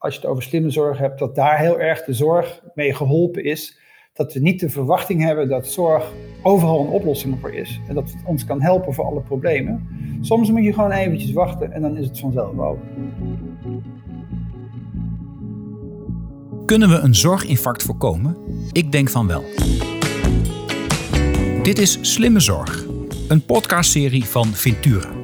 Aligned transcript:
als 0.00 0.14
je 0.14 0.20
het 0.20 0.30
over 0.30 0.42
slimme 0.42 0.70
zorg 0.70 0.98
hebt, 0.98 1.18
dat 1.18 1.34
daar 1.34 1.58
heel 1.58 1.80
erg 1.80 2.04
de 2.04 2.12
zorg 2.12 2.62
mee 2.74 2.94
geholpen 2.94 3.44
is. 3.44 3.78
Dat 4.12 4.32
we 4.32 4.40
niet 4.40 4.60
de 4.60 4.68
verwachting 4.68 5.22
hebben 5.22 5.48
dat 5.48 5.66
zorg 5.66 6.12
overal 6.42 6.80
een 6.80 6.92
oplossing 6.92 7.38
voor 7.40 7.54
is. 7.54 7.80
En 7.88 7.94
dat 7.94 8.10
het 8.10 8.22
ons 8.24 8.44
kan 8.44 8.62
helpen 8.62 8.94
voor 8.94 9.04
alle 9.04 9.20
problemen. 9.20 9.88
Soms 10.20 10.50
moet 10.50 10.64
je 10.64 10.72
gewoon 10.72 10.90
eventjes 10.90 11.32
wachten 11.32 11.72
en 11.72 11.82
dan 11.82 11.96
is 11.96 12.06
het 12.06 12.20
vanzelf 12.20 12.58
over. 12.58 12.82
Kunnen 16.66 16.88
we 16.88 16.96
een 16.96 17.14
zorginfarct 17.14 17.82
voorkomen? 17.82 18.36
Ik 18.72 18.92
denk 18.92 19.08
van 19.08 19.26
wel. 19.26 19.44
Dit 21.62 21.78
is 21.78 21.98
Slimme 22.00 22.40
Zorg, 22.40 22.86
een 23.28 23.44
podcastserie 23.44 24.24
van 24.24 24.46
Ventura. 24.46 25.19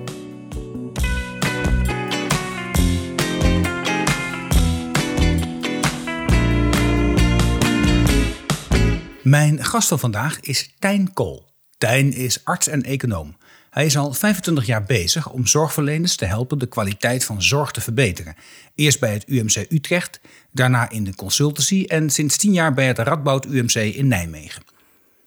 Mijn 9.27 9.65
gast 9.65 9.89
van 9.89 9.99
vandaag 9.99 10.41
is 10.41 10.75
Tijn 10.79 11.13
Kool. 11.13 11.49
Tijn 11.79 12.13
is 12.13 12.45
arts 12.45 12.69
en 12.69 12.83
econoom. 12.83 13.37
Hij 13.71 13.85
is 13.85 13.97
al 13.97 14.13
25 14.13 14.67
jaar 14.67 14.85
bezig 14.85 15.31
om 15.31 15.47
zorgverleners 15.47 16.17
te 16.17 16.25
helpen 16.25 16.59
de 16.59 16.67
kwaliteit 16.67 17.25
van 17.25 17.43
zorg 17.43 17.71
te 17.71 17.81
verbeteren. 17.81 18.35
Eerst 18.75 19.01
bij 19.01 19.13
het 19.13 19.29
UMC 19.29 19.67
Utrecht, 19.69 20.21
daarna 20.51 20.91
in 20.91 21.05
de 21.05 21.15
consultancy 21.15 21.85
en 21.89 22.11
sinds 22.11 22.37
10 22.37 22.53
jaar 22.53 22.75
bij 22.75 22.87
het 22.87 22.99
Radboud 22.99 23.47
UMC 23.47 23.75
in 23.75 24.09
Nijmegen. 24.09 24.63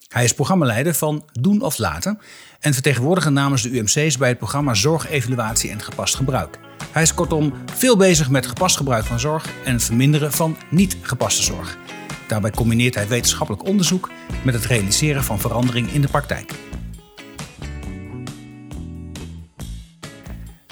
Hij 0.07 0.23
is 0.23 0.34
programmaleider 0.34 0.93
van 0.93 1.26
Doen 1.31 1.62
of 1.62 1.77
Laten 1.77 2.20
en 2.59 2.73
vertegenwoordiger 2.73 3.31
namens 3.31 3.62
de 3.62 3.70
UMC's 3.70 4.18
bij 4.18 4.29
het 4.29 4.38
programma 4.38 4.73
Zorgevaluatie 4.73 5.70
en 5.70 5.81
Gepast 5.81 6.16
Gebruik. 6.16 6.59
Hij 6.91 7.02
is 7.02 7.13
kortom 7.13 7.54
veel 7.73 7.98
bezig 7.98 8.29
met 8.29 8.48
gepast 8.48 8.77
gebruik 8.77 9.05
van 9.05 9.20
zorg 9.20 9.45
en 9.66 9.73
het 9.73 9.84
verminderen 9.84 10.31
van 10.31 10.57
niet 10.70 10.98
gepaste 11.02 11.43
zorg. 11.43 11.77
Daarbij 12.29 12.51
combineert 12.51 12.95
hij 12.95 13.07
wetenschappelijk 13.07 13.67
onderzoek 13.67 14.12
met 14.43 14.54
het 14.54 14.65
realiseren 14.65 15.23
van 15.23 15.40
verandering 15.40 15.91
in 15.91 16.01
de 16.01 16.07
praktijk. 16.07 16.51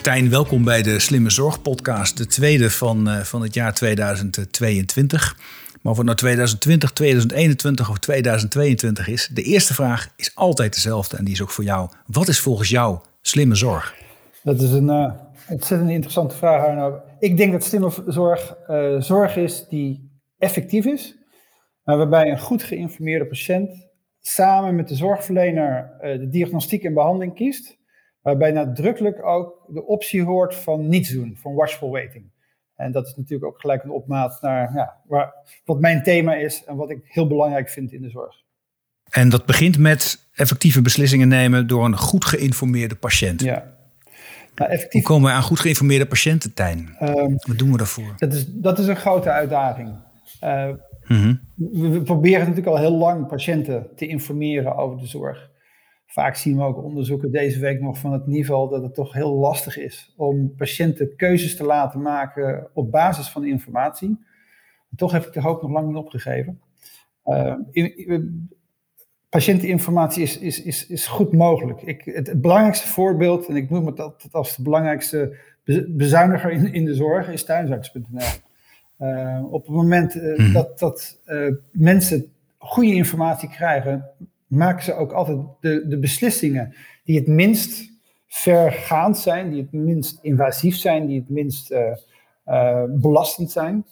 Tijn, 0.01 0.29
welkom 0.29 0.63
bij 0.63 0.81
de 0.81 0.99
Slimme 0.99 1.29
Zorg 1.29 1.61
podcast, 1.61 2.17
de 2.17 2.25
tweede 2.25 2.69
van, 2.69 3.09
uh, 3.09 3.19
van 3.19 3.41
het 3.41 3.53
jaar 3.53 3.73
2022. 3.73 5.37
Maar 5.81 5.91
of 5.91 5.97
het 5.97 6.05
nou 6.05 6.17
2020, 6.17 6.91
2021 6.91 7.89
of 7.89 7.97
2022 7.97 9.07
is, 9.07 9.29
de 9.33 9.43
eerste 9.43 9.73
vraag 9.73 10.09
is 10.15 10.31
altijd 10.35 10.73
dezelfde 10.73 11.17
en 11.17 11.23
die 11.23 11.33
is 11.33 11.41
ook 11.41 11.51
voor 11.51 11.63
jou. 11.63 11.89
Wat 12.05 12.27
is 12.27 12.39
volgens 12.39 12.69
jou 12.69 12.99
slimme 13.21 13.55
zorg? 13.55 13.95
Dat 14.43 14.61
is 14.61 14.71
een 14.71 14.89
uh, 14.89 15.11
ontzettend 15.47 15.89
interessante 15.89 16.35
vraag, 16.35 16.65
Arno. 16.65 17.01
Ik 17.19 17.37
denk 17.37 17.51
dat 17.51 17.63
slimme 17.63 17.91
zorg 18.07 18.55
uh, 18.69 19.01
zorg 19.01 19.35
is 19.35 19.65
die 19.69 20.11
effectief 20.37 20.85
is, 20.85 21.15
waarbij 21.95 22.31
een 22.31 22.39
goed 22.39 22.63
geïnformeerde 22.63 23.25
patiënt 23.25 23.87
samen 24.19 24.75
met 24.75 24.87
de 24.87 24.95
zorgverlener 24.95 25.91
uh, 26.01 26.19
de 26.19 26.29
diagnostiek 26.29 26.83
en 26.83 26.93
behandeling 26.93 27.35
kiest, 27.35 27.77
waarbij 28.21 28.51
nadrukkelijk 28.51 29.25
ook 29.25 29.65
de 29.67 29.85
optie 29.85 30.23
hoort 30.23 30.55
van 30.55 30.87
niets 30.87 31.09
doen, 31.09 31.37
van 31.37 31.53
watchful 31.53 31.89
waiting. 31.89 32.31
En 32.75 32.91
dat 32.91 33.07
is 33.07 33.15
natuurlijk 33.15 33.51
ook 33.51 33.59
gelijk 33.59 33.83
een 33.83 33.89
opmaat 33.89 34.41
naar 34.41 34.73
ja, 34.73 35.01
waar, 35.05 35.33
wat 35.65 35.79
mijn 35.79 36.03
thema 36.03 36.35
is 36.35 36.63
en 36.63 36.75
wat 36.75 36.89
ik 36.89 36.99
heel 37.03 37.27
belangrijk 37.27 37.69
vind 37.69 37.91
in 37.91 38.01
de 38.01 38.09
zorg. 38.09 38.35
En 39.09 39.29
dat 39.29 39.45
begint 39.45 39.77
met 39.77 40.29
effectieve 40.33 40.81
beslissingen 40.81 41.27
nemen 41.27 41.67
door 41.67 41.85
een 41.85 41.97
goed 41.97 42.25
geïnformeerde 42.25 42.95
patiënt. 42.95 43.41
Ja. 43.41 43.75
Nou, 44.55 44.71
effectief... 44.71 44.91
Hoe 45.03 45.11
komen 45.11 45.29
we 45.29 45.35
aan 45.35 45.43
goed 45.43 45.59
geïnformeerde 45.59 46.05
patiënten, 46.05 46.53
Tijn? 46.53 46.95
Um, 47.01 47.35
wat 47.47 47.57
doen 47.57 47.71
we 47.71 47.77
daarvoor? 47.77 48.13
Dat 48.17 48.33
is, 48.33 48.45
dat 48.47 48.79
is 48.79 48.87
een 48.87 48.95
grote 48.95 49.29
uitdaging. 49.29 49.95
Uh, 50.43 50.69
Mm 51.07 51.39
We 51.55 52.01
proberen 52.01 52.39
natuurlijk 52.39 52.67
al 52.67 52.77
heel 52.77 52.97
lang 52.97 53.27
patiënten 53.27 53.89
te 53.95 54.07
informeren 54.07 54.75
over 54.75 54.97
de 54.97 55.05
zorg. 55.05 55.51
Vaak 56.05 56.35
zien 56.35 56.57
we 56.57 56.63
ook 56.63 56.83
onderzoeken 56.83 57.31
deze 57.31 57.59
week 57.59 57.81
nog 57.81 57.97
van 57.97 58.11
het 58.13 58.27
niveau 58.27 58.69
dat 58.69 58.83
het 58.83 58.93
toch 58.93 59.13
heel 59.13 59.33
lastig 59.33 59.77
is 59.77 60.13
om 60.17 60.55
patiënten 60.55 61.15
keuzes 61.15 61.55
te 61.55 61.63
laten 61.63 62.01
maken 62.01 62.69
op 62.73 62.91
basis 62.91 63.29
van 63.29 63.45
informatie. 63.45 64.25
toch 64.95 65.11
heb 65.11 65.25
ik 65.25 65.33
de 65.33 65.41
hoop 65.41 65.61
nog 65.61 65.71
lang 65.71 65.87
niet 65.87 65.97
opgegeven. 65.97 66.61
Uh, 67.25 67.55
in, 67.71 68.49
patiënteninformatie 69.29 70.23
is, 70.23 70.37
is, 70.37 70.63
is, 70.63 70.87
is 70.87 71.07
goed 71.07 71.33
mogelijk. 71.33 71.81
Ik, 71.81 72.01
het, 72.05 72.41
belangrijkste 72.41 72.87
voorbeeld, 72.87 73.47
en 73.47 73.55
ik 73.55 73.69
noem 73.69 73.85
het 73.85 73.99
altijd 73.99 74.33
als 74.33 74.55
de 74.55 74.63
belangrijkste 74.63 75.37
bezuiniger 75.87 76.51
in, 76.51 76.73
in 76.73 76.85
de 76.85 76.95
zorg, 76.95 77.29
is 77.29 77.43
thuisarts.nl. 77.43 78.46
Uh, 78.99 79.43
op 79.53 79.65
het 79.65 79.75
moment 79.75 80.15
uh, 80.15 80.53
dat, 80.53 80.79
dat 80.79 81.21
uh, 81.25 81.53
mensen 81.71 82.31
goede 82.57 82.93
informatie 82.93 83.49
krijgen, 83.49 84.09
maken 84.47 84.83
ze 84.83 84.93
ook 84.93 85.11
altijd 85.11 85.37
de, 85.59 85.87
de 85.87 85.99
beslissingen 85.99 86.73
die 87.03 87.19
het 87.19 87.27
minst 87.27 87.91
vergaand 88.27 89.17
zijn, 89.17 89.49
die 89.49 89.61
het 89.61 89.71
minst 89.71 90.19
invasief 90.21 90.75
zijn, 90.75 91.07
die 91.07 91.19
het 91.19 91.29
minst 91.29 91.75
belastend 92.89 93.51
zijn. 93.51 93.85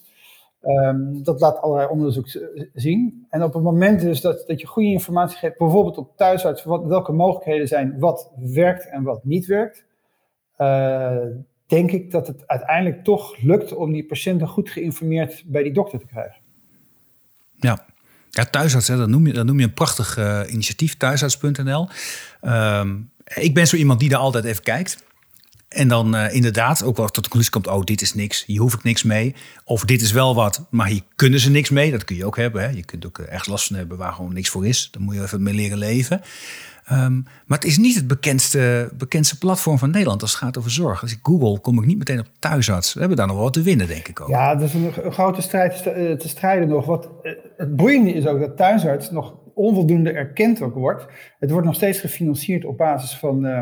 Um, 0.62 1.24
dat 1.24 1.40
laat 1.40 1.62
allerlei 1.62 1.90
onderzoek 1.90 2.28
zien. 2.74 3.26
En 3.30 3.44
op 3.44 3.54
het 3.54 3.64
moment 3.64 4.02
dus 4.02 4.22
dat, 4.22 4.44
dat 4.48 4.62
je 4.62 4.68
goede 4.68 4.90
informatie 4.90 5.38
geeft, 5.38 5.58
bijvoorbeeld 5.58 5.98
op 5.98 6.18
thuisarts, 6.18 6.64
wat, 6.64 6.86
welke 6.86 7.12
mogelijkheden 7.12 7.68
zijn, 7.68 8.00
wat 8.00 8.32
werkt 8.36 8.90
en 8.90 9.04
wat 9.04 9.24
niet 9.24 9.46
werkt, 9.46 9.86
denk 11.68 11.92
ik 11.92 12.12
dat 12.12 12.28
het 12.28 12.48
uiteindelijk 12.48 13.04
toch 13.04 13.38
lukt 13.38 13.74
om 13.74 13.92
die 13.92 14.06
patiënten 14.06 14.48
goed 14.48 14.70
geïnformeerd 14.70 15.44
bij 15.46 15.64
die 15.64 15.74
dokter 15.74 16.00
te 16.00 16.06
krijgen. 16.06 16.42
Ja, 17.56 17.86
ja 18.30 18.46
thuisarts, 18.46 18.88
dat, 18.88 19.10
noem 19.10 19.28
je, 19.28 19.34
dat 19.34 19.46
noem 19.46 19.60
je 19.60 19.66
een 19.66 19.74
prachtig 19.74 20.18
uh, 20.18 20.42
initiatief, 20.48 20.98
thuisarts.nl. 20.98 21.90
Ehm, 22.42 22.98
ik 23.24 23.54
ben 23.54 23.68
zo 23.68 23.76
iemand 23.76 24.00
die 24.00 24.10
daar 24.10 24.20
altijd 24.20 24.46
even 24.46 24.64
kijkt. 24.64 25.04
En 25.68 25.88
dan 25.88 26.16
uh, 26.16 26.34
inderdaad 26.34 26.84
ook 26.84 26.98
wel 26.98 27.06
tot 27.06 27.24
de 27.24 27.30
conclusie 27.30 27.52
komt: 27.52 27.68
oh, 27.68 27.84
dit 27.84 28.02
is 28.02 28.14
niks, 28.14 28.46
hier 28.46 28.60
hoef 28.60 28.74
ik 28.74 28.84
niks 28.84 29.04
mee. 29.04 29.36
Of 29.64 29.86
dit 29.86 30.02
is 30.02 30.12
wel 30.12 30.36
wat, 30.36 30.66
maar 30.70 30.88
hier 30.88 31.02
kunnen 31.16 31.40
ze 31.40 31.50
niks 31.50 31.70
mee. 31.70 31.92
Dat 31.92 32.04
kun 32.04 32.16
je 32.16 32.26
ook 32.26 32.38
hebben. 32.38 32.62
Hè. 32.62 32.70
Je 32.70 32.84
kunt 32.84 33.06
ook 33.06 33.18
uh, 33.18 33.32
echt 33.32 33.48
last 33.48 33.68
van 33.68 33.76
hebben 33.76 33.98
waar 33.98 34.14
gewoon 34.14 34.34
niks 34.34 34.50
voor 34.50 34.68
is. 34.68 34.88
Dan 34.92 35.02
moet 35.02 35.16
je 35.16 35.22
even 35.22 35.44
mee 35.44 35.54
leren 35.54 35.78
leven. 35.78 36.22
Um, 36.92 37.24
maar 37.46 37.58
het 37.58 37.68
is 37.68 37.78
niet 37.78 37.96
het 37.96 38.08
bekendste, 38.08 38.92
bekendste 38.98 39.38
platform 39.38 39.78
van 39.78 39.90
Nederland 39.90 40.22
als 40.22 40.32
het 40.32 40.40
gaat 40.40 40.58
over 40.58 40.72
zorg. 40.72 41.02
Als 41.02 41.12
ik 41.12 41.20
google, 41.22 41.60
kom 41.60 41.80
ik 41.80 41.86
niet 41.86 41.98
meteen 41.98 42.20
op 42.20 42.28
thuisarts. 42.40 42.94
We 42.94 43.00
hebben 43.00 43.18
daar 43.18 43.28
nog 43.28 43.36
wel 43.36 43.46
wat 43.46 43.54
te 43.54 43.62
winnen, 43.62 43.88
denk 43.88 44.08
ik 44.08 44.22
ook. 44.22 44.28
Ja, 44.28 44.56
dat 44.56 44.68
is 44.68 44.74
een, 44.74 44.92
een 45.04 45.12
grote 45.12 45.42
strijd 45.42 45.84
te 46.20 46.28
strijden 46.28 46.68
nog. 46.68 46.86
Wat, 46.86 47.10
eh, 47.22 47.32
het 47.58 47.76
boeiende 47.76 48.14
is 48.14 48.28
ook 48.28 48.40
dat 48.40 48.58
thuisarts 48.58 49.12
nog 49.12 49.36
onvoldoende 49.54 50.12
erkend 50.12 50.62
ook 50.62 50.74
wordt. 50.74 51.08
Het 51.40 51.52
wordt 51.52 51.66
nog 51.66 51.76
steeds 51.76 52.00
gefinancierd 52.00 52.66
op 52.66 52.78
basis 52.78 53.18
van 53.18 53.46
uh, 53.46 53.60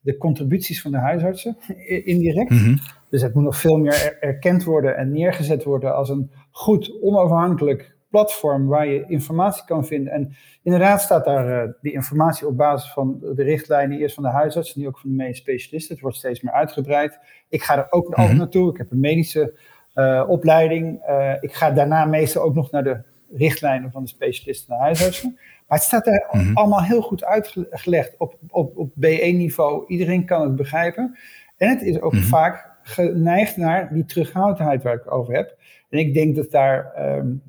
de 0.00 0.16
contributies 0.16 0.82
van 0.82 0.90
de 0.90 0.98
huisartsen, 0.98 1.56
indirect. 2.04 2.50
Mm 2.50 2.58
-hmm. 2.58 2.78
Dus 3.10 3.22
het 3.22 3.34
moet 3.34 3.44
nog 3.44 3.56
veel 3.56 3.76
meer 3.76 4.16
erkend 4.20 4.64
worden 4.64 4.96
en 4.96 5.12
neergezet 5.12 5.64
worden 5.64 5.94
als 5.94 6.08
een 6.08 6.30
goed, 6.50 7.02
onafhankelijk 7.02 7.96
platform 8.10 8.66
waar 8.66 8.86
je 8.86 9.04
informatie 9.06 9.64
kan 9.64 9.86
vinden. 9.86 10.12
En 10.12 10.36
inderdaad 10.62 11.02
staat 11.02 11.24
daar 11.24 11.66
uh, 11.66 11.72
die 11.80 11.92
informatie 11.92 12.46
op 12.46 12.56
basis 12.56 12.90
van 12.92 13.18
de 13.20 13.42
richtlijnen, 13.42 13.98
eerst 13.98 14.14
van 14.14 14.24
de 14.24 14.30
huisarts 14.30 14.74
nu 14.74 14.86
ook 14.86 14.98
van 14.98 15.10
de 15.10 15.16
medische 15.16 15.42
specialisten. 15.42 15.94
Het 15.94 16.02
wordt 16.02 16.16
steeds 16.16 16.40
meer 16.40 16.52
uitgebreid. 16.52 17.18
Ik 17.48 17.62
ga 17.62 17.76
er 17.76 17.86
ook 17.90 18.16
mm 18.16 18.24
-hmm. 18.24 18.36
naartoe. 18.36 18.70
Ik 18.70 18.76
heb 18.76 18.90
een 18.90 19.00
medische 19.00 19.54
uh, 19.94 20.24
opleiding. 20.28 21.02
Uh, 21.08 21.32
ik 21.40 21.54
ga 21.54 21.70
daarna 21.70 22.04
meestal 22.04 22.42
ook 22.42 22.54
nog 22.54 22.70
naar 22.70 22.84
de 22.84 23.02
richtlijnen 23.34 23.90
van 23.90 24.02
de 24.02 24.08
specialisten 24.08 24.72
en 24.72 24.78
de 24.78 24.84
huisartsen. 24.84 25.38
Maar 25.68 25.78
het 25.78 25.86
staat 25.86 26.06
er 26.06 26.26
mm 26.30 26.40
-hmm. 26.40 26.56
allemaal 26.56 26.82
heel 26.82 27.02
goed 27.02 27.24
uitgelegd 27.24 28.14
op, 28.18 28.36
op, 28.48 28.76
op 28.76 28.90
B1-niveau. 28.90 29.84
Iedereen 29.86 30.24
kan 30.24 30.42
het 30.42 30.56
begrijpen. 30.56 31.16
En 31.56 31.68
het 31.68 31.82
is 31.82 32.00
ook 32.00 32.12
mm 32.12 32.18
-hmm. 32.18 32.28
vaak 32.28 32.70
geneigd 32.82 33.56
naar 33.56 33.92
die 33.92 34.04
terughoudendheid 34.04 34.82
waar 34.82 34.94
ik 34.94 35.12
over 35.12 35.34
heb. 35.34 35.56
En 35.90 35.98
ik 35.98 36.14
denk 36.14 36.36
dat 36.36 36.50
daar 36.50 36.92
um, 37.16 37.42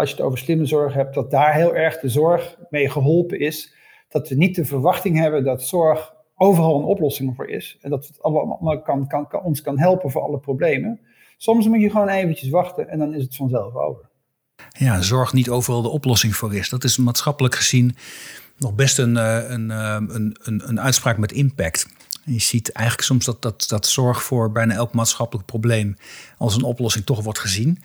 als 0.00 0.10
je 0.10 0.16
het 0.16 0.24
over 0.24 0.38
slimme 0.38 0.66
zorg 0.66 0.94
hebt, 0.94 1.14
dat 1.14 1.30
daar 1.30 1.54
heel 1.54 1.74
erg 1.74 2.00
de 2.00 2.08
zorg 2.08 2.56
mee 2.70 2.90
geholpen 2.90 3.40
is. 3.40 3.74
Dat 4.08 4.28
we 4.28 4.34
niet 4.34 4.54
de 4.54 4.64
verwachting 4.64 5.18
hebben 5.18 5.44
dat 5.44 5.62
zorg 5.62 6.14
overal 6.36 6.78
een 6.78 6.84
oplossing 6.84 7.36
voor 7.36 7.48
is. 7.48 7.78
En 7.80 7.90
dat 7.90 8.06
het 8.06 8.22
allemaal 8.22 8.82
kan, 8.82 9.06
kan, 9.06 9.42
ons 9.42 9.62
kan 9.62 9.78
helpen 9.78 10.10
voor 10.10 10.22
alle 10.22 10.38
problemen. 10.38 11.00
Soms 11.36 11.66
moet 11.66 11.80
je 11.80 11.90
gewoon 11.90 12.08
eventjes 12.08 12.48
wachten 12.48 12.88
en 12.88 12.98
dan 12.98 13.14
is 13.14 13.22
het 13.22 13.36
vanzelf 13.36 13.74
over. 13.74 14.08
Ja, 14.78 15.00
zorg 15.00 15.32
niet 15.32 15.50
overal 15.50 15.82
de 15.82 15.88
oplossing 15.88 16.36
voor 16.36 16.54
is. 16.54 16.68
Dat 16.68 16.84
is 16.84 16.96
maatschappelijk 16.96 17.54
gezien 17.54 17.96
nog 18.56 18.74
best 18.74 18.98
een, 18.98 19.16
een, 19.16 19.70
een, 19.70 20.36
een, 20.42 20.62
een 20.68 20.80
uitspraak 20.80 21.18
met 21.18 21.32
impact. 21.32 21.86
Je 22.24 22.40
ziet 22.40 22.72
eigenlijk 22.72 23.06
soms 23.06 23.24
dat, 23.24 23.42
dat, 23.42 23.64
dat 23.68 23.86
zorg 23.86 24.22
voor 24.22 24.52
bijna 24.52 24.74
elk 24.74 24.92
maatschappelijk 24.92 25.46
probleem 25.46 25.96
als 26.38 26.56
een 26.56 26.62
oplossing 26.62 27.04
toch 27.04 27.22
wordt 27.22 27.38
gezien 27.38 27.78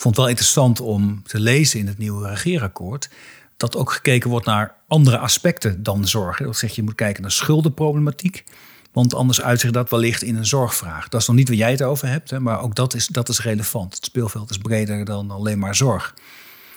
vond 0.00 0.14
het 0.14 0.16
wel 0.16 0.28
interessant 0.28 0.80
om 0.80 1.22
te 1.22 1.40
lezen 1.40 1.80
in 1.80 1.86
het 1.86 1.98
nieuwe 1.98 2.28
regeerakkoord. 2.28 3.10
Dat 3.56 3.76
ook 3.76 3.92
gekeken 3.92 4.30
wordt 4.30 4.46
naar 4.46 4.74
andere 4.88 5.18
aspecten 5.18 5.82
dan 5.82 6.08
zorg. 6.08 6.38
Dat 6.38 6.56
zegt 6.56 6.74
je 6.74 6.82
moet 6.82 6.94
kijken 6.94 7.22
naar 7.22 7.30
schuldenproblematiek. 7.30 8.44
Want 8.92 9.14
anders 9.14 9.42
uitzicht 9.42 9.72
dat 9.72 9.90
wellicht 9.90 10.22
in 10.22 10.36
een 10.36 10.46
zorgvraag. 10.46 11.08
Dat 11.08 11.20
is 11.20 11.26
nog 11.26 11.36
niet 11.36 11.48
waar 11.48 11.56
jij 11.56 11.70
het 11.70 11.82
over 11.82 12.08
hebt, 12.08 12.30
hè, 12.30 12.40
maar 12.40 12.60
ook 12.60 12.74
dat 12.74 12.94
is, 12.94 13.06
dat 13.06 13.28
is 13.28 13.40
relevant. 13.40 13.94
Het 13.94 14.04
speelveld 14.04 14.50
is 14.50 14.58
breder 14.58 15.04
dan 15.04 15.30
alleen 15.30 15.58
maar 15.58 15.74
zorg. 15.74 16.14
Maar 16.14 16.22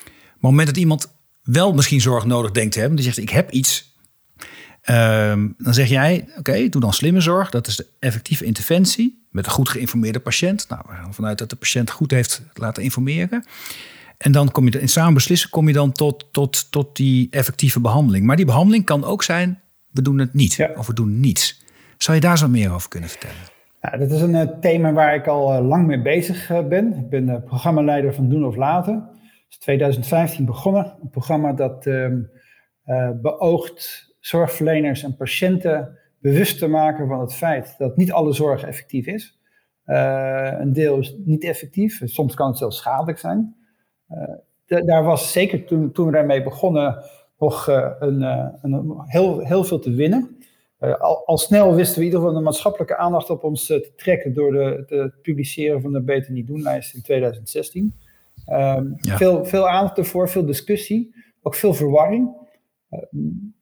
op 0.05 0.31
het 0.33 0.41
moment 0.41 0.67
dat 0.67 0.77
iemand 0.77 1.07
wel 1.41 1.73
misschien 1.73 2.01
zorg 2.01 2.25
nodig 2.25 2.51
denkt 2.51 2.73
te 2.73 2.79
hebben, 2.79 2.97
die 2.97 3.05
zegt 3.05 3.17
ik 3.17 3.29
heb 3.29 3.51
iets, 3.51 3.90
ehm, 4.81 5.47
dan 5.57 5.73
zeg 5.73 5.89
jij 5.89 6.27
oké, 6.37 6.69
doe 6.69 6.81
dan 6.81 6.93
slimme 6.93 7.21
zorg. 7.21 7.49
Dat 7.49 7.67
is 7.67 7.75
de 7.75 7.87
effectieve 7.99 8.45
interventie 8.45 9.27
met 9.29 9.45
een 9.45 9.51
goed 9.51 9.69
geïnformeerde 9.69 10.19
patiënt. 10.19 10.69
Nou, 10.69 10.81
we 10.87 10.93
gaan 10.93 11.13
vanuit 11.13 11.37
dat 11.37 11.49
de 11.49 11.55
patiënt 11.55 11.91
goed 11.91 12.11
heeft 12.11 12.41
laten 12.53 12.83
informeren. 12.83 13.45
En 14.17 14.31
dan 14.31 14.51
kom 14.51 14.65
je 14.65 14.79
in 14.79 14.89
samen 14.89 15.13
beslissen, 15.13 15.49
kom 15.49 15.67
je 15.67 15.73
dan 15.73 15.91
tot, 15.91 16.25
tot, 16.31 16.71
tot 16.71 16.95
die 16.95 17.27
effectieve 17.29 17.79
behandeling. 17.79 18.25
Maar 18.25 18.35
die 18.35 18.45
behandeling 18.45 18.85
kan 18.85 19.03
ook 19.03 19.23
zijn, 19.23 19.61
we 19.89 20.01
doen 20.01 20.19
het 20.19 20.33
niet 20.33 20.69
of 20.75 20.87
we 20.87 20.93
doen 20.93 21.19
niets. 21.19 21.63
Zou 21.97 22.15
je 22.15 22.23
daar 22.23 22.37
zo 22.37 22.47
meer 22.47 22.73
over 22.73 22.89
kunnen 22.89 23.09
vertellen? 23.09 23.35
Ja, 23.81 23.97
dat 23.97 24.11
is 24.11 24.21
een 24.21 24.35
uh, 24.35 24.59
thema 24.59 24.93
waar 24.93 25.15
ik 25.15 25.27
al 25.27 25.53
uh, 25.53 25.67
lang 25.67 25.87
mee 25.87 26.01
bezig 26.01 26.51
uh, 26.51 26.67
ben. 26.67 26.93
Ik 26.97 27.09
ben 27.09 27.43
programmaleider 27.43 28.13
van 28.13 28.29
Doen 28.29 28.45
of 28.45 28.55
Laten. 28.55 28.93
Het 28.93 29.45
is 29.49 29.57
2015 29.57 30.45
begonnen. 30.45 30.97
Een 31.01 31.09
programma 31.09 31.53
dat 31.53 31.85
ehm, 31.85 32.21
beoogt 33.21 34.10
zorgverleners 34.21 35.03
en 35.03 35.15
patiënten 35.15 35.97
bewust 36.19 36.59
te 36.59 36.67
maken 36.67 37.07
van 37.07 37.19
het 37.19 37.33
feit 37.33 37.75
dat 37.77 37.97
niet 37.97 38.11
alle 38.11 38.33
zorg 38.33 38.63
effectief 38.63 39.07
is. 39.07 39.39
een 39.85 40.73
deel 40.73 40.97
is 40.97 41.15
niet 41.17 41.43
effectief. 41.43 42.01
Soms 42.03 42.35
kan 42.35 42.47
het 42.47 42.57
zelfs 42.57 42.77
schadelijk 42.77 43.17
zijn. 43.17 43.55
daar 44.65 45.03
was 45.03 45.31
zeker 45.31 45.65
toen, 45.65 45.91
toen 45.91 46.05
we 46.05 46.11
daarmee 46.11 46.43
begonnen 46.43 47.03
nog 47.39 47.67
een, 47.67 48.21
een, 48.61 48.93
heel, 49.05 49.39
heel 49.39 49.63
veel 49.63 49.79
te 49.79 49.91
winnen. 49.91 50.37
Al, 50.79 51.25
al, 51.25 51.37
snel 51.37 51.75
wisten 51.75 51.95
we 51.95 51.99
in 51.99 52.05
ieder 52.05 52.19
geval 52.19 52.35
de 52.35 52.43
maatschappelijke 52.43 52.97
aandacht 52.97 53.29
op 53.29 53.43
ons 53.43 53.65
te 53.65 53.91
trekken 53.95 54.33
door 54.33 54.51
de, 54.51 54.83
het 54.87 55.21
publiceren 55.21 55.81
van 55.81 55.91
de 55.91 56.01
Beter 56.01 56.31
Niet 56.31 56.47
Doen 56.47 56.61
lijst 56.61 56.93
in 56.93 57.01
2016. 57.01 57.83
Um, 58.47 58.55
ehm, 58.55 58.85
ja. 58.95 59.17
veel, 59.17 59.45
veel 59.45 59.69
aandacht 59.69 59.97
ervoor, 59.97 60.29
veel 60.29 60.45
discussie, 60.45 61.15
ook 61.41 61.55
veel 61.55 61.73
verwarring. 61.73 62.35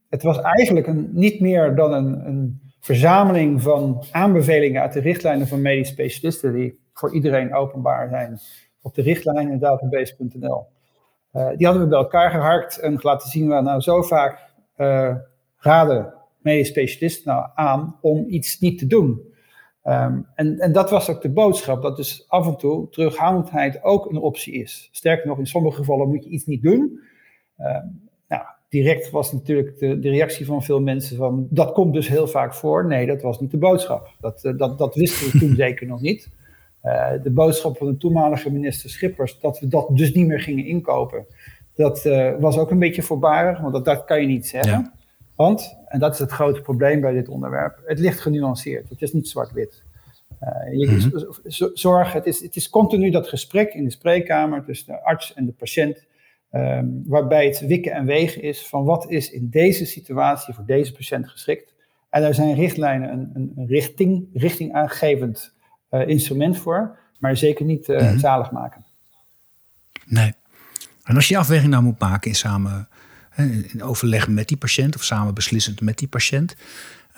Het 0.09 0.23
was 0.23 0.41
eigenlijk 0.41 0.87
een, 0.87 1.09
niet 1.11 1.39
meer 1.39 1.75
dan 1.75 1.93
een, 1.93 2.27
een, 2.27 2.67
verzameling 2.81 3.61
van 3.61 4.03
aanbevelingen 4.11 4.81
uit 4.81 4.93
de 4.93 4.99
richtlijnen 4.99 5.47
van 5.47 5.61
medisch 5.61 5.87
specialisten, 5.89 6.53
die 6.53 6.79
voor 6.93 7.13
iedereen 7.13 7.53
openbaar 7.53 8.09
zijn 8.09 8.39
op 8.81 8.95
de 8.95 9.01
richtlijnen 9.01 9.59
database.nl. 9.59 10.67
die 11.31 11.65
hadden 11.65 11.83
we 11.83 11.87
bij 11.89 11.97
elkaar 11.97 12.31
geharkt 12.31 12.79
en 12.79 12.99
laten 13.01 13.29
zien 13.29 13.47
we 13.47 13.61
nou 13.61 13.81
zo 13.81 14.01
vaak 14.01 14.53
raden 15.57 16.13
medisch 16.41 16.67
specialist 16.67 17.25
nou 17.25 17.49
aan 17.55 17.97
om 18.01 18.25
iets 18.27 18.59
niet 18.59 18.79
te 18.79 18.87
doen. 18.87 19.21
Um, 19.83 20.27
en, 20.35 20.59
en 20.59 20.71
dat 20.71 20.89
was 20.89 21.09
ook 21.09 21.21
de 21.21 21.29
boodschap, 21.29 21.81
dat 21.81 21.95
dus 21.95 22.25
af 22.27 22.47
en 22.47 22.57
toe 22.57 22.89
terughoudendheid 22.89 23.83
ook 23.83 24.09
een 24.09 24.17
optie 24.17 24.53
is. 24.53 24.89
Sterker 24.91 25.27
nog, 25.27 25.37
in 25.37 25.47
sommige 25.47 25.77
gevallen 25.77 26.09
moet 26.09 26.23
je 26.23 26.29
iets 26.29 26.45
niet 26.45 26.61
doen. 26.61 26.99
Nou, 27.57 27.83
direct 28.69 29.09
was 29.09 29.31
natuurlijk 29.31 29.79
de, 29.79 29.99
de, 29.99 30.09
reactie 30.09 30.45
van 30.45 30.63
veel 30.63 30.81
mensen 30.81 31.17
van, 31.17 31.47
dat 31.49 31.71
komt 31.71 31.93
dus 31.93 32.07
heel 32.07 32.27
vaak 32.27 32.53
voor. 32.53 32.85
Nee, 32.85 33.05
dat 33.05 33.21
was 33.21 33.39
niet 33.39 33.51
de 33.51 33.57
boodschap. 33.57 34.13
Dat, 34.19 34.43
uh, 34.43 34.57
dat, 34.57 34.77
dat 34.77 34.95
wisten 34.95 35.31
we 35.31 35.39
toen 35.39 35.55
zeker 35.65 35.87
nog 35.87 36.01
niet. 36.01 36.29
Uh, 36.83 37.11
de 37.23 37.31
boodschap 37.31 37.77
van 37.77 37.87
de 37.87 37.97
toenmalige 37.97 38.51
minister 38.51 38.89
Schippers, 38.89 39.39
dat 39.39 39.59
we 39.59 39.67
dat 39.67 39.87
dus 39.91 40.13
niet 40.13 40.27
meer 40.27 40.39
gingen 40.39 40.65
inkopen, 40.65 41.25
dat 41.75 42.05
uh, 42.05 42.31
was 42.39 42.57
ook 42.57 42.71
een 42.71 42.79
beetje 42.79 43.01
voorbarig, 43.01 43.59
want 43.59 43.73
dat, 43.73 43.85
dat 43.85 44.05
kan 44.05 44.21
je 44.21 44.27
niet 44.27 44.47
zeggen. 44.47 44.71
Ja. 44.71 44.93
Want, 45.35 45.77
en 45.87 45.99
dat 45.99 46.13
is 46.13 46.19
het 46.19 46.31
grote 46.31 46.61
probleem 46.61 47.01
bij 47.01 47.13
dit 47.13 47.29
onderwerp, 47.29 47.81
het 47.85 47.99
ligt 47.99 48.19
genuanceerd. 48.19 48.89
Het 48.89 49.01
is 49.01 49.13
niet 49.13 49.27
zwart-wit. 49.27 49.83
Uh, 50.73 50.89
mm 50.89 51.11
Zorg, 51.73 52.13
het 52.13 52.25
is, 52.25 52.41
het 52.41 52.55
is 52.55 52.69
continu 52.69 53.09
dat 53.09 53.27
gesprek 53.27 53.73
in 53.73 53.83
de 53.83 53.91
spreekkamer 53.91 54.63
tussen 54.63 54.87
de 54.87 55.03
arts 55.03 55.33
en 55.33 55.45
de 55.45 55.51
patiënt, 55.51 56.05
um, 56.51 57.03
waarbij 57.05 57.45
het 57.45 57.59
wikken 57.59 57.91
en 57.91 58.05
wegen 58.05 58.41
is 58.41 58.67
van 58.67 58.83
wat 58.83 59.09
is 59.09 59.31
in 59.31 59.49
deze 59.49 59.85
situatie 59.85 60.53
voor 60.53 60.65
deze 60.65 60.91
patiënt 60.93 61.29
geschikt. 61.29 61.73
En 62.09 62.21
daar 62.21 62.33
zijn 62.33 62.55
richtlijnen 62.55 63.11
een, 63.11 63.51
een, 63.55 63.67
richting, 63.67 64.27
richting 64.33 64.73
aangevend 64.73 65.53
uh, 65.91 66.07
instrument 66.07 66.57
voor, 66.57 66.97
maar 67.19 67.37
zeker 67.37 67.65
niet 67.65 67.87
uh, 67.87 67.99
mm 67.99 68.07
-hmm. 68.07 68.19
zalig 68.19 68.51
maken. 68.51 68.85
Nee. 70.05 70.33
En 71.03 71.15
als 71.15 71.27
je 71.27 71.37
afweging 71.37 71.71
nou 71.71 71.83
moet 71.83 71.99
maken 71.99 72.29
in 72.29 72.35
samen 72.35 72.87
in 73.35 73.83
overleg 73.83 74.27
met 74.27 74.47
die 74.47 74.57
patiënt 74.57 74.95
of 74.95 75.03
samen 75.03 75.33
beslissend 75.33 75.81
met 75.81 75.97
die 75.97 76.07
patiënt. 76.07 76.55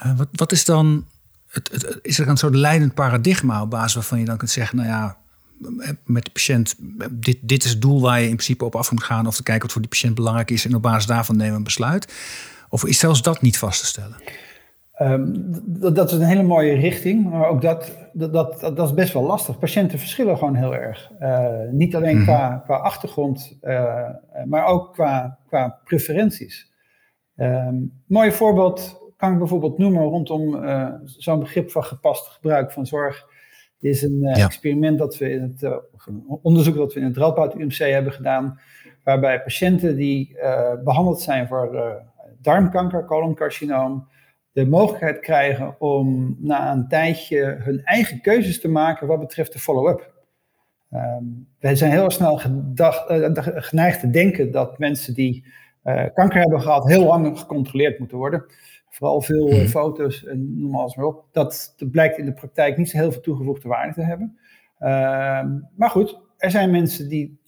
Uh, 0.05 0.17
wat, 0.17 0.27
wat 0.31 0.51
is 0.51 0.65
dan, 0.65 1.05
het, 1.47 1.71
het, 1.71 1.99
is 2.01 2.19
er 2.19 2.27
een 2.27 2.37
soort 2.37 2.55
leidend 2.55 2.93
paradigma 2.93 3.61
op 3.61 3.69
basis 3.69 3.93
waarvan 3.93 4.19
je 4.19 4.25
dan 4.25 4.37
kunt 4.37 4.49
zeggen, 4.49 4.77
nou 4.77 4.89
ja, 4.89 5.17
met 6.05 6.25
de 6.25 6.31
patiënt, 6.31 6.75
dit, 7.11 7.37
dit 7.41 7.63
is 7.63 7.69
het 7.69 7.81
doel 7.81 8.01
waar 8.01 8.19
je 8.19 8.23
in 8.27 8.35
principe 8.35 8.65
op 8.65 8.75
af 8.75 8.91
moet 8.91 9.03
gaan 9.03 9.27
of 9.27 9.35
te 9.35 9.43
kijken 9.43 9.63
wat 9.63 9.71
voor 9.71 9.81
die 9.81 9.89
patiënt 9.89 10.15
belangrijk 10.15 10.51
is 10.51 10.65
en 10.65 10.75
op 10.75 10.81
basis 10.81 11.05
daarvan 11.05 11.37
nemen 11.37 11.55
een 11.55 11.63
besluit? 11.63 12.13
Of 12.69 12.85
is 12.85 12.99
zelfs 12.99 13.21
dat 13.21 13.41
niet 13.41 13.57
vast 13.57 13.79
te 13.79 13.85
stellen? 13.85 14.15
Um, 15.01 15.33
dat, 15.65 15.95
dat, 15.95 16.11
is 16.11 16.17
een 16.17 16.25
hele 16.25 16.43
mooie 16.43 16.73
richting, 16.73 17.29
maar 17.29 17.47
ook 17.47 17.61
dat, 17.61 17.91
dat, 18.13 18.33
dat, 18.33 18.59
dat 18.59 18.87
is 18.87 18.93
best 18.93 19.13
wel 19.13 19.23
lastig. 19.23 19.59
Patiënten 19.59 19.99
verschillen 19.99 20.37
gewoon 20.37 20.55
heel 20.55 20.75
erg. 20.75 21.11
Uh, 21.19 21.47
niet 21.71 21.95
alleen 21.95 22.17
mm. 22.17 22.23
qua, 22.23 22.61
qua 22.65 22.75
achtergrond, 22.75 23.57
uh, 23.61 24.09
maar 24.45 24.65
ook 24.65 24.93
qua, 24.93 25.37
qua 25.47 25.79
preferenties. 25.83 26.71
Um, 27.35 28.01
mooi 28.07 28.31
voorbeeld 28.31 28.99
kan 29.17 29.31
ik 29.31 29.37
bijvoorbeeld 29.37 29.77
noemen 29.77 30.01
rondom 30.01 30.63
uh, 30.63 30.87
zo'n 31.03 31.39
begrip 31.39 31.71
van 31.71 31.83
gepast 31.83 32.27
gebruik 32.27 32.71
van 32.71 32.85
zorg. 32.85 33.25
Dit 33.81 33.95
is 33.95 34.01
een 34.01 34.19
ja. 34.19 34.45
experiment 34.45 34.97
dat 34.97 35.17
we 35.17 35.31
in 35.31 35.41
het 35.41 35.61
een 36.05 36.23
onderzoek 36.41 36.75
dat 36.75 36.93
we 36.93 36.99
in 36.99 37.05
het 37.05 37.17
Radboud 37.17 37.55
UMC 37.55 37.77
hebben 37.77 38.13
gedaan, 38.13 38.59
waarbij 39.03 39.41
patiënten 39.41 39.95
die 39.95 40.37
behandeld 40.83 41.21
zijn 41.21 41.47
voor 41.47 42.01
darmkanker, 42.41 43.05
coloncarcinoom, 43.05 44.07
de 44.51 44.65
mogelijkheid 44.65 45.19
krijgen 45.19 45.75
om 45.79 46.37
na 46.39 46.71
een 46.71 46.87
tijdje 46.87 47.57
hun 47.59 47.83
eigen 47.83 48.21
keuzes 48.21 48.61
te 48.61 48.67
maken 48.67 49.07
wat 49.07 49.19
betreft 49.19 49.53
de 49.53 49.59
follow-up. 49.59 50.13
Um, 50.93 51.47
wij 51.59 51.75
zijn 51.75 51.91
heel 51.91 52.11
snel 52.11 52.37
gedacht, 52.37 53.03
geneigd 53.43 53.99
te 53.99 54.09
denken 54.09 54.51
dat 54.51 54.79
mensen 54.79 55.13
die 55.13 55.45
kanker 56.13 56.39
hebben 56.39 56.61
gehad 56.61 56.87
heel 56.87 57.05
lang 57.05 57.39
gecontroleerd 57.39 57.99
moeten 57.99 58.17
worden. 58.17 58.45
Vooral 58.91 59.21
veel 59.21 59.49
uh, 59.51 59.67
foto's 59.67 60.25
en 60.25 60.59
noem 60.59 60.75
alles 60.75 60.95
maar 60.95 61.05
op. 61.05 61.25
Dat, 61.31 61.73
dat, 61.77 61.91
blijkt 61.91 62.17
in 62.17 62.25
de 62.25 62.33
praktijk 62.33 62.77
niet 62.77 62.89
zo 62.89 62.97
heel 62.97 63.11
veel 63.11 63.21
toegevoegde 63.21 63.67
waarde 63.67 63.93
te 63.93 64.01
hebben. 64.01 64.37
Ehm, 64.79 65.59
maar 65.75 65.89
goed, 65.89 66.19
er 66.37 66.51
zijn 66.51 66.71
mensen 66.71 67.09
die 67.09 67.39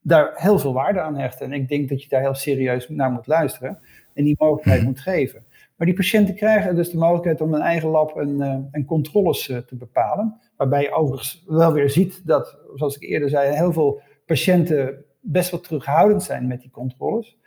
daar 0.00 0.32
heel 0.34 0.58
veel 0.58 0.72
waarde 0.72 1.00
aan 1.00 1.18
hechten. 1.18 1.46
En 1.46 1.52
ik 1.52 1.68
denk 1.68 1.88
dat 1.88 2.02
je 2.02 2.08
daar 2.08 2.20
heel 2.20 2.34
serieus 2.34 2.88
naar 2.88 3.10
moet 3.10 3.26
luisteren 3.26 3.78
en 4.14 4.24
die 4.24 4.36
mogelijkheid 4.38 4.82
moet 4.82 5.00
geven. 5.00 5.44
Maar 5.76 5.86
die 5.86 5.96
patiënten 5.96 6.34
krijgen 6.34 6.74
dus 6.74 6.90
de 6.90 6.98
mogelijkheid 6.98 7.40
om 7.40 7.54
een 7.54 7.60
eigen 7.60 7.88
lab 7.88 8.16
en, 8.16 8.28
uh, 8.28 8.58
en 8.70 8.84
controles 8.84 9.48
uh, 9.48 9.58
te 9.58 9.76
bepalen. 9.76 10.40
Waarbij 10.56 10.82
je 10.82 10.92
overigens 10.92 11.44
wel 11.46 11.72
weer 11.72 11.90
ziet 11.90 12.26
dat, 12.26 12.58
zoals 12.74 12.96
ik 12.96 13.08
eerder 13.08 13.28
zei, 13.28 13.54
heel 13.54 13.72
veel 13.72 14.00
patiënten 14.26 15.04
best 15.20 15.50
wel 15.50 15.60
terughoudend 15.60 16.22
zijn 16.22 16.46
met 16.46 16.60
die 16.60 16.70
controles. 16.70 17.38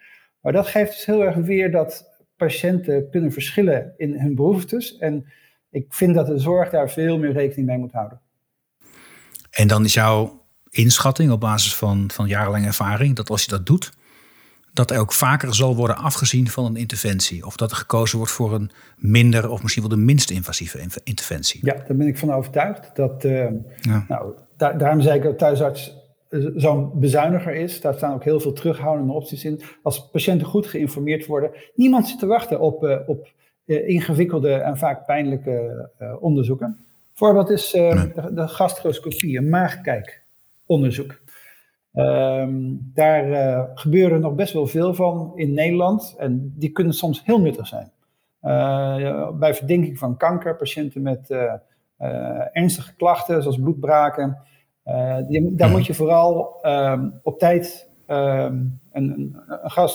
Maar 0.41 0.53
dat 0.53 0.67
geeft 0.67 0.91
dus 0.91 1.05
heel 1.05 1.23
erg 1.23 1.35
weer 1.35 1.71
dat 1.71 2.08
patiënten 2.39 3.09
kunnen 3.09 3.31
verschillen 3.31 3.93
in 3.97 4.19
hun 4.19 4.35
behoeftes. 4.35 4.97
En 4.97 5.25
ik 5.69 5.85
vind 5.89 6.15
dat 6.15 6.27
de 6.27 6.39
zorg 6.39 6.69
daar 6.69 6.89
veel 6.89 7.17
meer 7.17 7.31
rekening 7.31 7.67
mee 7.67 7.77
moet 7.77 7.91
houden. 7.91 8.19
En 9.49 9.67
dan 9.67 9.85
is 9.85 9.93
jouw 9.93 10.45
inschatting 10.69 11.31
op 11.31 11.39
basis 11.39 11.75
van, 11.75 12.11
van 12.11 12.27
jarenlange 12.27 12.65
ervaring 12.65 13.15
dat 13.15 13.29
als 13.29 13.43
je 13.43 13.49
dat 13.49 13.65
doet, 13.65 13.91
dat 14.73 14.91
er 14.91 14.99
ook 14.99 15.13
vaker 15.13 15.55
zal 15.55 15.75
worden 15.75 15.97
afgezien 15.97 16.49
van 16.49 16.65
een 16.65 16.75
interventie. 16.75 17.45
Of 17.45 17.55
dat 17.55 17.71
er 17.71 17.77
gekozen 17.77 18.17
wordt 18.17 18.33
voor 18.33 18.53
een 18.53 18.71
minder 18.97 19.49
of 19.49 19.61
misschien 19.61 19.83
wel 19.83 19.97
de 19.97 20.03
minst 20.03 20.29
invasieve 20.29 20.87
interventie. 21.03 21.59
Ja, 21.63 21.73
daar 21.73 21.97
ben 21.97 22.07
ik 22.07 22.17
van 22.17 22.33
overtuigd. 22.33 22.95
Dat, 22.95 23.23
uh, 23.25 23.47
ja. 23.81 24.05
nou, 24.07 24.33
daar, 24.57 24.77
daarom 24.77 25.01
zei 25.01 25.17
ik 25.17 25.23
dat 25.23 25.37
thuisarts 25.37 25.87
eh, 25.87 25.98
zo'n 26.55 26.99
bezuiniger 26.99 27.53
is. 27.55 27.81
Daar 27.81 27.93
staan 27.93 28.13
ook 28.13 28.23
heel 28.23 28.39
veel 28.39 28.53
terughoudende 28.53 29.13
opties 29.13 29.45
in. 29.45 29.61
Als 29.83 30.09
patiënten 30.09 30.47
goed 30.47 30.65
geïnformeerd 30.65 31.25
worden. 31.25 31.51
Niemand 31.75 32.07
zit 32.07 32.19
te 32.19 32.27
wachten 32.27 32.59
op, 32.59 32.83
uh, 32.83 32.97
op 33.05 33.27
ingewikkelde 33.65 34.53
en 34.53 34.77
vaak 34.77 35.05
pijnlijke 35.05 35.89
onderzoeken. 36.19 36.77
Voorbeeld 37.13 37.49
is 37.49 37.71
de, 37.71 38.31
de 38.33 38.47
gastroscopie, 38.47 39.37
een 39.37 39.49
maagkijkonderzoek. 39.49 41.19
Um, 41.93 42.91
daar 42.93 43.29
uh, 43.29 43.63
gebeuren 43.73 44.21
nog 44.21 44.35
best 44.35 44.53
wel 44.53 44.67
veel 44.67 44.93
van 44.93 45.31
in 45.35 45.53
Nederland 45.53 46.15
en 46.17 46.53
die 46.55 46.71
kunnen 46.71 46.93
soms 46.93 47.25
heel 47.25 47.39
nuttig 47.39 47.67
zijn. 47.67 47.91
Uh, 48.43 49.31
bij 49.31 49.53
verdenking 49.53 49.97
van 49.97 50.17
kanker, 50.17 50.55
patiënten 50.55 51.01
met 51.01 51.29
uh, 51.29 51.53
ernstige 52.51 52.95
klachten 52.95 53.41
zoals 53.41 53.59
bloedbraken, 53.59 54.37
die, 55.27 55.55
daar 55.55 55.69
moet 55.69 55.85
je 55.85 55.93
vooral 55.93 56.59
um, 56.63 57.19
op 57.23 57.39
tijd 57.39 57.89
um, 58.07 58.15
een, 58.15 58.79
een, 58.91 59.37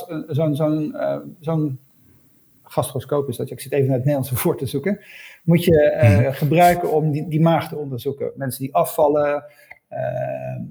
een 0.06 0.34
zo'n 0.34 0.54
zo'n 0.54 0.96
zo'n 1.40 1.78
gastroscoop 2.62 3.28
is 3.28 3.36
dat, 3.36 3.50
ik 3.50 3.60
zit 3.60 3.72
even 3.72 3.86
naar 3.86 3.96
het 3.96 4.04
Nederlandse 4.04 4.42
woord 4.44 4.58
te 4.58 4.66
zoeken, 4.66 5.00
moet 5.42 5.64
je 5.64 5.96
mhm. 6.02 6.32
gebruiken 6.32 6.92
om 6.92 7.10
die, 7.10 7.28
die 7.28 7.40
maag 7.40 7.68
te 7.68 7.76
onderzoeken. 7.76 8.32
Mensen 8.34 8.60
die 8.60 8.74
afvallen, 8.74 9.44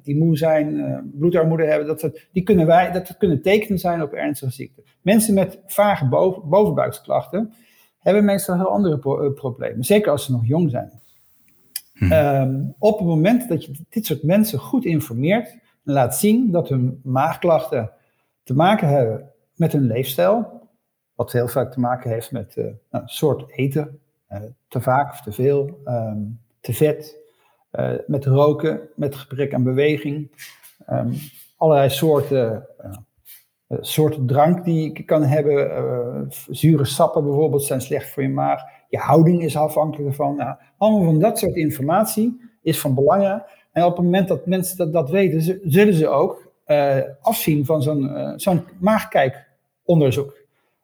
die 0.04 0.18
moe 0.18 0.38
zijn, 0.38 1.12
bloedarmoede 1.14 1.66
hebben, 1.66 1.88
dat, 1.88 2.12
die 2.32 2.44
kunnen 2.44 2.66
wij, 2.66 2.92
dat 2.92 3.18
kunnen 3.18 3.42
tekenen 3.42 3.80
zijn 3.80 4.02
op 4.02 4.14
ernstige 4.14 4.52
ziekte. 4.52 4.84
Mensen 5.02 5.34
met 5.34 5.60
vage 5.66 6.08
boven, 6.08 6.50
bovenbuiksklachten 6.50 7.54
hebben 8.00 8.26
meestal 8.26 8.56
heel 8.56 8.70
andere 8.70 9.00
problemen, 9.34 9.84
zeker 9.84 10.12
als 10.12 10.26
ze 10.26 10.32
nog 10.32 10.48
jong 10.48 10.70
zijn. 10.70 10.92
Hmm. 12.04 12.12
Ehm, 12.12 12.62
op 12.80 12.98
het 12.98 13.08
moment 13.08 13.50
dat 13.50 13.66
je 13.66 13.72
dit 13.90 14.06
soort 14.06 14.24
mensen 14.24 14.60
goed 14.60 14.86
informeert 14.86 15.52
en 15.86 15.94
laat 15.94 16.16
zien 16.16 16.52
dat 16.52 16.70
hun 16.70 17.00
maagklachten 17.04 17.92
te 18.44 18.54
maken 18.54 18.88
hebben 18.88 19.30
met 19.56 19.72
hun 19.72 19.88
leefstijl, 19.88 20.62
wat 21.16 21.32
heel 21.32 21.48
vaak 21.48 21.72
te 21.72 21.80
maken 21.80 22.10
heeft 22.10 22.32
met 22.32 22.56
uh, 22.56 22.66
soort 23.06 23.52
eten, 23.52 24.00
uh, 24.32 24.40
te 24.68 24.82
vaak 24.82 25.12
of 25.12 25.22
te 25.22 25.32
veel, 25.32 25.82
um, 25.86 26.40
te 26.60 26.74
vet, 26.74 27.18
uh, 27.72 27.92
met 28.08 28.26
roken, 28.26 28.80
met 28.96 29.16
gebrek 29.16 29.54
aan 29.54 29.64
beweging, 29.64 30.32
um, 30.90 31.14
allerlei 31.58 31.90
soorten, 31.90 32.68
soorten 33.80 34.26
drank 34.26 34.66
die 34.66 34.92
je 34.94 35.04
kan 35.04 35.24
hebben, 35.24 36.32
zure 36.50 36.86
sappen 36.86 37.24
bijvoorbeeld 37.24 37.64
zijn 37.64 37.82
slecht 37.82 38.10
voor 38.10 38.24
je 38.24 38.30
maag 38.30 38.62
je 38.94 39.00
houding 39.00 39.44
is 39.44 39.56
afhankelijk 39.56 40.10
ervan. 40.10 40.36
Nou, 40.36 40.56
allemaal 40.78 41.04
van 41.04 41.20
dat 41.20 41.40
soort 41.40 41.56
informatie 41.56 42.42
is 42.62 42.80
van 42.80 42.94
belang. 42.96 43.44
En 43.72 43.84
op 43.84 43.96
het 43.96 44.06
moment 44.06 44.28
dat 44.28 44.46
mensen 44.46 44.78
dat, 44.78 44.94
dat 44.94 45.10
weten, 45.10 45.62
zullen 45.64 45.94
ze 45.94 46.08
ook 46.08 46.52
uh, 46.68 46.98
afzien 47.22 47.66
van 47.66 47.82
zo'n 47.82 48.04
uh, 48.04 48.34
zo'n 48.36 48.64
maagkijkonderzoek. 48.80 50.38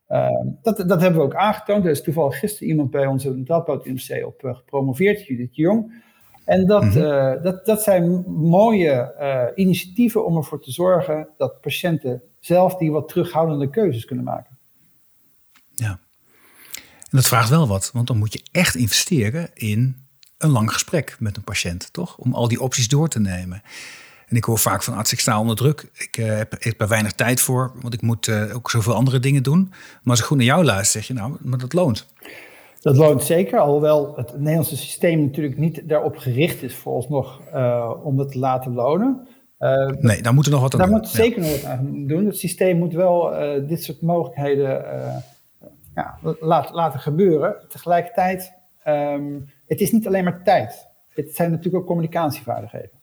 Uh, 0.09 0.27
dat, 0.61 0.77
dat 0.87 1.01
hebben 1.01 1.19
we 1.19 1.25
ook 1.25 1.35
aangetoond. 1.35 1.85
Er 1.85 1.91
is 1.91 2.03
toevallig 2.03 2.39
gisteren 2.39 2.67
iemand 2.67 2.91
bij 2.91 3.05
ons 3.05 3.25
in 3.25 3.45
het 3.47 4.25
op 4.25 4.41
gepromoveerd, 4.41 5.25
Judith 5.25 5.55
Jong. 5.55 6.03
En 6.45 6.65
dat, 6.65 6.83
mm 6.83 7.41
dat, 7.41 7.65
dat 7.65 7.81
zijn 7.81 8.23
mooie 8.27 9.51
initiatieven 9.55 10.25
om 10.25 10.37
ervoor 10.37 10.61
te 10.61 10.71
zorgen 10.71 11.27
dat 11.37 11.61
patiënten 11.61 12.21
zelf 12.39 12.75
die 12.75 12.91
wat 12.91 13.07
terughoudende 13.07 13.69
keuzes 13.69 14.05
kunnen 14.05 14.25
maken. 14.25 14.57
Ja. 15.73 15.99
En 17.11 17.17
dat 17.17 17.27
vraagt 17.27 17.49
wel 17.49 17.67
wat, 17.67 17.89
want 17.93 18.07
dan 18.07 18.17
moet 18.17 18.33
je 18.33 18.43
echt 18.51 18.75
investeren 18.75 19.49
in 19.53 19.95
een 20.37 20.49
lang 20.49 20.73
gesprek 20.73 21.15
met 21.19 21.37
een 21.37 21.43
patiënt, 21.43 21.93
toch? 21.93 22.17
Om 22.17 22.33
al 22.33 22.47
die 22.47 22.61
opties 22.61 22.87
door 22.87 23.07
te 23.07 23.19
nemen. 23.19 23.61
En 24.27 24.35
ik 24.35 24.43
hoor 24.43 24.57
vaak 24.57 24.83
van 24.83 24.93
arts, 24.93 25.11
ik 25.11 25.19
sta 25.19 25.39
onder 25.39 25.55
druk. 25.55 25.89
Ik 25.97 26.17
uh, 26.17 26.37
heb, 26.37 26.81
er 26.81 26.87
weinig 26.87 27.11
tijd 27.11 27.41
voor, 27.41 27.71
want 27.81 27.93
ik 27.93 28.01
moet 28.01 28.27
uh, 28.27 28.55
ook 28.55 28.69
zoveel 28.69 28.93
andere 28.93 29.19
dingen 29.19 29.43
doen. 29.43 29.67
Maar 29.69 30.11
als 30.11 30.19
ik 30.19 30.25
goed 30.25 30.37
naar 30.37 30.45
jou 30.45 30.63
luister, 30.63 31.01
zeg 31.01 31.07
je 31.07 31.13
nou, 31.13 31.35
maar 31.39 31.57
dat 31.57 31.73
loont. 31.73 32.07
Dat 32.81 32.97
loont 32.97 33.23
zeker, 33.23 33.59
alhoewel 33.59 34.13
het 34.15 34.37
Nederlandse 34.37 34.77
systeem 34.77 35.21
natuurlijk 35.21 35.57
niet 35.57 35.81
daarop 35.89 36.17
gericht 36.17 36.63
is 36.63 36.75
vooralsnog 36.75 37.41
uh, 37.53 37.91
om 38.03 38.17
dat 38.17 38.31
te 38.31 38.39
laten 38.39 38.73
lonen. 38.73 39.27
nee, 39.99 40.21
daar 40.21 40.33
moeten 40.33 40.51
we 40.51 40.59
nog 40.59 40.71
wat 40.71 40.73
aan 40.73 40.79
daar 40.79 40.89
doen. 40.89 41.01
Daar 41.01 41.05
moet 41.05 41.07
zeker 41.07 41.41
nog 41.41 41.51
wat 41.51 41.63
aan 41.63 42.07
doen. 42.07 42.25
Het 42.25 42.37
systeem 42.37 42.77
moet 42.77 42.93
wel 42.93 43.33
dit 43.67 43.83
soort 43.83 44.01
mogelijkheden 44.01 44.85
ja, 45.99 46.35
laat, 46.39 46.71
laten 46.73 46.99
gebeuren. 46.99 47.55
Tegelijkertijd, 47.67 48.53
um, 48.87 49.49
het 49.67 49.81
is 49.81 49.91
niet 49.91 50.07
alleen 50.07 50.23
maar 50.23 50.43
tijd. 50.43 50.87
Het 51.09 51.35
zijn 51.35 51.51
natuurlijk 51.51 51.75
ook 51.75 51.87
communicatievaardigheden. 51.87 52.97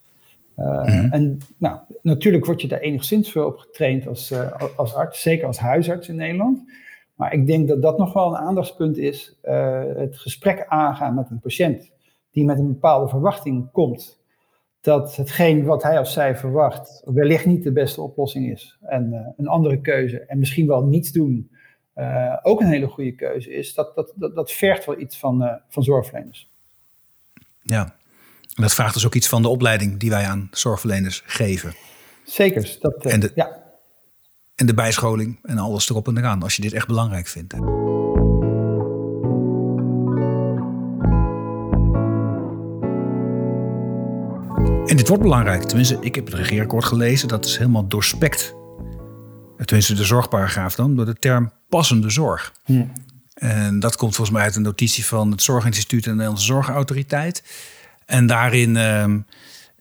Uh, 0.56 0.84
mm 0.84 1.12
En 1.12 1.38
nou, 1.58 1.78
natuurlijk 2.02 2.46
word 2.46 2.60
je 2.60 2.68
daar 2.68 2.80
enigszins 2.80 3.32
voor 3.32 3.44
op 3.44 3.58
getraind 3.58 4.06
als, 4.06 4.30
uh, 4.30 4.52
als 4.76 4.94
arts, 4.94 5.22
zeker 5.22 5.46
als 5.46 5.58
huisarts 5.58 6.08
in 6.08 6.16
Nederland. 6.16 6.72
Maar 7.14 7.32
ik 7.32 7.46
denk 7.46 7.68
dat 7.68 7.82
dat 7.82 7.98
nog 7.98 8.12
wel 8.12 8.28
een 8.28 8.36
aandachtspunt 8.36 8.96
is. 8.98 9.38
Uh, 9.44 9.82
het 9.96 10.18
gesprek 10.18 10.64
aangaan 10.68 11.14
met 11.14 11.30
een 11.30 11.40
patiënt 11.40 11.92
die 12.30 12.44
met 12.44 12.58
een 12.58 12.66
bepaalde 12.66 13.08
verwachting 13.08 13.70
komt. 13.72 14.24
Dat 14.80 15.16
hetgeen 15.16 15.64
wat 15.64 15.82
hij 15.82 15.98
of 15.98 16.08
zij 16.08 16.36
verwacht 16.36 17.02
wellicht 17.04 17.46
niet 17.46 17.62
de 17.62 17.72
beste 17.72 18.02
oplossing 18.02 18.50
is. 18.50 18.78
En 18.82 19.34
een 19.36 19.48
andere 19.48 19.80
keuze 19.80 20.20
en 20.20 20.38
misschien 20.38 20.66
wel 20.66 20.84
niets 20.84 21.12
doen 21.12 21.50
uh, 21.96 22.36
ook 22.42 22.60
een 22.60 22.66
hele 22.66 22.86
goede 22.86 23.14
keuze 23.14 23.54
is, 23.54 23.74
dat, 23.74 23.94
dat, 23.94 24.12
dat, 24.16 24.34
dat 24.34 24.52
vergt 24.52 24.84
wel 24.84 25.00
iets 25.00 25.18
van, 25.18 25.42
uh, 25.42 25.52
van 25.68 25.82
zorgverleners. 25.82 26.50
Ja, 27.62 27.82
en 28.54 28.62
dat 28.62 28.74
vraagt 28.74 28.94
dus 28.94 29.06
ook 29.06 29.14
iets 29.14 29.28
van 29.28 29.42
de 29.42 29.48
opleiding 29.48 29.98
die 29.98 30.10
wij 30.10 30.26
aan 30.26 30.48
zorgverleners 30.50 31.22
geven. 31.26 31.74
Zeker. 32.24 32.76
Dat, 32.80 33.06
uh, 33.06 33.12
en, 33.12 33.20
de, 33.20 33.32
ja. 33.34 33.62
en 34.54 34.66
de 34.66 34.74
bijscholing 34.74 35.38
en 35.42 35.58
alles 35.58 35.90
erop 35.90 36.08
en 36.08 36.16
eraan, 36.18 36.42
als 36.42 36.56
je 36.56 36.62
dit 36.62 36.72
echt 36.72 36.86
belangrijk 36.86 37.26
vindt. 37.26 37.54
En 44.86 44.96
dit 44.96 45.08
wordt 45.08 45.22
belangrijk. 45.22 45.62
Tenminste, 45.62 45.98
ik 46.00 46.14
heb 46.14 46.24
het 46.24 46.34
regeerakkoord 46.34 46.84
gelezen. 46.84 47.28
Dat 47.28 47.44
is 47.44 47.56
helemaal 47.56 47.88
doorspekt 47.88 48.54
tenminste 49.64 49.94
de 49.94 50.04
zorgparagraaf 50.04 50.74
dan, 50.74 50.96
door 50.96 51.06
de 51.06 51.14
term 51.14 51.52
passende 51.68 52.10
zorg. 52.10 52.52
Hm. 52.64 52.84
En 53.34 53.80
dat 53.80 53.96
komt 53.96 54.14
volgens 54.14 54.36
mij 54.36 54.46
uit 54.46 54.56
een 54.56 54.62
notitie 54.62 55.06
van 55.06 55.30
het 55.30 55.42
Zorginstituut 55.42 56.04
en 56.04 56.10
de 56.10 56.16
Nederlandse 56.16 56.46
Zorgautoriteit. 56.46 57.42
En 58.06 58.26
daarin, 58.26 58.74
uh, 58.74 59.04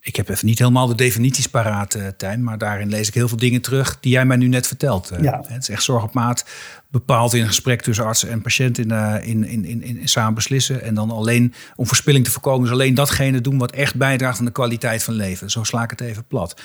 ik 0.00 0.16
heb 0.16 0.28
even 0.28 0.46
niet 0.46 0.58
helemaal 0.58 0.86
de 0.86 0.94
definities 0.94 1.46
paraat, 1.46 1.94
uh, 1.94 2.06
Tijn, 2.16 2.44
maar 2.44 2.58
daarin 2.58 2.88
lees 2.88 3.08
ik 3.08 3.14
heel 3.14 3.28
veel 3.28 3.36
dingen 3.36 3.60
terug 3.60 4.00
die 4.00 4.12
jij 4.12 4.24
mij 4.24 4.36
nu 4.36 4.48
net 4.48 4.66
vertelt. 4.66 5.12
Uh, 5.12 5.22
ja. 5.22 5.44
Het 5.46 5.62
is 5.62 5.68
echt 5.68 5.82
zorg 5.82 6.02
op 6.02 6.14
maat, 6.14 6.44
bepaald 6.88 7.34
in 7.34 7.40
een 7.40 7.46
gesprek 7.46 7.82
tussen 7.82 8.04
arts 8.04 8.24
en 8.24 8.42
patiënt 8.42 8.78
in, 8.78 8.92
uh, 8.92 9.14
in, 9.22 9.44
in, 9.44 9.64
in, 9.64 9.82
in, 9.82 10.08
samen 10.08 10.34
beslissen. 10.34 10.82
En 10.82 10.94
dan 10.94 11.10
alleen 11.10 11.54
om 11.76 11.86
verspilling 11.86 12.24
te 12.24 12.30
voorkomen, 12.30 12.62
dus 12.62 12.72
alleen 12.72 12.94
datgene 12.94 13.40
doen 13.40 13.58
wat 13.58 13.72
echt 13.72 13.94
bijdraagt 13.94 14.38
aan 14.38 14.44
de 14.44 14.50
kwaliteit 14.50 15.02
van 15.02 15.14
leven. 15.14 15.50
Zo 15.50 15.64
sla 15.64 15.82
ik 15.82 15.90
het 15.90 16.00
even 16.00 16.24
plat. 16.24 16.60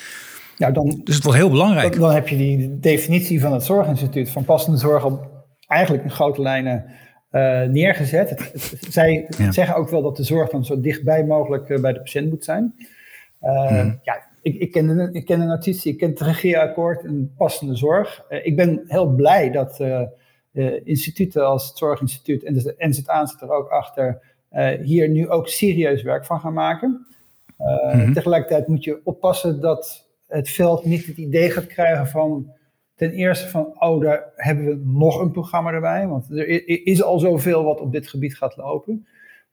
Ja, 0.62 0.70
dan, 0.70 1.00
dus 1.04 1.14
het 1.14 1.24
wordt 1.24 1.38
heel 1.38 1.50
belangrijk. 1.50 1.92
Dan, 1.92 2.00
dan, 2.00 2.12
heb 2.12 2.28
je 2.28 2.36
die 2.36 2.78
definitie 2.78 3.40
van 3.40 3.52
het 3.52 3.64
Zorginstituut 3.64 4.30
van 4.30 4.44
passende 4.44 4.78
zorg 4.78 5.04
op 5.04 5.30
eigenlijk 5.66 6.04
in 6.04 6.10
grote 6.10 6.42
lijnen 6.42 6.84
uh, 7.30 7.62
neergezet. 7.62 8.30
Het, 8.30 8.76
zij 8.88 9.26
zeggen 9.50 9.76
ook 9.76 9.88
wel 9.88 10.02
dat 10.02 10.16
de 10.16 10.24
zorg 10.24 10.50
dan 10.50 10.64
zo 10.64 10.80
dichtbij 10.80 11.24
mogelijk 11.24 11.68
uh, 11.68 11.80
bij 11.80 11.92
de 11.92 11.98
patiënt 11.98 12.30
moet 12.30 12.44
zijn. 12.44 12.74
Uh, 13.42 13.92
Ja, 14.02 14.26
ik, 14.42 14.54
ik, 14.54 14.72
ken 14.72 14.86
de, 14.86 15.08
ik 15.12 15.24
ken 15.24 15.40
de 15.40 15.46
notitie, 15.46 15.92
ik 15.92 15.98
ken 15.98 16.10
het 16.10 16.20
regeerakkoord 16.20 17.04
en 17.04 17.32
passende 17.36 17.76
zorg. 17.76 18.24
ik 18.28 18.56
ben 18.56 18.82
heel 18.86 19.06
blij 19.08 19.50
dat 19.50 19.80
instituten 20.84 21.46
als 21.46 21.68
het 21.68 21.78
Zorginstituut 21.78 22.44
en 22.44 22.54
de 22.54 22.74
NZA 22.78 23.26
zit 23.26 23.40
er 23.40 23.52
ook 23.52 23.68
achter, 23.68 24.20
hier 24.82 25.08
nu 25.08 25.28
ook 25.28 25.48
serieus 25.48 26.02
werk 26.02 26.24
van 26.24 26.40
gaan 26.40 26.52
maken. 26.52 27.06
Mm 27.92 28.12
Tegelijkertijd 28.12 28.66
moet 28.66 28.84
je 28.84 29.00
oppassen 29.04 29.60
dat 29.60 30.10
het 30.32 30.50
veld 30.50 30.84
niet 30.84 31.06
het 31.06 31.16
idee 31.16 31.50
gaat 31.50 31.66
krijgen 31.66 32.06
van 32.06 32.52
ten 32.94 33.10
eerste 33.10 33.48
van, 33.48 33.82
oh, 33.82 34.00
daar 34.00 34.32
hebben 34.36 34.64
we 34.64 34.80
nog 34.84 35.20
een 35.20 35.30
programma 35.30 35.72
erbij, 35.72 36.06
want 36.06 36.30
er 36.30 36.86
is 36.86 37.02
al 37.02 37.18
zoveel 37.18 37.64
wat 37.64 37.80
op 37.80 37.92
dit 37.92 38.08
gebied 38.08 38.36
gaat 38.36 38.56
lopen. 38.56 39.06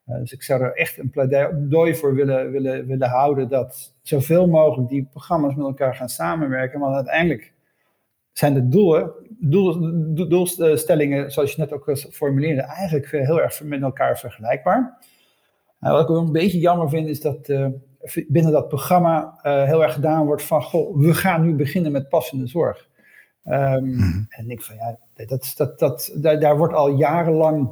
Uh, 0.06 0.20
dus 0.20 0.34
ik 0.34 0.44
zou 0.44 0.62
er 0.62 0.76
echt 0.76 0.98
een 0.98 1.10
pleidooi 1.10 1.96
voor 1.96 2.16
willen, 2.16 2.52
willen, 2.52 2.88
willen 2.88 3.10
houden 3.10 3.50
dat 3.50 3.94
zoveel 4.02 4.48
mogelijk 4.48 4.90
die 4.90 5.08
programma's 5.12 5.56
met 5.56 5.66
elkaar 5.66 5.96
gaan 5.96 6.10
samenwerken, 6.10 6.80
want 6.80 6.96
uiteindelijk 6.96 7.54
zijn 8.32 8.54
de 8.54 8.68
doelen, 8.68 9.12
doel, 9.40 10.28
doelstellingen, 10.30 11.32
zoals 11.32 11.52
je 11.56 11.62
net 11.62 11.74
ook 11.74 11.98
formuleerde, 12.12 12.62
eigenlijk 12.62 13.12
heel 13.12 13.42
erg 13.42 13.64
met 13.64 13.82
elkaar 13.82 14.20
vergelijkbaar. 14.20 15.08
Uh, 15.82 15.92
wat 15.92 16.02
ik 16.02 16.10
ook 16.10 16.28
een 16.28 16.32
beetje 16.32 16.60
jammer 16.60 16.90
vind, 16.90 17.08
is 17.08 17.22
dat 17.22 17.50
uh, 17.50 17.68
binnen 18.28 18.52
dat 18.52 18.68
programma 18.68 19.40
uh, 19.44 19.64
heel 19.64 19.84
erg 19.84 19.94
gedaan 19.94 20.26
wordt 20.26 20.44
van, 20.44 20.64
goh, 20.64 20.98
we 20.98 21.14
gaan 21.14 21.42
nu 21.42 21.56
beginnen 21.56 21.92
met 21.92 22.10
passende 22.10 22.48
zorg. 22.48 22.88
Um, 23.46 23.84
mm. 23.84 24.26
En 24.30 24.50
ik 24.50 24.62
van, 24.62 24.76
ja, 24.76 24.98
dat, 25.26 25.54
dat, 25.58 25.80
dat, 25.80 26.12
daar, 26.16 26.40
daar, 26.40 26.58
wordt 26.58 26.74
al 26.74 26.90
jarenlang 26.90 27.70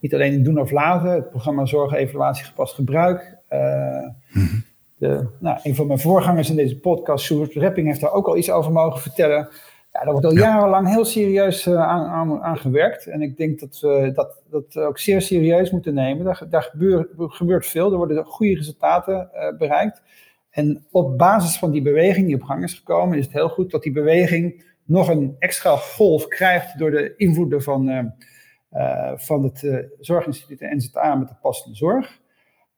niet 0.00 0.14
alleen 0.14 0.32
in 0.32 0.42
doen 0.42 0.58
of 0.58 0.70
laten, 0.70 1.10
het 1.10 1.30
programma 1.30 1.66
Zorg, 1.66 1.92
Evaluatie, 1.92 2.44
Gepast 2.44 2.74
Gebruik. 2.74 3.36
Uh, 3.50 4.08
mm. 4.32 4.64
de, 4.96 5.28
nou, 5.40 5.58
een 5.62 5.74
van 5.74 5.86
mijn 5.86 5.98
voorgangers 5.98 6.50
in 6.50 6.56
deze 6.56 6.78
podcast, 6.78 7.24
Sjoerd 7.24 7.52
Repping, 7.52 7.86
heeft 7.86 8.00
daar 8.00 8.12
ook 8.12 8.26
al 8.26 8.36
iets 8.36 8.50
over 8.50 8.72
mogen 8.72 9.00
vertellen. 9.00 9.48
Ja, 9.94 10.00
daar 10.04 10.12
wordt 10.12 10.26
al 10.26 10.34
jarenlang 10.34 10.88
heel 10.88 11.04
serieus 11.04 11.66
uh, 11.66 11.82
aan, 11.82 12.06
aan, 12.06 12.42
aan, 12.42 12.58
gewerkt. 12.58 13.06
En 13.06 13.22
ik 13.22 13.36
denk 13.36 13.60
dat 13.60 13.80
we 13.80 14.10
dat, 14.14 14.42
dat 14.50 14.76
ook 14.76 14.98
zeer 14.98 15.22
serieus 15.22 15.70
moeten 15.70 15.94
nemen. 15.94 16.24
Daar, 16.24 16.42
daar 16.48 16.62
gebeurt, 16.62 17.08
gebeurt 17.16 17.66
veel, 17.66 17.90
er 17.90 17.96
worden 17.96 18.24
goede 18.24 18.54
resultaten 18.54 19.30
uh, 19.34 19.58
bereikt. 19.58 20.02
En 20.50 20.86
op 20.90 21.18
basis 21.18 21.58
van 21.58 21.70
die 21.70 21.82
beweging 21.82 22.26
die 22.26 22.34
op 22.34 22.42
gang 22.42 22.62
is 22.62 22.74
gekomen, 22.74 23.18
is 23.18 23.24
het 23.24 23.34
heel 23.34 23.48
goed 23.48 23.70
dat 23.70 23.82
die 23.82 23.92
beweging 23.92 24.64
nog 24.84 25.08
een 25.08 25.36
extra 25.38 25.76
golf 25.76 26.28
krijgt 26.28 26.78
door 26.78 26.90
de 26.90 27.16
invloeden 27.16 27.62
van, 27.62 27.88
uh, 27.88 29.12
van 29.16 29.42
het 29.42 29.88
Zorginstituut 30.00 30.60
en 30.60 30.76
NZA 30.76 31.14
met 31.14 31.28
de 31.28 31.36
passende 31.40 31.76
zorg. 31.76 32.20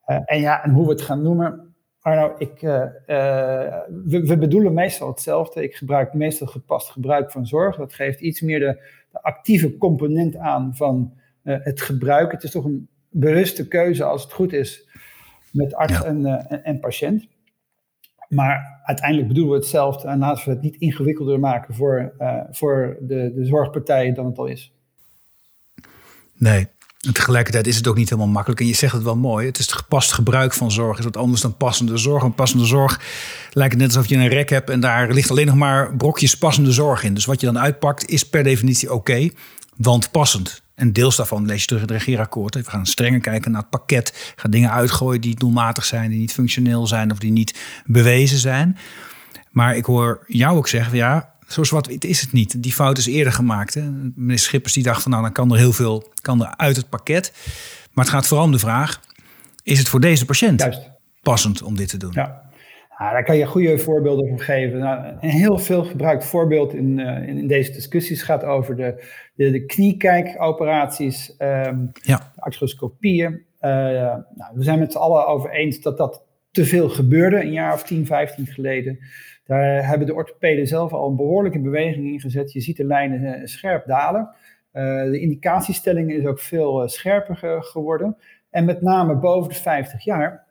en 0.05 0.41
ja, 0.41 0.65
en 0.65 0.71
hoe 0.71 0.85
we 0.85 0.93
het 0.93 1.03
gaan 1.03 1.23
noemen, 1.23 1.66
Arno, 2.07 2.35
ik, 2.39 2.61
we, 4.05 4.37
bedoelen 4.39 4.73
meestal 4.73 5.09
hetzelfde. 5.09 5.63
Ik 5.63 5.75
gebruik 5.75 6.15
meestal 6.15 6.47
gepast 6.47 6.91
gebruik 6.91 7.31
van 7.31 7.47
zorg. 7.47 7.77
Dat 7.77 7.95
geeft 7.95 8.21
iets 8.21 8.41
meer 8.41 8.59
de, 8.59 8.83
de 9.11 9.23
actieve 9.23 9.77
component 9.77 10.37
aan 10.37 10.77
van 10.77 11.13
het 11.43 11.81
gebruik. 11.81 12.33
Het 12.33 12.43
is 12.43 12.51
toch 12.51 12.65
een 12.65 12.89
bewuste 13.11 13.69
keuze 13.69 14.05
als 14.05 14.23
het 14.23 14.33
goed 14.33 14.53
is 14.53 14.89
met 15.51 15.75
arts 15.75 16.03
en, 16.03 16.27
en, 16.27 16.65
en 16.65 16.81
patiënt. 16.81 17.29
Maar 18.29 18.81
uiteindelijk 18.83 19.29
bedoelen 19.29 19.53
we 19.53 19.59
hetzelfde 19.59 20.09
en 20.09 20.19
laten 20.19 20.45
we 20.45 20.51
het 20.51 20.63
niet 20.63 20.77
ingewikkelder 20.77 21.41
maken 21.41 21.75
voor, 21.75 22.13
voor 22.51 22.97
de, 23.01 23.33
de 23.35 23.45
zorgpartijen 23.45 24.15
dan 24.15 24.27
het 24.27 24.39
al 24.39 24.47
is. 24.47 24.75
Nee, 26.35 26.67
en 27.07 27.13
tegelijkertijd 27.13 27.67
is 27.67 27.77
het 27.77 27.87
ook 27.87 27.97
niet 27.97 28.11
helemaal 28.11 28.33
makkelijk. 28.33 28.61
En 28.61 28.67
je 28.67 28.75
zegt 28.75 28.93
het 28.93 29.03
wel 29.03 29.17
mooi. 29.17 29.47
Het 29.47 29.59
is 29.59 29.65
het 29.65 29.75
gepast 29.75 30.13
gebruik 30.13 30.53
van 30.53 30.71
zorg. 30.71 30.99
is 30.99 31.05
wat 31.05 31.17
anders 31.17 31.41
dan 31.41 31.57
passende 31.57 31.97
zorg. 31.97 32.23
En 32.23 32.35
passende 32.35 32.65
zorg 32.65 33.01
lijkt 33.51 33.73
het 33.73 33.83
net 33.83 33.97
alsof 33.97 34.11
je 34.11 34.17
een 34.17 34.29
rek 34.29 34.51
hebt 34.51 34.71
en 34.71 34.81
daar 34.81 35.13
ligt 35.13 35.31
alleen 35.31 35.47
nog 35.47 35.55
maar 35.55 35.97
brokjes 35.97 36.39
passende 36.39 36.73
zorg 36.73 37.03
in. 37.03 37.15
Dus 37.15 37.25
wat 37.25 37.41
je 37.41 37.47
dan 37.47 37.59
uitpakt 37.59 38.09
is 38.09 38.29
per 38.29 38.43
definitie 38.43 38.93
oké, 38.93 39.31
want 39.77 40.11
passend. 40.11 40.63
En 40.75 40.93
deels 40.93 41.17
daarvan 41.17 41.47
lees 41.47 41.61
je 41.61 41.67
terug 41.67 41.83
in 41.83 41.89
het 41.89 41.97
regeerakkoord. 41.97 42.55
We 42.55 42.65
gaan 42.65 42.87
strenger 42.87 43.21
kijken 43.21 43.51
naar 43.51 43.61
het 43.61 43.71
pakket. 43.71 44.33
Gaan 44.37 44.51
dingen 44.51 44.71
uitgooien 44.71 45.21
die 45.21 45.35
doelmatig 45.35 45.85
zijn, 45.85 46.11
die 46.11 46.19
niet 46.19 46.33
functioneel 46.33 46.87
zijn 46.87 47.11
of 47.11 47.19
die 47.19 47.33
niet 47.33 47.59
bewezen 47.85 48.39
zijn. 48.39 48.79
Maar 49.51 49.77
ik 49.77 49.85
hoor 49.85 50.25
jou 50.27 50.57
ook 50.57 50.69
zeggen, 50.69 50.97
ja, 50.97 51.35
zo 51.47 51.65
zwart 51.65 52.05
is 52.05 52.21
het 52.21 52.33
niet. 52.33 52.63
Die 52.63 52.73
fout 52.73 52.99
is 52.99 53.07
eerder 53.07 53.33
gemaakt. 53.33 53.75
Hè? 53.75 53.83
Meneer 54.15 54.39
Schippers 54.39 54.73
die 54.73 54.83
dacht 54.83 55.03
van 55.03 55.11
nou, 55.11 55.23
dan 55.23 55.33
kan 55.33 55.53
er 55.53 55.59
heel 55.59 55.73
veel 55.73 56.13
kan 56.21 56.43
er 56.43 56.57
uit 56.57 56.77
het 56.77 56.89
pakket. 56.89 57.33
Maar 57.93 58.05
het 58.05 58.15
gaat 58.15 58.27
vooral 58.27 58.47
om 58.47 58.53
de 58.53 58.59
vraag, 58.59 59.01
is 59.63 59.79
het 59.79 59.89
voor 59.89 60.01
deze 60.01 60.25
patiënt 60.25 60.61
Juist. 60.61 60.91
passend 61.23 61.63
om 61.63 61.77
dit 61.77 61.89
te 61.89 61.97
doen? 61.97 62.13
Ja. 62.13 62.45
Nou, 62.99 63.13
daar 63.13 63.25
kan 63.25 63.37
je 63.37 63.47
goede 63.47 63.79
voorbeelden 63.79 64.29
van 64.29 64.41
geven. 64.41 64.79
Nou, 64.79 65.17
een 65.21 65.29
heel 65.29 65.59
veel 65.59 65.85
gebruikt 65.85 66.25
voorbeeld 66.25 66.75
in, 66.75 66.99
uh, 66.99 67.29
in, 67.29 67.47
deze 67.47 67.73
discussies 67.73 68.23
gaat 68.23 68.45
over 68.45 68.77
de, 68.77 69.05
de, 69.35 69.51
de 69.51 69.65
kniekijkoperaties, 69.65 71.35
um, 71.39 71.91
ja. 71.93 72.33
arthroscopieën. 72.37 73.45
Uh, 73.61 73.71
nou, 74.35 74.53
we 74.55 74.63
zijn 74.63 74.79
met 74.79 74.93
z'n 74.93 74.99
allen 74.99 75.27
over 75.27 75.51
eens 75.51 75.81
dat 75.81 75.97
dat 75.97 76.23
te 76.51 76.65
veel 76.65 76.89
gebeurde 76.89 77.41
een 77.41 77.53
jaar 77.53 77.73
of 77.73 77.83
10, 77.83 78.07
15 78.07 78.47
geleden. 78.47 78.99
Daar 79.47 79.89
hebben 79.89 80.07
de 80.07 80.15
orthopeden 80.15 80.67
zelf 80.67 80.93
al 80.93 81.09
een 81.09 81.17
behoorlijke 81.17 81.61
beweging 81.61 82.07
in 82.07 82.21
gezet. 82.21 82.53
Je 82.53 82.61
ziet 82.61 82.77
de 82.77 82.85
lijnen 82.85 83.23
uh, 83.23 83.47
scherp 83.47 83.87
dalen. 83.87 84.29
de 84.73 85.19
indicatiestelling 85.21 86.13
is 86.13 86.27
ook 86.27 86.39
veel 86.39 86.89
scherper 86.89 87.63
geworden. 87.63 88.17
En 88.51 88.65
met 88.65 88.83
name 88.83 89.15
boven 89.15 89.49
de 89.49 89.55
50 89.55 90.05
jaar 90.05 90.45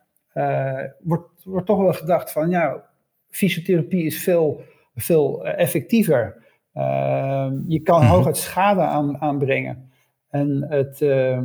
wordt 1.02 1.36
wordt 1.46 1.68
toch 1.68 1.80
wel 1.80 1.94
gedacht 1.94 2.32
van, 2.32 2.50
ja, 2.50 2.84
fysiotherapie 3.30 4.06
is 4.06 4.24
veel, 4.24 4.62
veel 4.96 5.46
eh, 5.46 5.60
effectiever. 5.60 6.44
Uh, 6.74 7.52
je 7.68 7.80
kan 7.80 8.02
mm 8.02 8.08
hooguit 8.08 8.38
schade 8.38 8.82
aan, 8.82 9.22
aanbrengen. 9.22 9.92
En 10.30 10.66
het, 10.70 11.02
uh, 11.02 11.40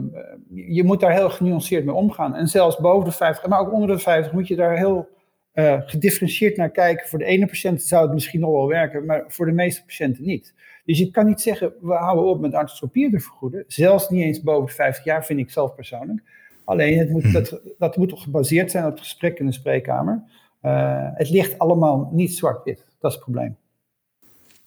je 0.50 0.84
moet 0.84 1.00
daar 1.00 1.12
heel 1.12 1.30
genuanceerd 1.30 1.84
mee 1.84 1.94
omgaan. 1.94 2.34
En 2.34 2.46
zelfs 2.46 2.78
boven 2.78 3.08
de 3.08 3.14
50, 3.14 3.46
maar 3.46 3.60
ook 3.60 3.72
onder 3.72 3.88
de 3.88 3.98
50, 3.98 4.32
moet 4.32 4.48
je 4.48 4.56
daar 4.56 4.76
heel 4.76 5.08
uh, 5.54 5.80
gedifferentieerd 5.84 6.56
naar 6.56 6.70
kijken. 6.70 7.08
Voor 7.08 7.18
de 7.18 7.24
ene 7.24 7.46
patiënt 7.46 7.82
zou 7.82 8.02
het 8.04 8.12
misschien 8.12 8.40
nog 8.40 8.50
wel 8.50 8.68
werken, 8.68 9.04
maar 9.04 9.24
voor 9.28 9.46
de 9.46 9.52
meeste 9.52 9.84
patiënten 9.84 10.24
niet. 10.24 10.54
Dus 10.84 10.98
je 10.98 11.10
kan 11.10 11.26
niet 11.26 11.40
zeggen, 11.40 11.72
we 11.80 11.92
houden 11.92 12.24
op 12.24 12.40
met 12.40 12.54
arthroscopie 12.54 13.10
te 13.10 13.20
vergoeden. 13.20 13.64
Zelfs 13.66 14.08
niet 14.08 14.22
eens 14.22 14.42
boven 14.42 14.66
de 14.66 14.72
50 14.72 15.04
jaar, 15.04 15.24
vind 15.24 15.40
ik 15.40 15.50
zelf 15.50 15.74
persoonlijk. 15.74 16.22
Alleen 16.64 16.98
het 16.98 17.10
moet, 17.10 17.22
mhm. 17.22 17.32
dat, 17.32 17.60
dat 17.78 17.96
moet 17.96 18.08
toch 18.08 18.22
gebaseerd 18.22 18.70
zijn 18.70 18.84
op 18.84 18.90
het 18.90 19.00
gesprek 19.00 19.38
in 19.38 19.46
de 19.46 19.52
spreekkamer. 19.52 20.22
Uh, 20.62 21.08
het 21.14 21.30
ligt 21.30 21.58
allemaal 21.58 22.10
niet 22.12 22.34
zwart-wit. 22.34 22.84
Dat 23.00 23.10
is 23.10 23.16
het 23.16 23.24
probleem. 23.24 23.56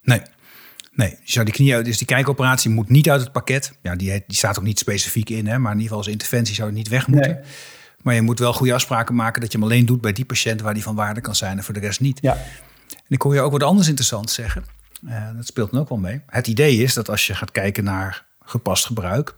Nee. 0.01 0.21
Nee, 0.91 1.17
die 1.23 1.51
knie, 1.51 1.81
dus 1.81 1.97
die 1.97 2.07
kijkoperatie 2.07 2.71
moet 2.71 2.89
niet 2.89 3.09
uit 3.09 3.21
het 3.21 3.31
pakket. 3.31 3.77
Ja, 3.81 3.95
die, 3.95 4.23
die 4.27 4.37
staat 4.37 4.57
ook 4.57 4.63
niet 4.63 4.79
specifiek 4.79 5.29
in, 5.29 5.47
hè, 5.47 5.59
maar 5.59 5.71
in 5.71 5.77
ieder 5.77 5.81
geval 5.81 5.97
als 5.97 6.07
interventie 6.07 6.55
zou 6.55 6.67
het 6.67 6.77
niet 6.77 6.87
weg 6.87 7.07
moeten. 7.07 7.33
Nee. 7.33 7.43
Maar 8.03 8.13
je 8.13 8.21
moet 8.21 8.39
wel 8.39 8.53
goede 8.53 8.73
afspraken 8.73 9.15
maken 9.15 9.41
dat 9.41 9.51
je 9.51 9.57
hem 9.57 9.67
alleen 9.67 9.85
doet 9.85 10.01
bij 10.01 10.13
die 10.13 10.25
patiënt 10.25 10.61
waar 10.61 10.73
die 10.73 10.83
van 10.83 10.95
waarde 10.95 11.21
kan 11.21 11.35
zijn 11.35 11.57
en 11.57 11.63
voor 11.63 11.73
de 11.73 11.79
rest 11.79 11.99
niet. 11.99 12.19
Ja. 12.21 12.33
En 12.89 13.09
ik 13.09 13.21
hoor 13.21 13.33
je 13.33 13.41
ook 13.41 13.51
wat 13.51 13.63
anders 13.63 13.87
interessant 13.87 14.31
zeggen. 14.31 14.65
Uh, 15.05 15.35
dat 15.35 15.45
speelt 15.45 15.71
me 15.71 15.79
ook 15.79 15.89
wel 15.89 15.97
mee. 15.97 16.21
Het 16.27 16.47
idee 16.47 16.77
is 16.77 16.93
dat 16.93 17.09
als 17.09 17.27
je 17.27 17.35
gaat 17.35 17.51
kijken 17.51 17.83
naar 17.83 18.25
gepast 18.45 18.85
gebruik, 18.85 19.35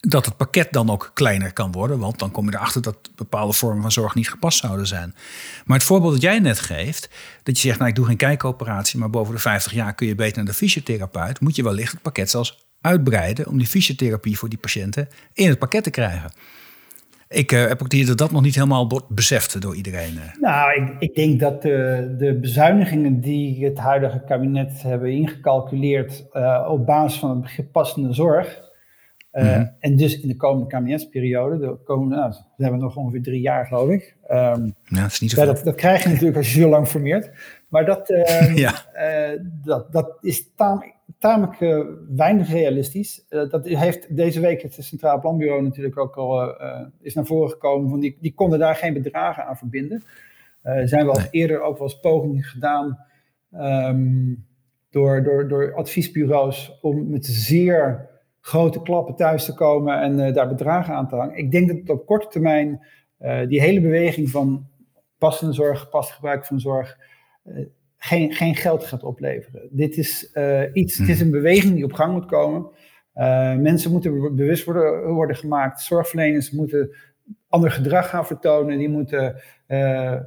dat 0.00 0.24
het 0.24 0.36
pakket 0.36 0.72
dan 0.72 0.90
ook 0.90 1.10
kleiner 1.14 1.52
kan 1.52 1.72
worden. 1.72 1.98
Want 1.98 2.18
dan 2.18 2.30
kom 2.30 2.50
je 2.50 2.56
erachter 2.56 2.82
dat 2.82 3.10
bepaalde 3.14 3.52
vormen 3.52 3.82
van 3.82 3.92
zorg 3.92 4.14
niet 4.14 4.30
gepast 4.30 4.58
zouden 4.58 4.86
zijn. 4.86 5.14
Maar 5.64 5.76
het 5.76 5.86
voorbeeld 5.86 6.12
dat 6.12 6.22
jij 6.22 6.38
net 6.38 6.58
geeft, 6.58 7.08
dat 7.42 7.60
je 7.60 7.66
zegt, 7.66 7.78
nou 7.78 7.90
ik 7.90 7.96
doe 7.96 8.06
geen 8.06 8.16
kijkoperatie, 8.16 8.98
maar 8.98 9.10
boven 9.10 9.34
de 9.34 9.40
50 9.40 9.72
jaar 9.72 9.94
kun 9.94 10.06
je 10.06 10.14
beter 10.14 10.36
naar 10.36 10.44
de 10.44 10.54
fysiotherapeut, 10.54 11.40
moet 11.40 11.56
je 11.56 11.62
wellicht 11.62 11.92
het 11.92 12.02
pakket 12.02 12.30
zelfs 12.30 12.66
uitbreiden 12.80 13.46
om 13.46 13.58
die 13.58 13.66
fysiotherapie 13.66 14.38
voor 14.38 14.48
die 14.48 14.58
patiënten 14.58 15.08
in 15.32 15.48
het 15.48 15.58
pakket 15.58 15.84
te 15.84 15.90
krijgen. 15.90 16.32
Ik 17.32 17.52
uh, 17.52 17.66
heb 17.66 17.82
ook 17.82 17.90
die 17.90 18.06
dat 18.06 18.18
dat 18.18 18.30
nog 18.30 18.42
niet 18.42 18.54
helemaal 18.54 19.04
beseft 19.08 19.60
door 19.60 19.76
iedereen. 19.76 20.16
Eh. 20.16 20.40
Nou, 20.40 20.82
ik, 20.82 20.94
ik 20.98 21.14
denk 21.14 21.40
dat 21.40 21.62
de, 21.62 22.14
de, 22.18 22.38
bezuinigingen 22.38 23.20
die 23.20 23.64
het 23.64 23.78
huidige 23.78 24.22
kabinet 24.26 24.82
hebben 24.82 25.12
ingecalculeerd 25.12 26.24
uh, 26.32 26.66
op 26.70 26.86
basis 26.86 27.18
van 27.20 27.40
het 27.40 27.50
gepaste 27.50 28.06
zorg, 28.10 28.60
uh, 29.32 29.56
En 29.78 29.96
dus 29.96 30.20
in 30.20 30.28
de 30.28 30.36
komende 30.36 30.66
kabinetsperiode, 30.66 31.58
de 31.58 31.76
komende, 31.84 32.16
nou, 32.16 32.32
we 32.56 32.62
hebben 32.62 32.80
nog 32.80 32.96
ongeveer 32.96 33.22
drie 33.22 33.40
jaar 33.40 33.66
geloof 33.66 33.90
ik. 33.90 34.16
Um, 34.30 34.74
ja, 34.84 35.02
dat 35.02 35.10
is 35.10 35.20
niet 35.20 35.30
zo 35.30 35.44
dat, 35.44 35.64
dat, 35.64 35.74
krijg 35.74 36.02
je 36.02 36.08
natuurlijk 36.08 36.36
als 36.36 36.54
je 36.54 36.60
zo 36.60 36.68
lang 36.68 36.88
formeert. 36.88 37.30
Maar 37.72 37.84
dat, 37.84 38.10
uh, 38.10 38.56
ja. 38.64 38.72
uh, 38.94 39.40
dat, 39.64 39.92
dat 39.92 40.18
is 40.20 40.54
tamelijk, 40.54 40.94
tamelijk 41.18 41.60
uh, 41.60 41.84
weinig 42.08 42.50
realistisch. 42.50 43.24
dat 43.28 43.66
heeft 43.66 44.16
deze 44.16 44.40
week 44.40 44.62
het 44.62 44.76
Centraal 44.80 45.20
Planbureau 45.20 45.62
natuurlijk 45.62 45.98
ook 45.98 46.16
al 46.16 46.56
is 47.00 47.14
naar 47.14 47.26
voren 47.26 47.50
gekomen. 47.50 47.90
Van 47.90 48.00
die, 48.00 48.16
die 48.20 48.34
konden 48.34 48.58
daar 48.58 48.74
geen 48.74 48.92
bedragen 48.92 49.44
aan 49.44 49.56
verbinden. 49.56 50.02
Er 50.62 50.88
zijn 50.88 51.04
wel 51.04 51.14
nee. 51.14 51.28
eerder 51.30 51.60
ook 51.60 51.78
wel 51.78 51.86
eens 51.86 52.00
pogingen 52.00 52.42
gedaan 52.42 52.98
um, 53.54 54.46
door, 54.90 55.22
door, 55.22 55.48
door 55.48 55.74
adviesbureaus 55.74 56.78
om 56.80 57.10
met 57.10 57.26
zeer 57.26 58.08
grote 58.40 58.82
klappen 58.82 59.14
thuis 59.14 59.44
te 59.44 59.54
komen 59.54 60.00
en 60.00 60.32
daar 60.32 60.48
bedragen 60.48 60.94
aan 60.94 61.08
te 61.08 61.16
hangen. 61.16 61.36
Ik 61.36 61.50
denk 61.50 61.68
dat 61.68 61.76
het 61.76 61.90
op 61.90 62.06
korte 62.06 62.28
termijn 62.28 62.86
die 63.48 63.60
hele 63.60 63.80
beweging 63.80 64.30
van 64.30 64.66
passende 65.18 65.52
zorg, 65.52 65.80
gepast 65.80 66.10
gebruik 66.10 66.46
van 66.46 66.60
zorg, 66.60 66.98
geen, 67.96 68.32
geen 68.32 68.56
geld 68.56 68.84
gaat 68.84 69.02
opleveren. 69.02 69.68
Dit 69.70 69.96
is 69.96 70.32
iets, 70.72 70.98
het 70.98 71.08
is 71.08 71.16
hmm. 71.16 71.26
een 71.26 71.32
beweging 71.32 71.74
die 71.74 71.84
op 71.84 71.92
gang 71.92 72.12
moet 72.12 72.26
komen. 72.26 72.66
mensen 73.62 73.92
moeten 73.92 74.36
bewust 74.36 74.64
worden, 74.64 75.12
worden 75.12 75.36
gemaakt. 75.36 75.80
Zorgverleners 75.80 76.50
moeten 76.50 76.96
ander 77.48 77.70
gedrag 77.70 78.08
gaan 78.08 78.26
vertonen. 78.26 78.78
Die 78.78 78.88
moeten 78.88 79.42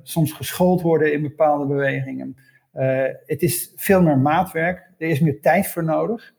soms 0.04 0.32
geschoold 0.32 0.82
worden 0.82 1.14
in 1.14 1.22
bepaalde 1.22 1.66
bewegingen. 1.66 2.36
het 3.26 3.42
is 3.42 3.74
veel 3.76 4.02
meer 4.02 4.18
maatwerk. 4.18 4.92
Er 4.98 5.10
is 5.10 5.20
meer 5.20 5.42
tijd 5.42 5.68
voor 5.68 5.84
nodig 5.84 6.34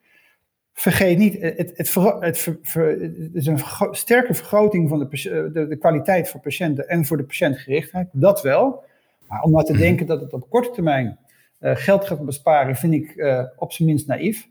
vergeet 0.76 1.18
niet, 1.18 1.40
het, 1.40 1.58
het, 1.58 1.94
het, 2.18 2.44
het 2.44 3.34
is 3.34 3.46
een 3.46 3.60
sterke 3.90 4.34
vergroting 4.34 4.88
van 4.88 4.98
de, 4.98 5.08
de, 5.52 5.66
de, 5.68 5.76
kwaliteit 5.76 6.28
voor 6.28 6.40
patiënten 6.40 6.88
en 6.88 7.04
voor 7.04 7.16
de 7.16 7.24
patiëntgerichtheid. 7.24 8.08
Dat 8.12 8.42
wel. 8.42 8.84
Maar 9.28 9.42
om 9.42 9.50
nou 9.50 9.64
te 9.64 9.72
mhm. 9.72 9.80
denken 9.80 10.06
dat 10.06 10.20
het 10.20 10.32
op 10.32 10.50
korte 10.50 10.70
termijn 10.70 11.18
uh, 11.60 11.76
geld 11.76 12.06
gaat 12.06 12.24
besparen, 12.24 12.76
vind 12.76 12.92
ik 12.92 13.14
uh, 13.16 13.42
op 13.56 13.72
zijn 13.72 13.88
minst 13.88 14.06
naïef. 14.06 14.48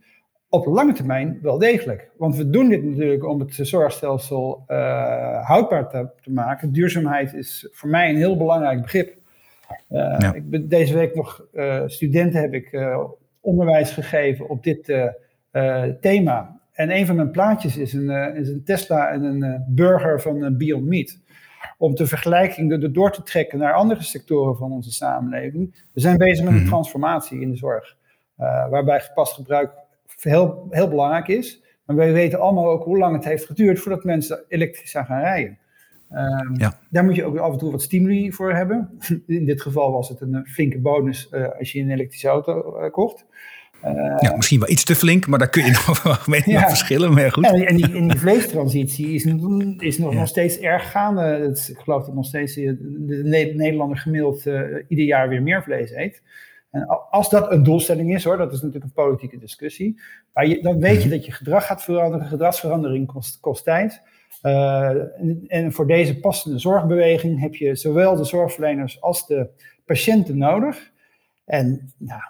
Op 0.50 0.66
lange 0.66 0.94
termijn 0.94 1.40
wel 1.42 1.58
degelijk. 1.58 2.10
Want 2.18 2.36
we 2.36 2.50
doen 2.50 2.70
dit 2.70 2.84
natuurlijk 2.84 3.26
om 3.26 3.40
het 3.40 3.60
zorgstelsel 3.62 4.64
uh, 4.68 5.48
houdbaar 5.48 5.90
te, 5.90 6.10
te, 6.22 6.32
maken. 6.32 6.72
Duurzaamheid 6.72 7.34
is 7.34 7.68
voor 7.72 7.90
mij 7.90 8.10
een 8.10 8.16
heel 8.16 8.38
belangrijk 8.38 8.82
begrip. 8.82 9.18
Ja. 9.90 10.34
ik 10.34 10.50
ben, 10.50 10.68
deze 10.68 10.94
week 10.94 11.16
nog 11.16 11.48
studenten 11.86 12.42
heb 12.42 12.54
ik 12.54 12.80
onderwijs 13.42 13.92
gegeven 13.92 14.50
op 14.50 14.64
dit 14.64 14.94
thema. 16.02 16.62
En 16.72 16.96
een 16.96 17.06
van 17.06 17.16
mijn 17.16 17.32
plaatjes 17.32 17.78
is 17.78 17.94
een, 17.94 18.36
is 18.36 18.50
een 18.50 18.64
Tesla 18.64 19.10
en 19.10 19.24
een 19.24 19.66
burger 19.68 20.22
van 20.22 20.58
Beyond 20.58 20.86
Meat. 20.86 21.18
Om 21.78 21.96
de 21.96 22.08
vergelijking 22.08 22.72
er 22.72 22.94
door 22.94 23.12
te 23.12 23.24
trekken 23.24 23.60
naar 23.60 23.74
andere 23.74 24.04
sectoren 24.04 24.56
van 24.58 24.72
onze 24.72 24.92
samenleving. 24.92 25.84
We 25.94 26.00
zijn 26.00 26.18
bezig 26.18 26.44
met 26.44 26.54
een 26.54 26.60
mhm. 26.60 26.70
transformatie 26.70 27.42
in 27.42 27.50
de 27.50 27.58
zorg. 27.58 27.98
waarbij 28.70 29.00
gepast 29.00 29.34
gebruik 29.34 29.72
heel, 30.20 30.68
heel 30.70 30.88
belangrijk 30.88 31.28
is. 31.28 31.64
Maar 31.86 31.96
wij 31.96 32.14
weten 32.14 32.40
allemaal 32.40 32.70
ook 32.70 32.84
hoe 32.84 32.98
lang 32.98 33.16
het 33.16 33.26
heeft 33.26 33.46
geduurd 33.46 33.80
voordat 33.80 34.04
mensen 34.04 34.44
elektrisch 34.48 34.92
zijn 34.92 35.06
gaan 35.06 35.22
rijden. 35.22 35.58
Ja. 36.54 36.80
Daar 36.90 37.04
moet 37.04 37.16
je 37.16 37.24
ook 37.24 37.38
af 37.38 37.52
en 37.52 37.58
toe 37.58 37.72
wat 37.72 37.82
stimuli 37.82 38.32
voor 38.32 38.54
hebben. 38.54 38.98
In 39.28 39.46
dit 39.46 39.62
geval 39.62 39.92
was 39.92 40.10
het 40.10 40.22
een 40.22 40.46
flinke 40.48 40.80
bonus 40.80 41.34
als 41.60 41.72
je 41.72 41.80
een 41.80 41.92
elektrische 41.92 42.28
auto 42.28 42.90
kocht. 42.90 43.26
Ja, 44.20 44.34
misschien 44.36 44.60
wel 44.60 44.70
iets 44.70 44.84
te 44.84 44.96
flink, 44.96 45.28
maar 45.28 45.40
daar 45.40 45.50
kun 45.50 45.66
je 45.66 45.72
nog 46.04 46.28
mee 46.28 46.42
ja. 46.46 46.68
verschillen. 46.68 47.14
Maar 47.14 47.32
goed. 47.32 47.46
En, 47.46 47.68
en, 47.68 47.76
die, 47.76 47.96
en 47.96 48.08
die 48.08 48.20
vleestransitie 48.20 49.14
is, 49.14 49.26
is 49.78 49.98
nog, 49.98 50.14
nog 50.14 50.28
steeds 50.28 50.60
erg 50.60 50.92
gaande. 50.92 51.22
Het, 51.22 51.68
ik 51.72 51.78
geloof 51.78 52.06
dat 52.06 52.16
nog 52.16 52.26
steeds 52.26 52.54
de, 52.54 53.22
Nederlander 53.56 53.98
gemiddeld 53.98 54.46
uh, 54.46 54.62
ieder 54.88 55.06
jaar 55.06 55.30
weer 55.30 55.42
meer 55.42 55.64
vlees 55.64 55.92
eet. 55.92 56.22
En 56.72 56.88
als 57.10 57.30
dat 57.30 57.52
een 57.52 57.64
doelstelling 57.64 58.14
is, 58.14 58.24
hoor, 58.24 58.38
dat 58.38 58.54
is 58.54 58.62
natuurlijk 58.62 58.84
een 58.84 59.04
politieke 59.04 59.38
discussie. 59.38 60.02
Maar 60.34 60.48
je, 60.48 60.62
dan 60.62 60.80
weet 60.80 61.02
je 61.02 61.08
mhm. 61.08 61.10
dat 61.10 61.26
je 61.26 61.32
gedrag 61.32 61.66
gaat 61.66 61.84
veranderen. 61.84 62.28
Gedragsverandering 62.28 63.08
kost, 63.08 63.40
kost 63.40 63.64
tijd. 63.64 64.02
Uh, 64.42 64.90
en, 64.90 65.44
en, 65.48 65.72
voor 65.72 65.88
deze 65.88 66.20
passende 66.20 66.60
zorgbeweging 66.60 67.40
heb 67.40 67.56
je 67.56 67.76
zowel 67.76 68.16
de 68.16 68.24
zorgverleners 68.24 69.02
als 69.02 69.28
de 69.28 69.50
patiënten 69.86 70.38
nodig. 70.38 70.92
En 71.46 71.94
nou, 71.98 72.22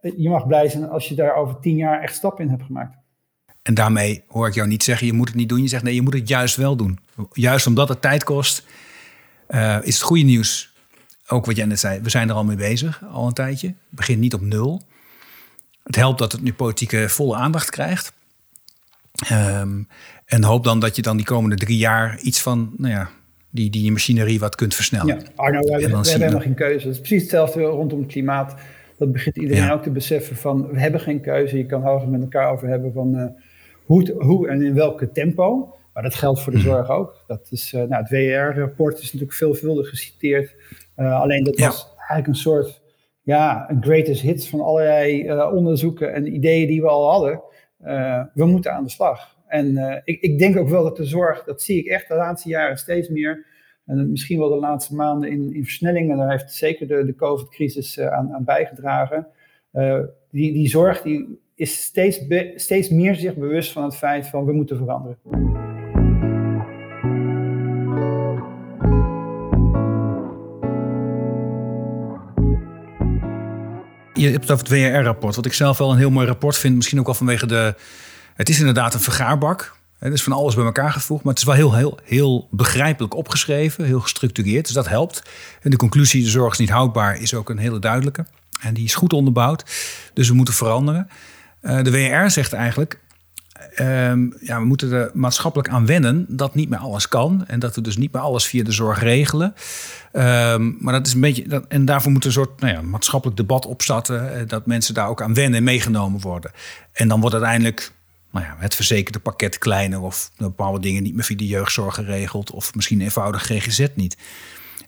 je 0.00 0.28
mag 0.28 0.46
blij 0.46 0.68
zijn 0.68 0.88
als 0.88 1.08
je 1.08 1.14
daar 1.14 1.34
over 1.34 1.60
tien 1.60 1.76
jaar 1.76 2.02
echt 2.02 2.14
stap 2.14 2.40
in 2.40 2.48
hebt 2.48 2.62
gemaakt. 2.62 2.96
En 3.62 3.74
daarmee 3.74 4.24
hoor 4.28 4.48
ik 4.48 4.54
jou 4.54 4.68
niet 4.68 4.82
zeggen, 4.82 5.06
je 5.06 5.12
moet 5.12 5.28
het 5.28 5.36
niet 5.36 5.48
doen. 5.48 5.62
Je 5.62 5.68
zegt 5.68 5.82
nee, 5.82 5.94
je 5.94 6.02
moet 6.02 6.14
het 6.14 6.28
juist 6.28 6.56
wel 6.56 6.76
doen. 6.76 6.98
Juist 7.32 7.66
omdat 7.66 7.88
het 7.88 8.02
tijd 8.02 8.24
kost, 8.24 8.66
uh, 9.50 9.78
is 9.82 9.94
het 9.94 10.02
goede 10.02 10.22
nieuws. 10.22 10.72
Ook 11.28 11.46
wat 11.46 11.56
jij 11.56 11.66
net 11.66 11.80
zei, 11.80 12.00
we 12.00 12.10
zijn 12.10 12.28
er 12.28 12.34
al 12.34 12.44
mee 12.44 12.56
bezig, 12.56 13.02
al 13.12 13.26
een 13.26 13.32
tijdje. 13.32 13.66
Het 13.66 13.76
begint 13.88 14.20
niet 14.20 14.34
op 14.34 14.40
nul. 14.40 14.82
Het 15.82 15.96
helpt 15.96 16.18
dat 16.18 16.32
het 16.32 16.42
nu 16.42 16.52
politieke 16.52 17.08
volle 17.08 17.36
aandacht 17.36 17.70
krijgt. 17.70 18.12
Um, 19.32 19.88
en 20.24 20.44
hoop 20.44 20.64
dan 20.64 20.80
dat 20.80 20.96
je 20.96 21.02
dan 21.02 21.16
die 21.16 21.26
komende 21.26 21.56
drie 21.56 21.78
jaar 21.78 22.18
iets 22.20 22.40
van, 22.40 22.72
nou 22.76 22.92
ja, 22.92 23.10
die, 23.50 23.70
die 23.70 23.92
machinerie 23.92 24.38
wat 24.38 24.54
kunt 24.54 24.74
versnellen. 24.74 25.18
Ja, 25.18 25.26
Arno, 25.34 25.60
we, 25.60 25.70
hebben 25.70 26.06
helemaal 26.06 26.40
geen 26.40 26.54
keuze. 26.54 26.86
Het 26.86 26.94
is 26.94 27.00
precies 27.00 27.22
hetzelfde 27.22 27.62
rondom 27.62 27.98
het 27.98 28.08
klimaat. 28.08 28.54
Dat 28.98 29.12
begint 29.12 29.36
iedereen 29.36 29.70
ook 29.70 29.82
te 29.82 29.90
beseffen 29.90 30.36
van, 30.36 30.68
we 30.68 30.80
hebben 30.80 31.00
geen 31.00 31.20
keuze. 31.20 31.56
Je 31.56 31.66
kan 31.66 31.86
het 31.86 32.08
met 32.08 32.20
elkaar 32.20 32.52
over 32.52 32.68
hebben 32.68 32.92
van 32.92 33.16
uh, 33.16 33.26
hoe, 33.84 34.14
hoe 34.18 34.48
en 34.48 34.62
in 34.62 34.74
welke 34.74 35.10
tempo. 35.10 35.74
Maar 35.92 36.02
dat 36.02 36.14
geldt 36.14 36.40
voor 36.40 36.52
de 36.52 36.58
mhm. 36.58 36.66
zorg 36.66 36.90
ook. 36.90 37.24
Dat 37.26 37.48
is, 37.50 37.72
uh, 37.72 37.82
nou, 37.82 38.02
het 38.02 38.10
WR-rapport 38.10 38.98
is 38.98 39.04
natuurlijk 39.04 39.32
veelvuldig 39.32 39.88
geciteerd. 39.88 40.54
Uh, 40.96 41.20
alleen 41.20 41.44
dat 41.44 41.58
was 41.58 41.94
eigenlijk 41.96 42.26
een 42.26 42.34
soort, 42.34 42.82
ja, 43.22 43.70
een 43.70 43.82
greatest 43.82 44.20
hits 44.22 44.48
van 44.48 44.60
allerlei 44.60 45.32
onderzoeken 45.42 46.14
en 46.14 46.34
ideeën 46.34 46.66
die 46.66 46.80
we 46.80 46.88
al 46.88 47.10
hadden. 47.10 47.42
we 48.34 48.46
moeten 48.46 48.72
aan 48.72 48.84
de 48.84 48.90
slag. 48.90 49.36
En 49.46 50.00
ik, 50.04 50.20
ik 50.20 50.38
denk 50.38 50.56
ook 50.56 50.68
wel 50.68 50.82
dat 50.82 50.96
de 50.96 51.04
zorg, 51.04 51.44
dat 51.44 51.62
zie 51.62 51.78
ik 51.78 51.86
echt 51.86 52.08
de 52.08 52.14
laatste 52.14 52.48
jaren 52.48 52.76
steeds 52.76 53.08
meer 53.08 53.46
en 53.88 54.10
misschien 54.10 54.38
wel 54.38 54.48
de 54.48 54.56
laatste 54.56 54.94
maanden 54.94 55.30
in, 55.30 55.54
in 55.54 55.62
versnelling. 55.62 56.10
En 56.10 56.16
daar 56.16 56.30
heeft 56.30 56.52
zeker 56.52 56.86
de, 56.86 57.14
COVID-crisis 57.16 57.96
uh, 57.96 58.12
aan, 58.12 58.32
aan, 58.32 58.44
bijgedragen. 58.44 59.26
Uh, 59.72 60.00
die, 60.30 60.52
die 60.52 60.68
zorg 60.68 61.02
die 61.02 61.40
is 61.54 61.82
steeds, 61.82 62.20
steeds 62.54 62.88
meer 62.88 63.14
zich 63.14 63.34
bewust 63.34 63.72
van 63.72 63.84
het 63.84 63.96
feit 63.96 64.26
van 64.26 64.44
we 64.44 64.52
moeten 64.52 64.76
veranderen. 64.76 65.18
Je 74.12 74.28
hebt 74.28 74.48
het 74.48 74.50
over 74.50 74.64
het 74.64 74.68
WRR-rapport, 74.68 75.36
wat 75.36 75.46
ik 75.46 75.52
zelf 75.52 75.78
wel 75.78 75.90
een 75.90 75.98
heel 75.98 76.10
mooi 76.10 76.26
rapport 76.26 76.56
vind. 76.56 76.76
Misschien 76.76 76.98
ook 76.98 77.06
wel 77.06 77.14
vanwege 77.14 77.46
de... 77.46 77.74
Het 78.34 78.48
is 78.48 78.58
inderdaad 78.58 78.94
een 78.94 79.00
vergaarbak. 79.00 79.77
Het 79.98 80.12
is 80.12 80.22
van 80.22 80.32
alles 80.32 80.54
bij 80.54 80.64
elkaar 80.64 80.92
gevoegd, 80.92 81.24
maar 81.24 81.32
het 81.32 81.42
is 81.42 81.48
wel 81.48 81.56
heel, 81.56 81.74
heel, 81.74 81.98
heel 82.04 82.48
begrijpelijk 82.50 83.14
opgeschreven, 83.14 83.84
heel 83.84 84.00
gestructureerd. 84.00 84.64
Dus 84.64 84.74
dat 84.74 84.88
helpt. 84.88 85.22
En 85.62 85.70
de 85.70 85.76
conclusie, 85.76 86.22
de 86.22 86.30
zorg 86.30 86.52
is 86.52 86.58
niet 86.58 86.70
houdbaar, 86.70 87.20
is 87.20 87.34
ook 87.34 87.50
een 87.50 87.58
hele 87.58 87.78
duidelijke. 87.78 88.26
En 88.60 88.74
die 88.74 88.84
is 88.84 88.94
goed 88.94 89.12
onderbouwd. 89.12 89.64
Dus 90.14 90.28
we 90.28 90.34
moeten 90.34 90.54
veranderen. 90.54 91.08
Uh, 91.62 91.82
de 91.82 91.90
WR 91.90 92.30
zegt 92.30 92.52
eigenlijk, 92.52 93.00
um, 93.78 94.34
ja, 94.40 94.58
we 94.58 94.64
moeten 94.64 94.92
er 94.92 95.10
maatschappelijk 95.14 95.68
aan 95.68 95.86
wennen 95.86 96.26
dat 96.28 96.54
niet 96.54 96.68
meer 96.68 96.78
alles 96.78 97.08
kan. 97.08 97.44
En 97.46 97.58
dat 97.58 97.74
we 97.74 97.80
dus 97.80 97.96
niet 97.96 98.12
meer 98.12 98.22
alles 98.22 98.46
via 98.46 98.64
de 98.64 98.72
zorg 98.72 99.02
regelen. 99.02 99.54
Um, 100.12 100.76
maar 100.80 100.92
dat 100.92 101.06
is 101.06 101.14
een 101.14 101.20
beetje. 101.20 101.64
En 101.68 101.84
daarvoor 101.84 102.12
moet 102.12 102.24
een 102.24 102.32
soort 102.32 102.60
nou 102.60 102.72
ja, 102.72 102.82
maatschappelijk 102.82 103.36
debat 103.36 103.66
opstarten. 103.66 104.34
Eh, 104.34 104.46
dat 104.46 104.66
mensen 104.66 104.94
daar 104.94 105.08
ook 105.08 105.22
aan 105.22 105.34
wennen 105.34 105.58
en 105.58 105.64
meegenomen 105.64 106.20
worden. 106.20 106.50
En 106.92 107.08
dan 107.08 107.20
wordt 107.20 107.34
uiteindelijk 107.34 107.92
nou 108.30 108.46
ja, 108.46 108.56
het 108.58 108.74
verzekerde 108.74 109.18
pakket 109.18 109.58
kleiner 109.58 110.00
of 110.00 110.30
bepaalde 110.36 110.80
dingen 110.80 111.02
niet 111.02 111.14
meer 111.14 111.24
via 111.24 111.36
de 111.36 111.46
jeugdzorg 111.46 111.94
geregeld 111.94 112.50
of 112.50 112.74
misschien 112.74 113.00
eenvoudig 113.00 113.42
GGZ 113.42 113.86
niet. 113.94 114.16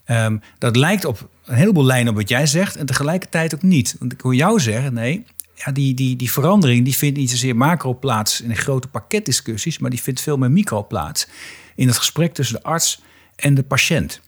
Um, 0.07 0.41
dat 0.57 0.75
lijkt 0.75 1.05
op 1.05 1.29
een 1.45 1.55
heleboel 1.55 1.85
lijnen 1.85 2.11
op 2.11 2.19
wat 2.19 2.29
jij 2.29 2.45
zegt 2.45 2.75
en 2.75 2.85
tegelijkertijd 2.85 3.55
ook 3.55 3.61
niet. 3.61 3.95
Want 3.99 4.13
ik 4.13 4.21
hoor 4.21 4.35
jou 4.35 4.59
zeggen, 4.59 4.93
nee, 4.93 5.25
ja, 5.53 5.71
die, 5.71 5.93
die, 5.93 6.15
die 6.15 6.31
verandering 6.31 6.83
die 6.83 6.95
vindt 6.95 7.17
niet 7.17 7.29
zozeer 7.29 7.55
macro 7.55 7.93
plaats 7.93 8.41
in 8.41 8.55
grote 8.55 8.87
pakketdiscussies, 8.87 9.79
maar 9.79 9.89
die 9.89 10.01
vindt 10.01 10.21
veel 10.21 10.37
meer 10.37 10.51
micro 10.51 10.85
plaats 10.87 11.27
in 11.75 11.87
het 11.87 11.97
gesprek 11.97 12.33
tussen 12.33 12.55
de 12.55 12.63
arts 12.63 13.01
en 13.35 13.53
de 13.53 13.63
patiënt. 13.63 14.21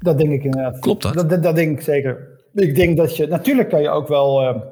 Dat 0.00 0.18
denk 0.18 0.30
ik 0.30 0.44
inderdaad. 0.44 0.78
Klopt 0.78 1.02
dat? 1.02 1.14
Dat, 1.14 1.42
dat, 1.42 1.54
denk 1.54 1.78
ik 1.78 1.84
zeker. 1.84 2.28
Ik 2.54 2.74
denk 2.74 2.96
dat 2.96 3.16
je, 3.16 3.26
natuurlijk 3.26 3.68
kan 3.68 3.82
je 3.82 3.88
ook 3.88 4.08
wel 4.08 4.42
uh, 4.42 4.62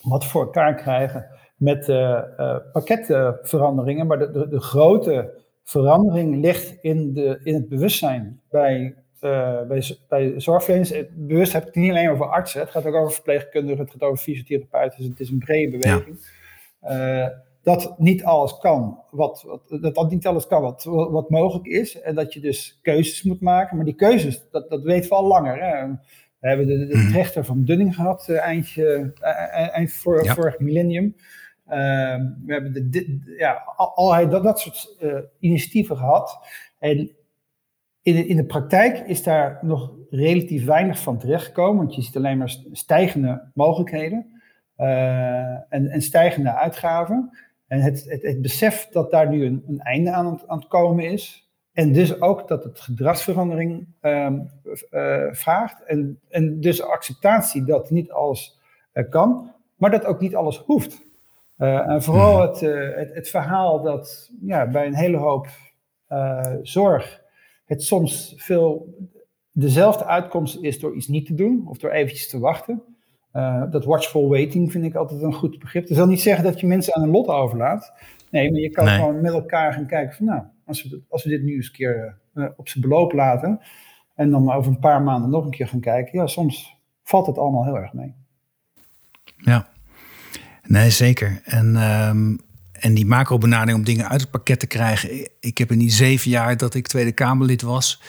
wat 0.00 0.24
voor 0.24 0.42
elkaar 0.42 0.74
krijgen 0.74 1.26
met 1.64 1.88
uh, 1.88 2.22
pakketveranderingen. 2.72 4.06
Maar 4.06 4.18
de, 4.18 4.30
de, 4.30 4.48
de, 4.48 4.60
grote 4.60 5.42
verandering 5.64 6.40
ligt 6.40 6.78
in, 6.80 7.12
de, 7.12 7.40
in 7.42 7.54
het 7.54 7.68
bewustzijn 7.68 8.40
bij, 8.50 8.94
uh, 9.20 9.62
bij, 9.62 9.96
bij 10.08 10.32
zorgverleners. 10.36 10.90
Het 10.90 11.26
bewust 11.26 11.52
heb 11.52 11.62
ik 11.62 11.74
het 11.74 11.76
niet 11.76 11.90
alleen 11.90 12.10
over 12.10 12.26
artsen. 12.26 12.60
Het 12.60 12.70
gaat 12.70 12.86
ook 12.86 12.94
over 12.94 13.12
verpleegkundigen, 13.12 13.82
het 13.84 13.90
gaat 13.90 14.02
over 14.02 14.22
fysiotherapeuten. 14.22 14.98
Dus 14.98 15.08
het 15.08 15.20
is 15.20 15.30
een 15.30 15.38
brede 15.38 15.78
beweging. 15.78 16.18
dat 17.62 17.98
niet 17.98 18.24
alles 18.24 18.58
kan, 18.58 18.98
wat, 19.10 19.42
wat, 19.46 19.94
dat, 19.94 20.10
niet 20.10 20.26
alles 20.26 20.46
kan 20.46 20.62
wat, 20.62 20.84
wat 21.10 21.30
mogelijk 21.30 21.66
is. 21.66 22.00
En 22.00 22.14
dat 22.14 22.32
je 22.32 22.40
dus 22.40 22.78
keuzes 22.82 23.22
moet 23.22 23.40
maken. 23.40 23.76
Maar 23.76 23.84
die 23.84 23.94
keuzes, 23.94 24.44
dat, 24.50 24.70
dat 24.70 24.82
weten 24.82 25.08
we 25.08 25.14
al 25.14 25.26
langer. 25.26 25.62
Hè? 25.62 25.86
We 26.44 26.50
hebben 26.50 26.66
de, 26.66 26.86
de, 26.86 26.96
mhm. 26.96 27.12
rechter 27.12 27.44
van 27.44 27.64
Dunning 27.64 27.94
gehad 27.94 28.28
eindje, 28.28 29.12
eind 29.72 29.92
voor, 29.92 30.26
vorig 30.26 30.58
millennium. 30.58 31.16
Ehm, 31.66 32.28
we 32.46 32.52
hebben 32.52 32.90
de, 32.90 33.34
ja, 33.38 33.64
dat, 34.28 34.42
dat 34.42 34.60
soort 34.60 34.96
uh, 35.00 35.18
initiatieven 35.38 35.96
gehad. 35.96 36.38
En 36.78 37.10
in 38.02 38.14
de, 38.14 38.26
in 38.26 38.36
de 38.36 38.44
praktijk 38.44 38.98
is 38.98 39.22
daar 39.22 39.58
nog 39.62 39.92
relatief 40.10 40.64
weinig 40.64 40.98
van 40.98 41.18
terechtgekomen, 41.18 41.76
want 41.76 41.94
je 41.94 42.02
ziet 42.02 42.16
alleen 42.16 42.38
maar 42.38 42.56
stijgende 42.72 43.50
mogelijkheden 43.54 44.40
uh, 44.78 45.72
en, 45.72 45.88
en, 45.88 46.02
stijgende 46.02 46.54
uitgaven. 46.54 47.38
En 47.66 47.80
het, 47.80 48.04
het, 48.04 48.22
het, 48.22 48.42
besef 48.42 48.88
dat 48.88 49.10
daar 49.10 49.28
nu 49.28 49.44
een, 49.44 49.64
een 49.66 49.80
einde 49.80 50.10
aan 50.10 50.40
aan 50.46 50.58
het, 50.58 50.68
komen 50.68 51.04
is, 51.04 51.50
en 51.72 51.92
dus 51.92 52.20
ook 52.20 52.48
dat 52.48 52.64
het 52.64 52.80
gedragsverandering 52.80 53.86
um, 54.00 54.50
uh, 54.90 55.26
vraagt, 55.30 55.84
en, 55.84 56.20
en 56.28 56.60
dus 56.60 56.82
acceptatie 56.82 57.64
dat 57.64 57.90
niet 57.90 58.10
alles 58.10 58.60
kan, 59.10 59.52
maar 59.76 59.90
dat 59.90 60.04
ook 60.04 60.20
niet 60.20 60.36
alles 60.36 60.58
hoeft. 60.58 61.03
Uh, 61.58 61.88
en 61.88 62.02
vooral 62.02 62.40
het, 62.40 62.62
uh, 62.62 62.96
het, 62.96 63.14
het, 63.14 63.28
verhaal 63.28 63.82
dat 63.82 64.30
ja, 64.40 64.68
bij 64.68 64.86
een 64.86 64.94
hele 64.94 65.16
hoop 65.16 65.48
uh, 66.08 66.54
zorg 66.62 67.22
het 67.64 67.82
soms 67.82 68.34
veel 68.36 68.94
dezelfde 69.52 70.04
uitkomst 70.04 70.62
is 70.62 70.80
door 70.80 70.96
iets 70.96 71.08
niet 71.08 71.26
te 71.26 71.34
doen 71.34 71.64
of 71.68 71.78
door 71.78 71.90
eventjes 71.90 72.28
te 72.28 72.38
wachten. 72.38 72.82
dat 73.70 73.84
watchful 73.84 74.28
waiting 74.28 74.72
vind 74.72 74.84
ik 74.84 74.94
altijd 74.94 75.22
een 75.22 75.34
goed 75.34 75.58
begrip. 75.58 75.86
Dat 75.86 75.96
wil 75.96 76.06
niet 76.06 76.20
zeggen 76.20 76.44
dat 76.44 76.60
je 76.60 76.66
mensen 76.66 76.94
aan 76.94 77.02
een 77.02 77.10
lot 77.10 77.28
overlaat. 77.28 77.92
Nee, 78.30 78.50
maar 78.50 78.60
je 78.60 78.70
kan 78.70 78.84
nee. 78.84 78.94
gewoon 78.94 79.20
met 79.20 79.32
elkaar 79.32 79.72
gaan 79.72 79.86
kijken 79.86 80.16
van 80.16 80.26
nou, 80.26 80.42
als 80.66 80.82
we, 80.82 81.02
als 81.08 81.24
we 81.24 81.30
dit 81.30 81.42
nu 81.42 81.54
eens 81.54 81.66
een 81.66 81.72
keer 81.72 82.18
op 82.56 82.68
zijn 82.68 82.88
beloop 82.88 83.12
laten 83.12 83.60
en 84.14 84.30
dan 84.30 84.52
over 84.52 84.72
een 84.72 84.78
paar 84.78 85.02
maanden 85.02 85.30
nog 85.30 85.44
een 85.44 85.50
keer 85.50 85.68
gaan 85.68 85.80
kijken, 85.80 86.18
ja, 86.18 86.26
soms 86.26 86.78
valt 87.02 87.26
het 87.26 87.38
allemaal 87.38 87.64
heel 87.64 87.76
erg 87.76 87.92
mee. 87.92 88.14
Ja. 89.36 89.72
Nee, 90.66 90.90
zeker. 90.90 91.40
En, 91.44 91.76
um, 91.76 92.40
en 92.72 92.94
die 92.94 93.06
macro-benadering 93.06 93.78
om 93.78 93.84
dingen 93.84 94.08
uit 94.08 94.20
het 94.20 94.30
pakket 94.30 94.60
te 94.60 94.66
krijgen. 94.66 95.28
Ik 95.40 95.58
heb 95.58 95.72
in 95.72 95.78
die 95.78 95.90
zeven 95.90 96.30
jaar 96.30 96.56
dat 96.56 96.74
ik 96.74 96.86
Tweede 96.86 97.12
Kamerlid 97.12 97.62
was, 97.62 98.00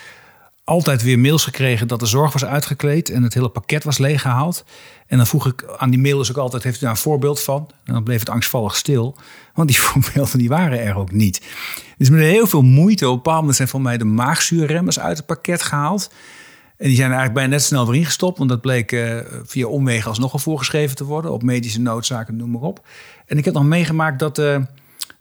altijd 0.65 1.03
weer 1.03 1.19
mails 1.19 1.43
gekregen 1.43 1.87
dat 1.87 1.99
de 1.99 2.05
zorg 2.05 2.33
was 2.33 2.45
uitgekleed 2.45 3.09
en 3.09 3.23
het 3.23 3.33
hele 3.33 3.49
pakket 3.49 3.83
was 3.83 3.97
leeggehaald. 3.97 4.65
En 5.07 5.17
dan 5.17 5.27
vroeg 5.27 5.45
ik 5.45 5.65
aan 5.77 5.89
die 5.89 5.99
mailers 5.99 6.29
ook 6.29 6.37
altijd: 6.37 6.63
heeft 6.63 6.77
u 6.77 6.79
daar 6.79 6.89
een 6.89 6.97
voorbeeld 6.97 7.41
van? 7.41 7.69
En 7.83 7.93
dan 7.93 8.03
bleef 8.03 8.19
het 8.19 8.29
angstvallig 8.29 8.75
stil, 8.75 9.17
want 9.53 9.67
die 9.67 9.81
voorbeelden 9.85 10.37
die 10.37 10.49
waren 10.49 10.79
er 10.79 10.95
ook 10.95 11.11
niet. 11.11 11.41
Dus 11.97 12.09
met 12.09 12.19
heel 12.19 12.47
veel 12.47 12.61
moeite, 12.61 13.09
op 13.09 13.27
een 13.27 13.53
zijn 13.53 13.67
van 13.67 13.81
mij 13.81 13.97
de 13.97 14.05
maagzuurremmers 14.05 14.99
uit 14.99 15.17
het 15.17 15.25
pakket 15.25 15.61
gehaald. 15.61 16.11
En 16.77 16.87
die 16.87 16.95
zijn 16.95 17.07
eigenlijk 17.07 17.33
bijna 17.33 17.49
net 17.49 17.63
snel 17.63 17.87
weer 17.87 17.95
ingestopt, 17.95 18.37
want 18.37 18.49
dat 18.49 18.61
bleek 18.61 18.91
uh, 18.91 19.19
via 19.43 19.67
omwegen 19.67 20.09
alsnog 20.09 20.33
al 20.33 20.39
voorgeschreven 20.39 20.95
te 20.95 21.03
worden, 21.03 21.31
op 21.31 21.43
medische 21.43 21.81
noodzaken, 21.81 22.35
noem 22.35 22.51
maar 22.51 22.61
op. 22.61 22.87
En 23.25 23.37
ik 23.37 23.45
heb 23.45 23.53
nog 23.53 23.63
meegemaakt 23.63 24.19
dat 24.19 24.39
uh, 24.39 24.57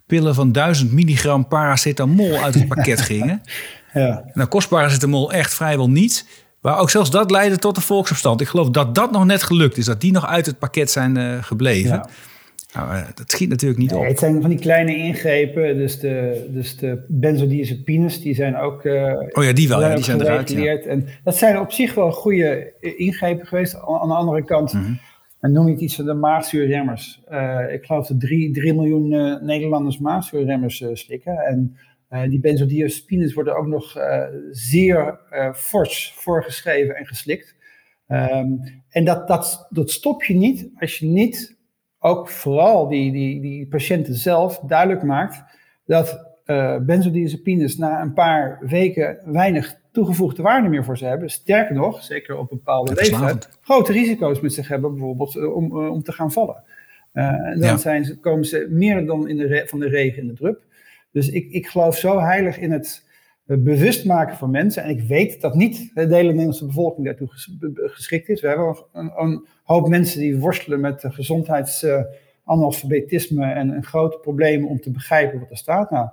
pillen 0.07 0.35
van 0.35 0.53
1000 0.53 0.93
milligram 0.93 1.49
paracetamol 1.49 2.37
uit 2.37 2.55
het 2.55 2.69
pakket 2.69 3.01
gingen. 3.11 3.43
Ja. 3.93 4.23
En 4.25 4.33
dan 4.35 4.49
kost 4.49 4.69
paracetamol 4.69 5.33
echt 5.33 5.55
vrijwel 5.55 5.91
niet. 5.91 6.27
Maar 6.61 6.79
ook 6.79 6.91
zelfs 6.91 7.11
dat 7.11 7.31
leidde 7.31 7.59
tot 7.59 7.75
de 7.75 7.81
volksopstand. 7.81 8.41
Ik 8.41 8.49
geloof 8.49 8.71
dat 8.71 8.95
dat 8.95 9.11
nog 9.11 9.25
net 9.25 9.43
gelukt 9.43 9.77
is, 9.77 9.85
dat 9.85 10.01
die 10.01 10.13
nog 10.13 10.27
uit 10.27 10.47
het 10.47 10.59
pakket 10.59 10.91
zijn 10.91 11.19
uh, 11.19 11.43
gebleven. 11.43 11.91
Ja. 11.91 12.09
Nou, 12.75 12.95
uh, 12.95 13.07
dat 13.15 13.31
schiet 13.31 13.49
natuurlijk 13.49 13.81
niet 13.81 13.93
op. 13.93 14.05
Het 14.05 14.19
zijn 14.19 14.41
van 14.41 14.51
die 14.51 14.59
kleine 14.59 14.97
ingrepen, 14.97 15.77
dus 15.77 15.99
de, 15.99 16.47
dus 16.51 16.77
de 16.77 17.05
benzodiazepines, 17.09 18.21
die 18.21 18.35
zijn 18.35 18.57
ook. 18.57 18.85
Uh, 18.85 19.13
oh 19.33 19.45
ja, 19.45 19.53
die 19.53 19.69
wel, 19.69 19.81
ja, 19.81 19.95
die 19.95 20.05
zijn 20.05 20.21
eruit. 20.21 20.51
Ja. 20.51 20.77
En 20.77 21.07
dat 21.25 21.37
zijn 21.37 21.59
op 21.59 21.73
zich 21.73 21.95
wel 21.95 22.13
goede 22.13 22.73
ingrepen 22.81 23.47
geweest. 23.47 23.75
Aan 23.75 24.09
de 24.09 24.15
andere 24.15 24.45
kant. 24.45 24.73
Mm 24.73 24.83
-hmm. 24.83 25.01
En 25.41 25.53
noem 25.53 25.67
je 25.67 25.73
het 25.73 25.81
iets 25.81 25.97
van 25.97 26.05
de 26.05 26.15
maagzuurremmers. 26.15 27.23
ik 27.73 27.85
geloof 27.85 28.07
dat 28.07 28.21
3 28.21 28.75
miljoen 28.75 29.09
Nederlanders 29.45 29.99
maagzuurremmers 29.99 30.85
slikken. 30.93 31.37
En 31.37 31.77
die 32.29 32.41
benzodiazepines 32.41 33.35
worden 33.35 33.57
ook 33.57 33.67
nog 33.67 33.97
zeer 34.51 35.21
fors 35.55 36.13
voorgeschreven 36.17 36.97
en 36.97 37.07
geslikt. 37.07 37.57
Um, 38.09 38.61
en 38.89 39.05
dat, 39.05 39.29
dat, 39.29 39.67
dat 39.71 39.91
stop 39.91 40.23
je 40.23 40.35
niet 40.35 40.71
als 40.75 40.99
je 40.99 41.07
niet 41.07 41.57
ook 42.05 42.29
vooral 42.29 42.89
die, 42.89 43.13
die, 43.13 43.41
die 43.41 43.67
patiënten 43.67 44.15
zelf 44.15 44.59
duidelijk 44.59 45.03
maakt 45.03 45.43
dat 45.87 46.33
benzodiazepines 46.81 47.77
na 47.77 48.03
een 48.03 48.13
paar 48.13 48.59
weken 48.61 49.19
weinig 49.25 49.77
toegevoegde 49.93 50.43
waarde 50.43 50.69
meer 50.69 50.85
voor 50.85 50.99
ze 50.99 51.05
hebben. 51.05 51.31
Sterker 51.31 51.75
nog, 51.75 52.03
zeker 52.03 52.37
op 52.37 52.51
een 52.51 52.57
bepaalde 52.57 52.95
leeftijd, 52.95 53.49
grote 53.63 53.93
risico's 53.93 54.41
met 54.41 54.53
zich 54.53 54.69
hebben, 54.69 54.91
bijvoorbeeld 54.91 55.53
om, 55.53 55.79
om 55.89 56.03
te 56.03 56.13
gaan 56.13 56.33
vallen. 56.33 56.63
en 57.13 57.61
dan 57.61 57.79
zijn 57.79 58.05
ze, 58.05 58.19
komen 58.19 58.45
ze 58.45 58.67
meer 58.71 59.07
dan 59.07 59.29
in 59.29 59.37
de 59.37 59.63
van 59.67 59.79
de 59.79 59.89
regen 59.89 60.23
in 60.23 60.29
de 60.29 60.35
drup. 60.35 60.63
Dus 61.11 61.29
ik, 61.29 61.51
ik 61.51 61.67
geloof 61.67 61.97
zo 61.97 62.21
heilig 62.21 62.59
in 62.59 62.73
het 62.73 63.05
eh, 63.09 63.14
bewust 63.47 64.05
maken 64.05 64.37
van 64.37 64.51
mensen. 64.51 64.83
En 64.83 64.91
ik 64.91 65.01
weet 65.01 65.41
dat 65.41 65.55
niet 65.55 65.91
de 65.95 66.01
hele 66.01 66.29
Nederlandse 66.29 66.67
bevolking 66.67 67.07
daartoe 67.07 67.29
geschikt 67.75 68.29
is. 68.29 68.41
We 68.41 68.49
hebben 68.49 68.77
een, 68.93 69.13
een 69.17 69.47
hoop 69.63 69.89
mensen 69.89 70.21
die 70.21 70.39
worstelen 70.39 70.81
met 70.81 71.05
gezondheidsanalfabetisme 71.07 73.45
en, 73.45 73.75
en 73.75 73.85
grote 73.85 74.19
problemen 74.19 74.69
om 74.69 74.81
te 74.81 74.91
begrijpen 74.91 75.41
wat 75.41 75.51
er 75.51 75.57
staat. 75.57 75.91
Nou, 75.91 76.09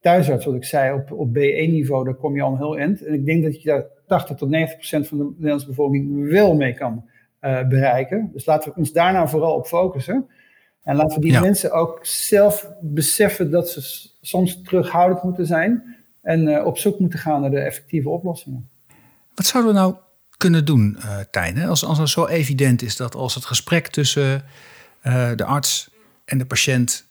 thuisarts, 0.00 0.44
wat 0.44 0.54
ik 0.54 0.64
zei, 0.64 0.94
op, 0.94 1.12
op 1.12 1.28
B1-niveau, 1.28 2.04
daar 2.04 2.14
kom 2.14 2.36
je 2.36 2.42
al 2.42 2.52
een 2.52 2.58
heel 2.58 2.78
eind. 2.78 3.04
En 3.04 3.14
ik 3.14 3.26
denk 3.26 3.42
dat 3.42 3.62
je 3.62 3.68
daar 3.68 3.86
80 4.06 4.36
tot 4.36 4.48
90 4.48 4.76
procent 4.76 5.08
van 5.08 5.18
de 5.18 5.24
Nederlandse 5.24 5.66
bevolking 5.66 6.30
wel 6.30 6.54
mee 6.54 6.74
kan 6.74 7.04
uh, 7.40 7.68
bereiken. 7.68 8.30
Dus 8.32 8.46
laten 8.46 8.70
we 8.70 8.78
ons 8.78 8.92
daar 8.92 9.12
nou 9.12 9.28
vooral 9.28 9.54
op 9.54 9.66
focussen. 9.66 10.28
En 10.82 10.96
laten 10.96 11.20
we 11.20 11.26
die 11.26 11.40
mensen 11.40 11.72
ook 11.72 12.06
zelf 12.06 12.72
beseffen 12.80 13.50
dat 13.50 13.70
ze 13.70 14.10
soms 14.20 14.62
terughoudend 14.62 15.22
moeten 15.22 15.46
zijn 15.46 16.02
en 16.24 16.46
uh, 16.46 16.66
op 16.66 16.78
zoek 16.78 16.98
moeten 16.98 17.18
gaan 17.18 17.40
naar 17.40 17.50
de 17.50 17.60
effectieve 17.60 18.08
oplossingen. 18.08 18.68
Wat 19.34 19.46
zouden 19.46 19.72
we 19.72 19.78
nou 19.78 19.94
kunnen 20.36 20.64
doen, 20.64 20.96
uh, 20.98 21.18
Tijn? 21.30 21.62
Als, 21.62 21.84
als 21.84 21.98
het 21.98 22.08
zo 22.08 22.26
evident 22.26 22.82
is 22.82 22.96
dat 22.96 23.14
als 23.14 23.34
het 23.34 23.44
gesprek 23.44 23.86
tussen 23.86 24.44
uh, 25.02 25.30
de 25.36 25.44
arts 25.44 25.90
en 26.24 26.38
de 26.38 26.46
patiënt 26.46 27.08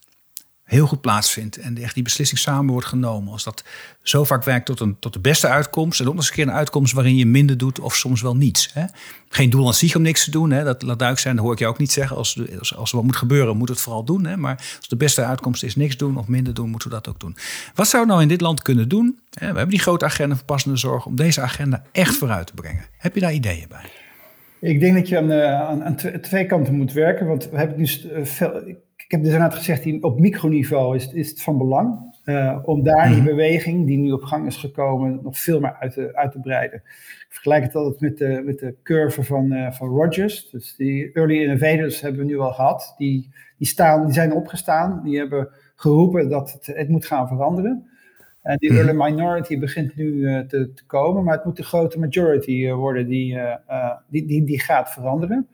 heel 0.63 0.87
goed 0.87 1.01
plaatsvindt 1.01 1.57
en 1.57 1.77
echt 1.77 1.93
die 1.93 2.03
beslissing 2.03 2.39
samen 2.39 2.71
wordt 2.71 2.87
genomen. 2.87 3.31
Als 3.31 3.43
dat 3.43 3.63
zo 4.01 4.23
vaak 4.23 4.43
werkt 4.43 4.65
tot, 4.65 4.79
een, 4.79 4.99
tot 4.99 5.13
de 5.13 5.19
beste 5.19 5.47
uitkomst. 5.47 5.99
En 5.99 6.07
ook 6.07 6.13
nog 6.13 6.21
eens 6.21 6.29
een 6.29 6.35
keer 6.35 6.47
een 6.47 6.59
uitkomst 6.59 6.93
waarin 6.93 7.15
je 7.15 7.25
minder 7.25 7.57
doet 7.57 7.79
of 7.79 7.95
soms 7.95 8.21
wel 8.21 8.35
niets. 8.35 8.69
Hè? 8.73 8.85
Geen 9.29 9.49
doel 9.49 9.67
aan 9.67 9.73
zich 9.73 9.95
om 9.95 10.01
niks 10.01 10.23
te 10.23 10.31
doen. 10.31 10.51
Hè? 10.51 10.63
Dat 10.63 10.81
laat 10.81 10.99
duidelijk 10.99 11.19
zijn, 11.19 11.35
dat 11.35 11.43
hoor 11.43 11.53
ik 11.53 11.59
je 11.59 11.67
ook 11.67 11.77
niet 11.77 11.91
zeggen. 11.91 12.17
Als, 12.17 12.39
als, 12.59 12.75
als 12.75 12.89
er 12.89 12.95
wat 12.95 13.05
moet 13.05 13.15
gebeuren, 13.15 13.57
moet 13.57 13.69
het 13.69 13.81
vooral 13.81 14.03
doen. 14.03 14.25
Hè? 14.25 14.37
Maar 14.37 14.55
als 14.77 14.87
de 14.87 14.95
beste 14.95 15.23
uitkomst 15.23 15.63
is 15.63 15.75
niks 15.75 15.97
doen 15.97 16.17
of 16.17 16.27
minder 16.27 16.53
doen, 16.53 16.69
moeten 16.69 16.89
we 16.89 16.95
dat 16.95 17.07
ook 17.07 17.19
doen. 17.19 17.37
Wat 17.75 17.87
zou 17.87 18.05
nou 18.05 18.21
in 18.21 18.27
dit 18.27 18.41
land 18.41 18.61
kunnen 18.61 18.89
doen? 18.89 19.19
We 19.29 19.45
hebben 19.45 19.69
die 19.69 19.79
grote 19.79 20.05
agenda 20.05 20.35
van 20.35 20.45
passende 20.45 20.77
zorg 20.77 21.05
om 21.05 21.15
deze 21.15 21.41
agenda 21.41 21.83
echt 21.91 22.15
vooruit 22.15 22.47
te 22.47 22.53
brengen. 22.53 22.85
Heb 22.97 23.13
je 23.13 23.21
daar 23.21 23.33
ideeën 23.33 23.67
bij? 23.69 23.85
Ik 24.71 24.79
denk 24.79 24.95
dat 24.95 25.07
je 25.07 25.17
aan, 25.17 25.31
eh, 25.31 25.61
aan, 25.61 25.83
aan 25.83 25.95
twee 26.21 26.45
kanten 26.45 26.73
moet 26.73 26.93
werken. 26.93 27.27
Want 27.27 27.49
we 27.49 27.57
hebben 27.57 27.77
nu 27.77 27.83
eh, 27.85 28.25
veel, 28.25 28.61
heb 29.13 29.23
dus 29.23 29.33
inderdaad 29.33 29.57
gezegd, 29.57 30.03
op 30.03 30.19
microniveau 30.19 30.95
is, 30.95 31.13
is 31.13 31.29
het 31.29 31.41
van 31.41 31.57
belang 31.57 32.13
uh, 32.25 32.59
om 32.63 32.83
daar 32.83 33.07
die 33.07 33.17
mhm. 33.17 33.25
beweging 33.25 33.87
die 33.87 33.97
nu 33.97 34.11
op 34.11 34.23
gang 34.23 34.47
is 34.47 34.57
gekomen 34.57 35.19
nog 35.23 35.39
veel 35.39 35.59
meer 35.59 35.75
uit 35.79 35.93
te, 35.93 36.15
uit 36.15 36.31
te 36.31 36.39
breiden. 36.39 36.77
Ik 36.77 37.25
vergelijk 37.29 37.63
het 37.63 37.75
altijd 37.75 37.99
met 37.99 38.17
de, 38.17 38.41
met 38.45 38.59
de 38.59 38.75
curve 38.83 39.23
van, 39.23 39.53
uh, 39.53 39.71
van 39.71 39.89
Rogers. 39.89 40.49
Dus 40.49 40.75
die 40.75 41.11
early 41.11 41.41
innovators 41.41 42.01
hebben 42.01 42.21
we 42.21 42.27
nu 42.27 42.39
al 42.39 42.53
gehad. 42.53 42.93
Die, 42.97 43.29
die, 43.57 43.67
staan, 43.67 44.05
die 44.05 44.13
zijn 44.13 44.33
opgestaan, 44.33 45.01
die 45.03 45.17
hebben 45.17 45.49
geroepen 45.75 46.29
dat 46.29 46.51
het, 46.51 46.65
het 46.77 46.89
moet 46.89 47.05
gaan 47.05 47.27
veranderen. 47.27 47.87
En 48.41 48.57
die 48.57 48.71
mhm. 48.71 48.79
early 48.79 48.95
minority 49.03 49.59
begint 49.59 49.95
nu 49.95 50.05
uh, 50.05 50.39
te, 50.39 50.73
te, 50.73 50.85
komen, 50.85 51.23
maar 51.23 51.35
het 51.35 51.45
moet 51.45 51.57
de 51.57 51.63
grote 51.63 51.99
majority 51.99 52.69
worden 52.69 53.07
die, 53.07 53.39
die, 54.07 54.25
die, 54.25 54.43
die 54.43 54.61
gaat 54.61 54.91
veranderen. 54.91 55.47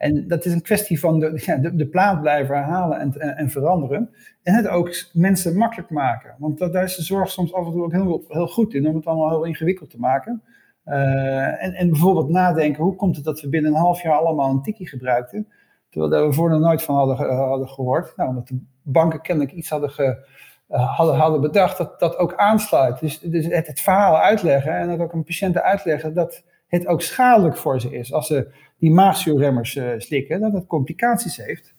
En 0.00 0.28
dat 0.28 0.44
is 0.44 0.52
een 0.52 0.62
kwestie 0.62 1.00
van 1.00 1.18
de, 1.18 1.42
ja, 1.46 1.56
de, 1.56 1.74
de 1.74 1.86
plaat 1.86 2.20
blijven 2.20 2.56
herhalen 2.56 2.98
en, 2.98 3.36
en, 3.36 3.50
veranderen. 3.50 4.10
En 4.42 4.54
het 4.54 4.68
ook 4.68 4.90
mensen 5.12 5.56
makkelijk 5.56 5.90
maken. 5.90 6.34
Want 6.38 6.58
dat, 6.58 6.72
daar 6.72 6.84
is 6.84 6.96
de 6.96 7.02
zorg 7.02 7.30
soms 7.30 7.52
af 7.52 7.66
en 7.66 7.72
toe 7.72 7.82
ook 7.82 7.92
heel, 7.92 8.24
heel 8.28 8.46
goed 8.46 8.74
in 8.74 8.86
om 8.86 8.94
het 8.94 9.06
allemaal 9.06 9.28
heel 9.28 9.44
ingewikkeld 9.44 9.90
te 9.90 9.98
maken. 9.98 10.42
Uh, 10.86 11.64
en, 11.64 11.72
en 11.72 11.90
bijvoorbeeld 11.90 12.28
nadenken, 12.28 12.82
hoe 12.82 12.96
komt 12.96 13.16
het 13.16 13.24
dat 13.24 13.40
we 13.40 13.48
binnen 13.48 13.70
een 13.70 13.76
half 13.76 14.02
jaar 14.02 14.12
allemaal 14.12 14.50
een 14.50 14.62
tikkie 14.62 14.88
gebruikten? 14.88 15.48
Terwijl 15.90 16.26
we 16.26 16.32
voor 16.32 16.50
nog 16.50 16.60
nooit 16.60 16.82
van 16.82 16.96
hadden, 16.96 17.16
hadden 17.36 17.68
gehoord. 17.68 18.16
Nou, 18.16 18.28
omdat 18.28 18.48
de 18.48 18.58
banken 18.82 19.20
kennelijk 19.20 19.54
iets 19.54 19.70
hadden, 19.70 19.90
ge, 19.90 20.26
uh, 20.70 20.96
hadden, 20.96 21.16
hadden 21.16 21.40
bedacht 21.40 21.78
dat 21.78 22.00
dat 22.00 22.16
ook 22.16 22.34
aansluit. 22.34 23.00
Dus, 23.00 23.18
dus 23.18 23.46
het, 23.46 23.66
het 23.66 23.80
verhaal 23.80 24.18
uitleggen 24.18 24.72
en 24.72 24.88
dat 24.88 25.00
ook 25.00 25.12
aan 25.12 25.24
patiënten 25.24 25.62
uitleggen 25.62 26.14
dat 26.14 26.44
het 26.66 26.86
ook 26.86 27.02
schadelijk 27.02 27.56
voor 27.56 27.80
ze 27.80 27.90
is. 27.90 28.12
Als 28.12 28.26
ze 28.26 28.52
die 28.80 28.90
maagzuurremmers 28.90 29.74
uh, 29.74 29.88
slikken, 29.96 30.40
dat 30.40 30.52
het 30.52 30.66
complicaties 30.66 31.36
heeft. 31.36 31.74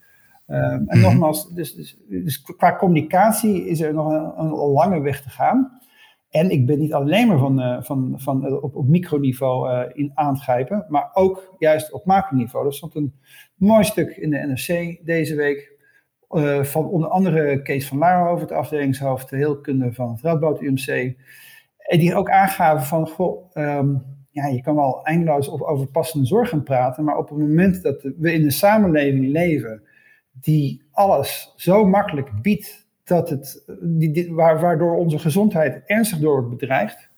Um, 0.47 0.57
en 0.57 0.85
mhm. 0.85 1.01
nogmaals, 1.01 1.53
dus, 1.53 1.73
dus, 1.73 1.97
dus, 2.07 2.41
qua 2.41 2.75
communicatie 2.75 3.67
is 3.67 3.81
er 3.81 3.93
nog 3.93 4.11
een, 4.11 4.43
een, 4.43 4.51
lange 4.51 5.01
weg 5.01 5.21
te 5.21 5.29
gaan. 5.29 5.79
En 6.29 6.49
ik 6.49 6.65
ben 6.65 6.79
niet 6.79 6.93
alleen 6.93 7.27
maar 7.27 7.37
van, 7.37 7.61
uh, 7.61 7.81
van, 7.81 8.13
van 8.15 8.45
uh, 8.45 8.63
op, 8.63 8.75
op 8.75 8.87
microniveau 8.87 9.69
uh, 9.69 9.89
in 9.93 10.11
aangrijpen, 10.13 10.85
maar 10.87 11.09
ook 11.13 11.55
juist 11.57 11.91
op 11.91 12.05
macroniveau. 12.05 12.65
Er 12.65 12.73
stond 12.73 12.95
een 12.95 13.13
mooi 13.55 13.83
stuk 13.83 14.09
in 14.09 14.29
de 14.29 14.37
NRC 14.37 14.99
deze 15.05 15.35
week 15.35 15.79
van 16.61 16.87
onder 16.87 17.09
andere 17.09 17.61
Kees 17.61 17.87
van 17.87 17.97
Laarhoven, 17.97 18.41
het 18.41 18.51
afdelingshoofd 18.51 19.29
de 19.29 19.35
heelkunde 19.35 19.93
van 19.93 20.11
het 20.11 20.21
Radboud 20.21 20.61
UMC. 20.61 21.15
En 21.77 21.99
die 21.99 22.15
ook 22.15 22.29
aangaven 22.29 22.85
van, 22.85 23.07
goh, 23.07 23.55
um, 23.55 24.03
ja, 24.31 24.47
je 24.47 24.61
kan 24.61 24.75
wel 24.75 25.03
eindeloos 25.03 25.49
over 25.49 25.87
passende 25.87 26.25
zorg 26.25 26.49
gaan 26.49 26.63
praten, 26.63 27.03
maar 27.03 27.17
op 27.17 27.29
het 27.29 27.37
moment 27.37 27.81
dat 27.81 28.01
we 28.17 28.33
in 28.33 28.43
een 28.43 28.51
samenleving 28.51 29.27
leven 29.27 29.83
die 30.31 30.81
alles 30.91 31.53
zo 31.55 31.85
makkelijk 31.85 32.41
biedt, 32.41 32.87
dat 33.03 33.29
het, 33.29 33.63
die, 33.81 34.33
waardoor 34.33 34.95
onze 34.95 35.19
gezondheid 35.19 35.81
ernstig 35.85 36.19
door 36.19 36.33
wordt 36.33 36.49
bedreigd, 36.49 37.09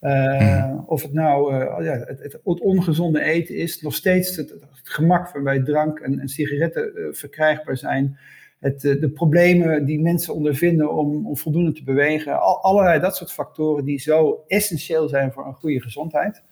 uh, 0.00 0.74
of 0.86 1.02
het 1.02 1.12
nou 1.12 1.54
uh, 1.54 1.84
ja, 1.84 1.98
het, 1.98 2.22
het, 2.22 2.60
ongezonde 2.60 3.22
eten 3.22 3.56
is, 3.56 3.82
nog 3.82 3.94
steeds 3.94 4.36
het, 4.36 4.50
het 4.50 4.68
gemak 4.82 5.32
waarbij 5.32 5.62
drank 5.62 5.98
en, 5.98 6.20
en 6.20 6.28
sigaretten 6.28 6.92
uh, 6.94 7.06
verkrijgbaar 7.12 7.76
zijn, 7.76 8.18
het, 8.58 8.80
de 8.80 9.10
problemen 9.14 9.84
die 9.84 10.00
mensen 10.00 10.34
ondervinden 10.34 10.94
om, 10.94 11.26
om 11.26 11.36
voldoende 11.36 11.72
te 11.72 11.84
bewegen, 11.84 12.40
al, 12.40 12.62
allerlei 12.62 13.00
dat 13.00 13.16
soort 13.16 13.32
factoren 13.32 13.84
die 13.84 14.00
zo 14.00 14.44
essentieel 14.46 15.08
zijn 15.08 15.32
voor 15.32 15.46
een 15.46 15.54
goede 15.54 15.80
gezondheid. 15.80 16.42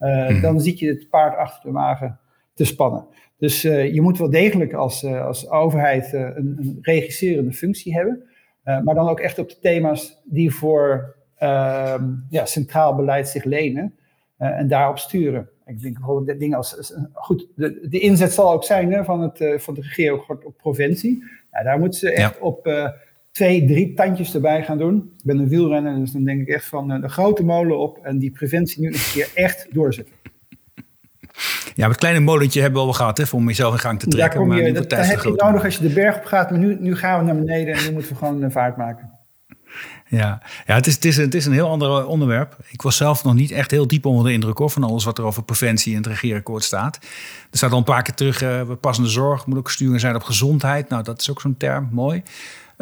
Uh, 0.00 0.42
dan 0.42 0.60
zit 0.60 0.78
je 0.78 0.88
het 0.88 1.08
paard 1.08 1.36
achter 1.36 1.62
de 1.62 1.76
wagen 1.76 2.18
te 2.54 2.64
spannen. 2.64 3.06
Dus 3.36 3.64
uh, 3.64 3.94
je 3.94 4.00
moet 4.00 4.18
wel 4.18 4.30
degelijk 4.30 4.72
als, 4.72 5.02
uh, 5.02 5.26
als 5.26 5.50
overheid 5.50 6.12
een, 6.12 6.56
een, 6.58 6.78
regisserende 6.80 7.52
functie 7.52 7.94
hebben. 7.94 8.22
maar 8.62 8.94
dan 8.94 9.08
ook 9.08 9.20
echt 9.20 9.38
op 9.38 9.48
de 9.48 9.58
thema's 9.60 10.20
die 10.24 10.54
voor 10.54 11.14
ehm, 11.36 12.04
ja, 12.28 12.44
centraal 12.44 12.94
beleid 12.94 13.28
zich 13.28 13.44
lenen. 13.44 13.94
en 14.36 14.68
daarop 14.68 14.98
sturen. 14.98 15.48
Ik 15.66 15.80
denk 15.80 15.94
bijvoorbeeld 15.94 16.40
dingen 16.40 16.56
als. 16.56 16.94
Goed, 17.12 17.46
de, 17.56 17.86
de 17.88 17.98
inzet 17.98 18.32
zal 18.32 18.52
ook 18.52 18.64
zijn 18.64 18.92
hè, 18.92 19.04
van, 19.04 19.20
het, 19.20 19.62
van 19.62 19.74
de 19.74 19.80
regering 19.80 20.28
op 20.28 20.54
preventie. 20.56 21.24
Nou, 21.50 21.64
daar 21.64 21.78
moeten 21.78 21.98
ze 21.98 22.12
echt 22.12 22.38
op 22.38 22.66
twee, 23.40 23.66
drie 23.66 23.94
tandjes 23.94 24.34
erbij 24.34 24.62
gaan 24.62 24.78
doen. 24.78 25.12
Ik 25.18 25.24
ben 25.24 25.38
een 25.38 25.48
wielrenner, 25.48 25.98
dus 25.98 26.10
dan 26.10 26.24
denk 26.24 26.40
ik 26.40 26.48
echt 26.48 26.64
van 26.64 26.92
uh, 26.92 27.00
de 27.00 27.08
grote 27.08 27.44
molen 27.44 27.78
op 27.78 27.98
en 28.02 28.18
die 28.18 28.30
preventie 28.30 28.80
nu 28.80 28.86
een 28.86 29.00
keer 29.12 29.28
echt 29.34 29.66
doorzetten. 29.70 30.14
Ja, 31.74 31.88
het 31.88 31.96
kleine 31.96 32.20
molentje 32.20 32.60
hebben 32.60 32.80
we 32.80 32.86
al 32.86 32.92
gehad 32.92 33.18
hè, 33.18 33.24
om 33.32 33.46
jezelf 33.46 33.72
in 33.72 33.78
gang 33.78 33.98
te 33.98 34.06
trekken. 34.06 34.38
Daar, 34.38 34.46
kom 34.48 34.56
je, 34.56 34.72
maar 34.72 34.88
dat, 34.88 35.06
heb 35.06 35.20
je 35.20 35.32
nodig 35.36 35.64
als 35.64 35.76
je 35.76 35.88
de 35.88 35.94
berg 35.94 36.16
op 36.16 36.24
gaat, 36.24 36.50
maar 36.50 36.58
nu, 36.58 36.76
nu 36.80 36.96
gaan 36.96 37.18
we 37.18 37.24
naar 37.24 37.44
beneden 37.44 37.74
en 37.74 37.84
nu 37.84 37.92
moeten 37.92 38.10
we 38.10 38.16
gewoon 38.16 38.42
een 38.42 38.52
vaart 38.52 38.76
maken. 38.76 39.10
Ja, 40.06 40.42
ja 40.66 40.74
het, 40.74 40.86
is, 40.86 40.94
het, 40.94 41.04
is, 41.04 41.16
het 41.16 41.34
is 41.34 41.46
een 41.46 41.52
heel 41.52 41.68
ander 41.68 42.06
onderwerp. 42.06 42.56
Ik 42.68 42.82
was 42.82 42.96
zelf 42.96 43.24
nog 43.24 43.34
niet 43.34 43.50
echt 43.50 43.70
heel 43.70 43.86
diep 43.86 44.06
onder 44.06 44.24
de 44.24 44.32
indruk 44.32 44.58
hoor, 44.58 44.70
van 44.70 44.84
alles 44.84 45.04
wat 45.04 45.18
er 45.18 45.24
over 45.24 45.42
preventie 45.42 45.90
in 45.90 45.98
het 45.98 46.06
regeerakkoord 46.06 46.64
staat. 46.64 46.98
Er 47.50 47.58
staat 47.58 47.72
al 47.72 47.78
een 47.78 47.84
paar 47.84 48.02
keer 48.02 48.14
terug, 48.14 48.42
uh, 48.42 48.62
passende 48.80 49.08
zorg 49.08 49.46
moet 49.46 49.58
ook 49.58 49.70
sturen 49.70 50.00
zijn 50.00 50.14
op 50.14 50.22
gezondheid. 50.22 50.88
Nou, 50.88 51.02
dat 51.02 51.20
is 51.20 51.30
ook 51.30 51.40
zo'n 51.40 51.56
term, 51.56 51.88
mooi. 51.92 52.22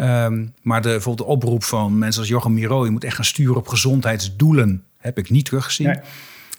Um, 0.00 0.54
maar 0.62 0.82
de, 0.82 0.88
bijvoorbeeld 0.88 1.28
de 1.28 1.34
oproep 1.34 1.64
van 1.64 1.98
mensen 1.98 2.20
als 2.20 2.30
Jochem 2.30 2.54
Miro... 2.54 2.84
je 2.84 2.90
moet 2.90 3.04
echt 3.04 3.14
gaan 3.14 3.24
sturen 3.24 3.56
op 3.56 3.68
gezondheidsdoelen... 3.68 4.84
heb 4.98 5.18
ik 5.18 5.30
niet 5.30 5.44
teruggezien. 5.44 6.00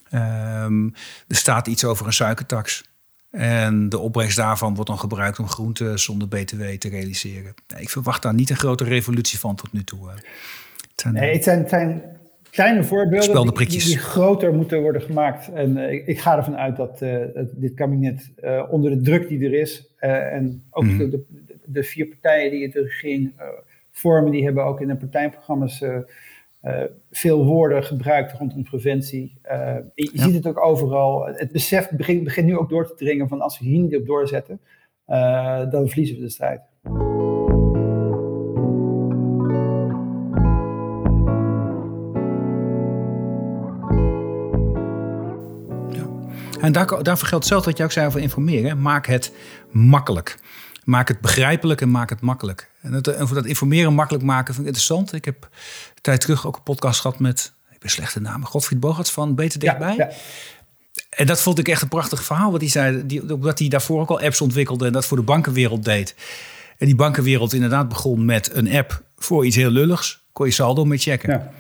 Ehm, 0.10 0.86
er 1.28 1.36
staat 1.36 1.67
iets 1.67 1.84
over 1.84 2.06
een 2.06 2.13
suikertax. 2.13 2.84
En 3.32 3.89
de 3.89 3.99
opbrengst 3.99 4.38
daarvan 4.38 4.73
wordt 4.73 4.89
dan 4.89 4.99
gebruikt 4.99 5.39
om 5.39 5.47
groenten 5.47 5.99
zonder 5.99 6.28
BTW 6.28 6.63
te 6.63 6.89
realiseren. 6.89 7.54
ik 7.78 7.89
verwacht 7.89 8.21
daar 8.21 8.34
niet 8.34 8.49
een 8.49 8.56
grote 8.56 8.84
revolutie 8.84 9.39
van 9.39 9.56
tot 9.56 9.73
nu 9.73 9.84
toe. 9.84 10.10
Het 10.10 10.21
zijn, 10.95 11.13
nee, 11.13 11.34
het 11.34 11.43
zijn, 11.43 11.69
zijn 11.69 12.04
kleine 12.49 12.84
voorbeelden 12.84 13.54
die, 13.56 13.67
die, 13.67 13.97
groter 13.97 14.54
moeten 14.54 14.82
worden 14.82 15.02
gemaakt. 15.02 15.52
En 15.54 15.78
uh, 15.78 16.08
ik, 16.08 16.19
ga 16.19 16.38
ervan 16.38 16.58
uit 16.58 16.78
dat 16.78 17.02
uh, 17.02 17.15
dit 17.52 17.73
kabinet 17.73 18.30
uh, 18.43 18.63
onder 18.69 18.91
de 18.91 19.02
druk 19.02 19.28
die 19.28 19.45
er 19.45 19.54
is... 19.54 19.88
en 19.97 20.63
ook 20.69 20.84
mm. 20.84 20.97
de, 20.97 21.10
de, 21.10 21.25
de, 21.71 21.84
vier 21.84 22.08
partijen 22.08 22.51
die 22.51 22.69
de 22.69 22.82
regering 22.82 23.34
vormen... 23.91 24.32
die 24.32 24.43
hebben 24.43 24.63
ook 24.63 24.82
in 24.82 24.88
hun 24.88 24.97
partijprogramma's 24.97 25.84
veel 27.12 27.45
woorden 27.45 27.84
gebruikt 27.84 28.32
rondom 28.32 28.63
preventie. 28.63 29.39
je 29.95 30.10
ziet 30.13 30.34
het 30.34 30.47
ook 30.47 30.65
overal. 30.65 31.25
Het 31.25 31.51
besef 31.51 31.89
begint, 31.89 32.23
begint 32.23 32.47
nu 32.47 32.58
ook 32.58 32.69
door 32.69 32.88
te 32.88 32.95
dringen 32.95 33.27
van 33.27 33.41
als 33.41 33.60
we 33.60 33.65
hier 33.65 33.79
niet 33.79 33.95
op 33.95 34.05
doorzetten... 34.05 34.60
dan 35.69 35.88
verliezen 35.88 36.15
we 36.15 36.21
de 36.21 36.29
strijd. 36.29 36.62
En 46.62 46.71
daar, 46.71 46.88
daarvoor 46.88 47.27
geldt 47.27 47.32
hetzelfde 47.32 47.69
wat 47.69 47.77
jij 47.77 47.86
ook 47.86 47.91
zei 47.91 48.08
over 48.08 48.21
informeren. 48.21 48.82
Maak 48.82 49.05
het 49.05 49.34
makkelijk. 49.71 50.38
Maak 50.89 51.08
het 51.08 51.21
begrijpelijk 51.21 51.82
en 51.82 51.91
maak 51.91 52.10
het 52.10 52.21
makkelijk. 52.21 52.69
En, 52.82 52.93
het, 52.93 53.08
en 53.08 53.28
voor 53.28 53.36
dat 53.36 53.45
informeren 53.45 53.93
makkelijk 53.93 54.23
maken 54.23 54.54
vind 54.54 54.67
ik 54.67 54.73
interessant. 54.73 55.13
Ik 55.13 55.25
heb 55.25 55.43
een 55.43 56.02
tijd 56.02 56.21
terug 56.21 56.47
ook 56.47 56.56
een 56.56 56.63
podcast 56.63 57.02
gehad 57.02 57.19
met, 57.19 57.54
ik 57.71 57.80
ben 57.80 57.89
slechte 57.89 58.21
naam, 58.21 58.45
Godfried 58.45 58.80
Bogarts 58.80 59.12
van 59.12 59.36
Beter 59.36 59.60
Dichtbij. 59.60 59.95
Ja, 59.95 60.10
En 61.10 61.25
dat 61.25 61.41
vond 61.41 61.60
ik 61.60 61.67
echt 61.67 61.82
een 61.82 61.88
prachtig 61.88 62.23
verhaal. 62.23 62.52
Wat 62.52 62.62
hij 62.62 62.69
zei, 62.69 63.06
die, 63.06 63.34
omdat 63.34 63.60
hij 63.60 63.67
daarvoor 63.67 64.02
ook 64.02 64.10
al 64.10 64.21
apps 64.21 64.41
ontwikkelde 64.41 64.86
en 64.86 64.91
dat 64.91 65.06
voor 65.06 65.17
de 65.17 65.23
bankenwereld 65.23 65.86
deed. 65.86 66.15
En 66.78 66.86
die 66.86 66.95
bankenwereld 66.95 67.54
inderdaad 67.54 67.89
begon 67.89 68.25
met 68.25 68.54
een 68.54 68.71
app 68.71 69.04
voor 69.17 69.45
iets 69.45 69.56
heel 69.56 69.71
lulligs. 69.71 70.23
Kon 70.32 70.45
je 70.45 70.52
saldo 70.52 70.86
mee 70.86 70.97
checken. 70.97 71.30
Ja. 71.30 71.52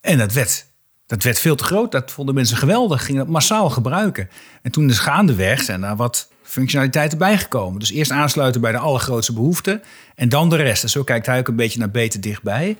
En 0.00 0.18
dat 0.18 0.32
werd 0.32 0.66
dat 1.10 1.22
werd 1.22 1.38
veel 1.38 1.56
te 1.56 1.64
groot. 1.64 1.92
Dat 1.92 2.10
vonden 2.10 2.34
mensen 2.34 2.56
geweldig. 2.56 3.04
Gingen 3.04 3.20
dat 3.20 3.32
massaal 3.32 3.70
gebruiken. 3.70 4.28
En 4.62 4.70
toen 4.70 4.90
is 4.90 4.98
gaandeweg 4.98 5.62
zijn 5.62 5.80
daar 5.80 5.96
wat 5.96 6.28
functionaliteiten 6.42 7.18
bijgekomen. 7.18 7.78
Dus 7.78 7.90
eerst 7.90 8.10
aansluiten 8.10 8.60
bij 8.60 8.72
de 8.72 8.78
allergrootste 8.78 9.32
behoeften. 9.32 9.82
En 10.14 10.28
dan 10.28 10.48
de 10.48 10.56
rest. 10.56 10.82
En 10.82 10.88
zo 10.88 11.02
kijkt 11.02 11.26
hij 11.26 11.38
ook 11.38 11.48
een 11.48 11.56
beetje 11.56 11.78
naar 11.78 11.90
beter 11.90 12.20
dichtbij. 12.20 12.76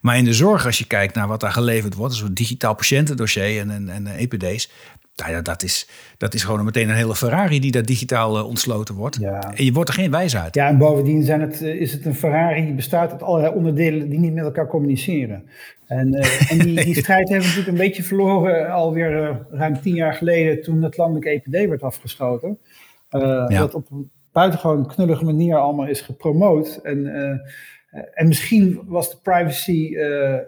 Maar 0.00 0.16
in 0.16 0.24
de 0.24 0.32
zorg, 0.32 0.66
als 0.66 0.78
je 0.78 0.84
kijkt 0.84 1.14
naar 1.14 1.28
wat 1.28 1.40
daar 1.40 1.52
geleverd 1.52 1.94
wordt, 1.94 2.20
een 2.20 2.34
digitaal 2.34 2.74
patiëntendossier 2.74 3.60
en, 3.60 3.70
en, 3.70 3.88
en 3.88 4.06
EPD's, 4.06 4.70
nou 5.16 5.30
ja, 5.30 5.40
dat 5.40 5.62
is, 5.62 5.88
dat 6.16 6.34
is 6.34 6.44
gewoon 6.44 6.64
meteen 6.64 6.88
een 6.88 6.94
hele 6.94 7.14
Ferrari 7.14 7.60
die 7.60 7.70
daar 7.70 7.84
digitaal 7.84 8.38
uh, 8.38 8.46
ontsloten 8.46 8.94
wordt. 8.94 9.16
Ja. 9.20 9.52
En 9.54 9.64
je 9.64 9.72
wordt 9.72 9.88
er 9.88 9.94
geen 9.94 10.10
wijs 10.10 10.36
uit. 10.36 10.54
Ja, 10.54 10.68
en 10.68 10.78
bovendien 10.78 11.22
zijn 11.22 11.40
het, 11.40 11.62
eh, 11.62 11.80
is 11.80 11.92
het 11.92 12.04
een 12.04 12.14
Ferrari 12.14 12.64
die 12.64 12.74
bestaat 12.74 13.12
uit 13.12 13.22
allerlei 13.22 13.54
onderdelen 13.54 14.08
die 14.08 14.18
niet 14.18 14.32
met 14.34 14.44
elkaar 14.44 14.66
communiceren. 14.66 15.44
En, 15.86 16.14
uh, 16.14 16.50
en 16.52 16.58
die, 16.58 16.84
die 16.84 16.94
strijd 16.94 17.28
hebben 17.28 17.48
we 17.48 17.54
natuurlijk 17.54 17.78
een 17.78 17.86
beetje 17.86 18.02
verloren 18.02 18.70
alweer 18.70 19.22
uh, 19.22 19.36
ruim 19.50 19.80
tien 19.80 19.94
jaar 19.94 20.14
geleden 20.14 20.62
toen 20.62 20.82
het 20.82 20.96
landelijke 20.96 21.30
EPD 21.30 21.68
werd 21.68 21.82
afgeschoten. 21.82 22.58
Ja. 23.10 23.46
Dat 23.46 23.74
op 23.74 23.90
een 23.90 24.10
buitengewoon 24.32 24.86
knullige 24.86 25.24
manier 25.24 25.56
allemaal 25.56 25.86
is 25.86 26.00
gepromoot. 26.00 26.80
En, 26.82 27.06
en 28.14 28.28
misschien 28.28 28.80
was 28.86 29.10
de 29.10 29.16
privacy 29.22 29.96
eh, 29.96 30.38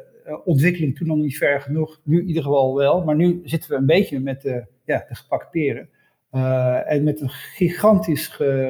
ontwikkeling 0.45 0.97
toen 0.97 1.07
nog 1.07 1.17
niet 1.17 1.37
ver 1.37 1.61
genoeg. 1.61 2.01
Nu 2.05 2.21
in 2.21 2.27
ieder 2.27 2.43
geval 2.43 2.75
wel. 2.75 3.05
Maar 3.05 3.17
nu 3.17 3.41
zitten 3.45 3.71
we 3.71 3.77
een 3.77 3.87
beetje 3.87 4.21
met 4.21 4.43
de, 4.43 4.65
ja, 4.85 5.05
de 5.09 5.15
gepakte 5.15 5.49
peren. 5.51 5.89
Eh, 6.31 6.93
en 6.93 7.05
met 7.05 7.21
een 7.21 7.31
gigantisch 7.31 8.29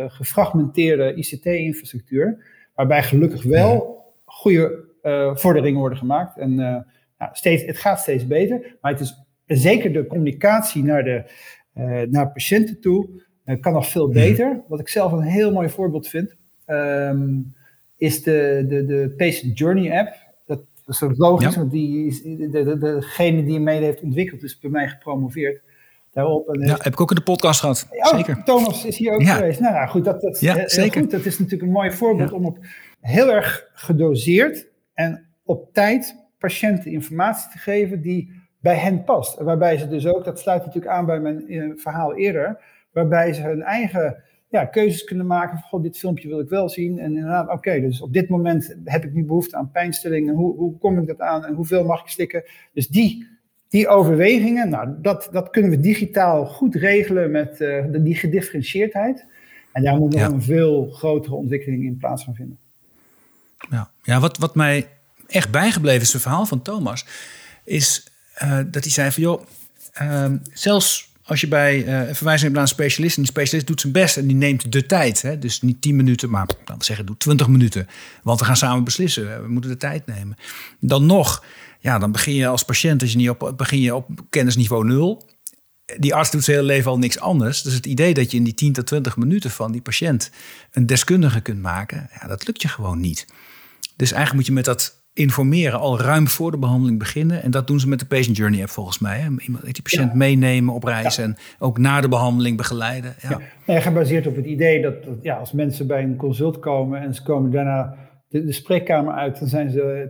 gefragmenteerde 0.08 1.14
ICT-infrastructuur. 1.14 2.44
Waarbij 2.74 3.02
gelukkig 3.02 3.42
wel 3.42 4.02
goede 4.24 4.84
uh, 5.02 5.36
vorderingen 5.36 5.80
worden 5.80 5.98
gemaakt. 5.98 6.38
En 6.38 6.54
nou, 6.54 6.84
steeds, 7.32 7.64
het 7.64 7.78
gaat 7.78 8.00
steeds 8.00 8.26
beter. 8.26 8.76
Maar 8.80 8.92
het 8.92 9.00
is 9.00 9.24
zeker 9.46 9.92
de 9.92 10.06
communicatie 10.06 10.84
naar, 10.84 11.04
de, 11.04 11.24
naar 12.10 12.32
patiënten 12.32 12.80
toe 12.80 13.22
kan 13.60 13.72
nog 13.72 13.88
veel 13.88 14.08
beter. 14.08 14.62
Wat 14.68 14.80
ik 14.80 14.88
zelf 14.88 15.12
een 15.12 15.22
heel 15.22 15.52
mooi 15.52 15.68
voorbeeld 15.68 16.08
vind. 16.08 16.36
Um, 16.66 17.54
is 17.96 18.22
de, 18.22 18.64
de, 18.68 18.84
de 18.84 19.14
Patient 19.16 19.58
Journey 19.58 19.98
app. 19.98 20.23
Dat 20.84 21.10
is 21.10 21.18
logisch, 21.18 21.56
want 21.56 21.70
die, 21.70 22.48
de, 22.50 22.62
de, 22.62 22.78
degene 22.78 23.44
die 23.44 23.54
hem 23.54 23.62
mede 23.62 23.84
heeft 23.84 24.02
ontwikkeld 24.02 24.42
is 24.42 24.58
bij 24.58 24.70
mij 24.70 24.88
gepromoveerd. 24.88 25.62
Daarop 26.12 26.48
en 26.48 26.60
ja, 26.60 26.76
heb 26.78 26.92
ik 26.92 27.00
ook 27.00 27.10
in 27.10 27.16
de 27.16 27.22
podcast 27.22 27.60
gehad. 27.60 27.88
zeker. 27.90 28.42
Thomas 28.44 28.84
is 28.84 28.96
hier 28.96 29.12
ook 29.12 29.22
geweest. 29.22 29.60
Nou, 29.60 29.74
nou 29.74 29.88
goed, 29.88 30.04
dat, 30.04 30.20
dat, 30.20 30.40
ja, 30.40 30.68
zeker. 30.68 31.00
Goed. 31.00 31.10
dat 31.10 31.24
is 31.24 31.38
natuurlijk 31.38 31.62
een 31.62 31.76
mooi 31.76 31.92
voorbeeld 31.92 32.32
om 32.32 32.46
op 32.46 32.58
heel 33.00 33.32
erg 33.32 33.70
gedoseerd 33.74 34.68
en 34.94 35.26
op 35.44 35.72
tijd 35.72 36.16
patiënten 36.38 36.90
informatie 36.90 37.50
te 37.50 37.58
geven 37.58 38.00
die 38.00 38.42
bij 38.60 38.76
hen 38.76 39.04
past. 39.04 39.38
Waarbij 39.38 39.76
ze 39.78 39.88
dus 39.88 40.06
ook, 40.06 40.24
dat 40.24 40.38
sluit 40.40 40.64
natuurlijk 40.64 40.92
aan 40.92 41.06
bij 41.06 41.20
mijn 41.20 41.48
eh, 41.48 41.70
verhaal 41.76 42.14
eerder, 42.14 42.60
waarbij 42.92 43.32
ze 43.32 43.42
hun 43.42 43.62
eigen 43.62 44.22
ja, 44.54 44.64
keuzes 44.64 45.04
kunnen 45.04 45.26
maken 45.26 45.64
van, 45.70 45.82
dit 45.82 45.98
filmpje 45.98 46.28
wil 46.28 46.40
ik 46.40 46.48
wel 46.48 46.68
zien. 46.68 46.98
En 46.98 47.14
inderdaad, 47.16 47.48
oké, 47.48 47.80
dus 47.80 48.00
op 48.00 48.12
dit 48.12 48.28
moment 48.28 48.76
heb 48.84 49.04
ik 49.04 49.12
nu 49.12 49.24
behoefte 49.24 49.56
aan 49.56 49.70
pijnstillingen. 49.70 50.34
Hoe, 50.34 50.56
hoe 50.56 50.78
kom 50.78 50.98
ik 50.98 51.06
dat 51.06 51.20
aan 51.20 51.44
en 51.44 51.54
hoeveel 51.54 51.84
mag 51.84 52.00
ik 52.00 52.08
stikken? 52.08 52.44
Dus 52.72 52.88
die, 52.88 53.26
die 53.68 53.88
overwegingen, 53.88 54.68
nou, 54.68 54.94
dat, 55.02 55.28
dat 55.32 55.50
kunnen 55.50 55.70
we 55.70 55.80
digitaal 55.80 56.46
goed 56.46 56.74
regelen 56.74 57.30
met 57.30 57.60
uh, 57.60 57.84
die 57.90 58.14
gedifferentieerdheid. 58.14 59.26
En 59.72 59.82
daar 59.82 59.96
moet 59.96 60.14
nog 60.14 60.28
een 60.28 60.42
veel 60.42 60.90
grotere 60.90 61.34
ontwikkeling 61.34 61.84
in 61.84 61.96
plaats 61.96 62.24
gaan 62.24 62.34
vinden. 62.34 62.58
Ja, 63.70 63.90
ja 64.02 64.20
wat, 64.20 64.38
wat 64.38 64.54
mij 64.54 64.88
echt 65.26 65.50
bijgebleven 65.50 66.02
is, 66.02 66.12
het 66.12 66.22
verhaal 66.22 66.46
van 66.46 66.62
Thomas, 66.62 67.06
is 67.64 68.10
uh, 68.42 68.60
dat 68.70 68.82
hij 68.82 68.92
zei 68.92 69.10
van, 69.10 69.22
joh, 69.22 69.42
uh, 70.02 70.32
zelfs 70.52 71.13
als 71.24 71.40
je 71.40 71.48
bij 71.48 71.84
uh, 71.84 72.08
een 72.08 72.14
verwijzing 72.14 72.42
hebt 72.42 72.52
naar 72.52 72.62
een 72.62 72.68
specialist... 72.68 73.16
en 73.16 73.22
die 73.22 73.30
specialist 73.30 73.66
doet 73.66 73.80
zijn 73.80 73.92
best 73.92 74.16
en 74.16 74.26
die 74.26 74.36
neemt 74.36 74.72
de 74.72 74.86
tijd. 74.86 75.22
Hè? 75.22 75.38
Dus 75.38 75.62
niet 75.62 75.82
10 75.82 75.96
minuten, 75.96 76.30
maar 76.30 76.48
dan 76.64 76.82
zeggen, 76.82 77.06
doe 77.06 77.16
20 77.16 77.48
minuten. 77.48 77.88
Want 78.22 78.40
we 78.40 78.46
gaan 78.46 78.56
samen 78.56 78.84
beslissen. 78.84 79.42
We 79.42 79.48
moeten 79.48 79.70
de 79.70 79.76
tijd 79.76 80.06
nemen. 80.06 80.36
Dan 80.80 81.06
nog, 81.06 81.44
ja, 81.80 81.98
dan 81.98 82.12
begin 82.12 82.34
je 82.34 82.46
als 82.46 82.64
patiënt... 82.64 83.02
Als 83.02 83.10
je 83.10 83.16
niet 83.16 83.30
op, 83.30 83.54
begin 83.56 83.80
je 83.80 83.94
op 83.94 84.08
kennisniveau 84.30 84.84
nul. 84.84 85.28
Die 85.98 86.14
arts 86.14 86.30
doet 86.30 86.44
zijn 86.44 86.56
hele 86.56 86.68
leven 86.68 86.90
al 86.90 86.98
niks 86.98 87.18
anders. 87.18 87.62
Dus 87.62 87.74
het 87.74 87.86
idee 87.86 88.14
dat 88.14 88.30
je 88.30 88.36
in 88.36 88.44
die 88.44 88.54
10 88.54 88.72
tot 88.72 88.86
20 88.86 89.16
minuten 89.16 89.50
van 89.50 89.72
die 89.72 89.82
patiënt... 89.82 90.30
een 90.72 90.86
deskundige 90.86 91.40
kunt 91.40 91.62
maken, 91.62 92.10
ja, 92.20 92.26
dat 92.26 92.46
lukt 92.46 92.62
je 92.62 92.68
gewoon 92.68 93.00
niet. 93.00 93.26
Dus 93.96 94.12
eigenlijk 94.12 94.34
moet 94.34 94.46
je 94.46 94.52
met 94.52 94.64
dat 94.64 95.03
informeren 95.14 95.78
al 95.78 96.00
ruim 96.00 96.28
voor 96.28 96.50
de 96.50 96.58
behandeling 96.58 96.98
beginnen. 96.98 97.42
En 97.42 97.50
dat 97.50 97.66
doen 97.66 97.80
ze 97.80 97.88
met 97.88 97.98
de 97.98 98.06
Patient 98.06 98.36
Journey 98.36 98.60
app 98.60 98.70
volgens 98.70 98.98
mij. 98.98 99.18
Hè? 99.18 99.28
Iemand 99.38 99.64
die 99.64 99.82
patiënt 99.82 100.14
meenemen 100.14 100.74
op 100.74 100.84
reis 100.84 101.18
en 101.18 101.36
ook 101.58 101.78
na 101.78 102.00
de 102.00 102.08
behandeling 102.08 102.56
begeleiden. 102.56 103.14
Ja. 103.20 103.40
Ja. 103.66 103.80
gebaseerd 103.80 104.26
op 104.26 104.36
het 104.36 104.44
idee 104.44 104.82
dat, 104.82 104.94
ja, 105.22 105.36
als 105.36 105.52
mensen 105.52 105.86
bij 105.86 106.02
een 106.02 106.16
consult 106.16 106.58
komen 106.58 107.00
en 107.00 107.14
ze 107.14 107.22
komen 107.22 107.50
daarna 107.50 107.96
de, 108.28 108.44
de 108.44 108.52
spreekkamer 108.52 109.14
uit, 109.14 109.38
dan 109.38 109.48
zijn 109.48 109.70
ze 109.70 110.06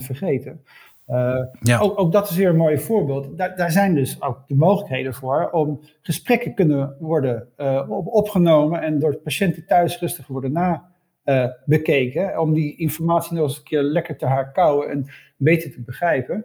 80% 0.00 0.04
vergeten. 0.04 0.60
Uh, 1.08 1.36
ja. 1.60 1.78
ook, 1.78 2.00
ook, 2.00 2.12
dat 2.12 2.30
is 2.30 2.36
weer 2.36 2.48
een 2.48 2.56
mooi 2.56 2.78
voorbeeld. 2.78 3.38
Daar, 3.38 3.56
daar, 3.56 3.70
zijn 3.70 3.94
dus 3.94 4.22
ook 4.22 4.42
de 4.46 4.54
mogelijkheden 4.54 5.14
voor 5.14 5.50
om 5.50 5.80
gesprekken 6.00 6.54
kunnen 6.54 6.96
worden 6.98 7.48
uh, 7.56 7.90
opgenomen 8.04 8.82
en 8.82 8.98
door 8.98 9.16
patiënten 9.16 9.66
thuis 9.66 9.98
rustig 9.98 10.26
worden 10.26 10.52
na 10.52 10.93
uh, 11.24 11.46
bekeken. 11.64 12.40
Om 12.40 12.54
die 12.54 12.76
informatie 12.76 13.36
nog 13.36 13.48
eens 13.48 13.56
een 13.56 13.64
keer 13.64 13.82
lekker 13.82 14.16
te 14.16 14.26
herkauwen 14.26 14.90
en 14.90 15.06
beter 15.36 15.72
te 15.72 15.80
begrijpen. 15.80 16.44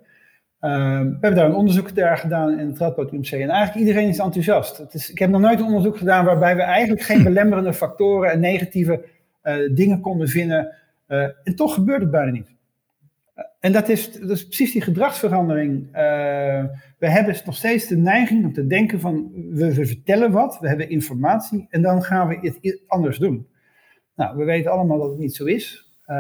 Ehm, 0.60 1.04
we 1.04 1.18
hebben 1.22 1.36
daar 1.36 1.46
een 1.46 1.56
onderzoek 1.56 1.96
daar 1.96 2.18
gedaan 2.18 2.60
in 2.60 2.68
het 2.68 2.78
Radboud 2.78 3.12
UMC. 3.12 3.32
En 3.32 3.50
eigenlijk 3.50 3.88
iedereen 3.88 4.08
is 4.08 4.20
enthousiast. 4.20 4.78
Het 4.78 4.94
is, 4.94 5.12
ik 5.12 5.20
heb 5.20 5.30
nog 5.30 5.42
nooit 5.42 5.60
een 5.60 5.66
onderzoek 5.66 5.98
gedaan 5.98 6.26
waarbij 6.26 6.56
we 6.56 6.62
eigenlijk 6.62 7.02
geen 7.02 7.24
belemmerende 7.34 7.74
factoren 7.74 8.32
en 8.32 8.40
negatieve 8.40 9.06
uh, 9.44 9.76
dingen 9.76 10.02
konden 10.02 10.28
vinden. 10.28 10.76
Uh, 11.08 11.24
en 11.44 11.56
toch 11.56 11.74
gebeurt 11.74 12.02
het 12.02 12.12
bijna 12.12 12.32
niet. 12.32 12.58
en 13.60 13.72
dat 13.72 13.90
is, 13.90 14.12
dat 14.12 14.30
is 14.30 14.46
precies 14.46 14.72
die 14.72 14.82
gedragsverandering. 14.82 15.92
we 16.98 17.10
hebben 17.10 17.36
nog 17.46 17.56
steeds 17.56 17.88
de 17.88 17.98
neiging 17.98 18.46
om 18.46 18.54
te 18.54 18.68
denken 18.68 19.00
van 19.00 19.32
we, 19.34 19.74
we 19.74 19.86
vertellen 19.86 20.32
wat, 20.32 20.60
we 20.60 20.68
hebben 20.68 20.90
informatie 20.90 21.68
en 21.70 21.82
dan 21.82 22.04
gaan 22.04 22.28
we 22.28 22.58
het 22.62 22.82
anders 22.88 23.18
doen. 23.18 23.48
Nou, 24.20 24.38
we 24.38 24.44
weten 24.44 24.72
allemaal 24.72 24.98
dat 24.98 25.10
het 25.10 25.20
niet 25.20 25.36
zo 25.36 25.46
is. 25.46 25.94
Uh, 26.08 26.16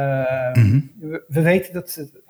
we, 1.28 1.42
weten 1.42 1.74
dat 1.74 1.94
het, 1.94 2.22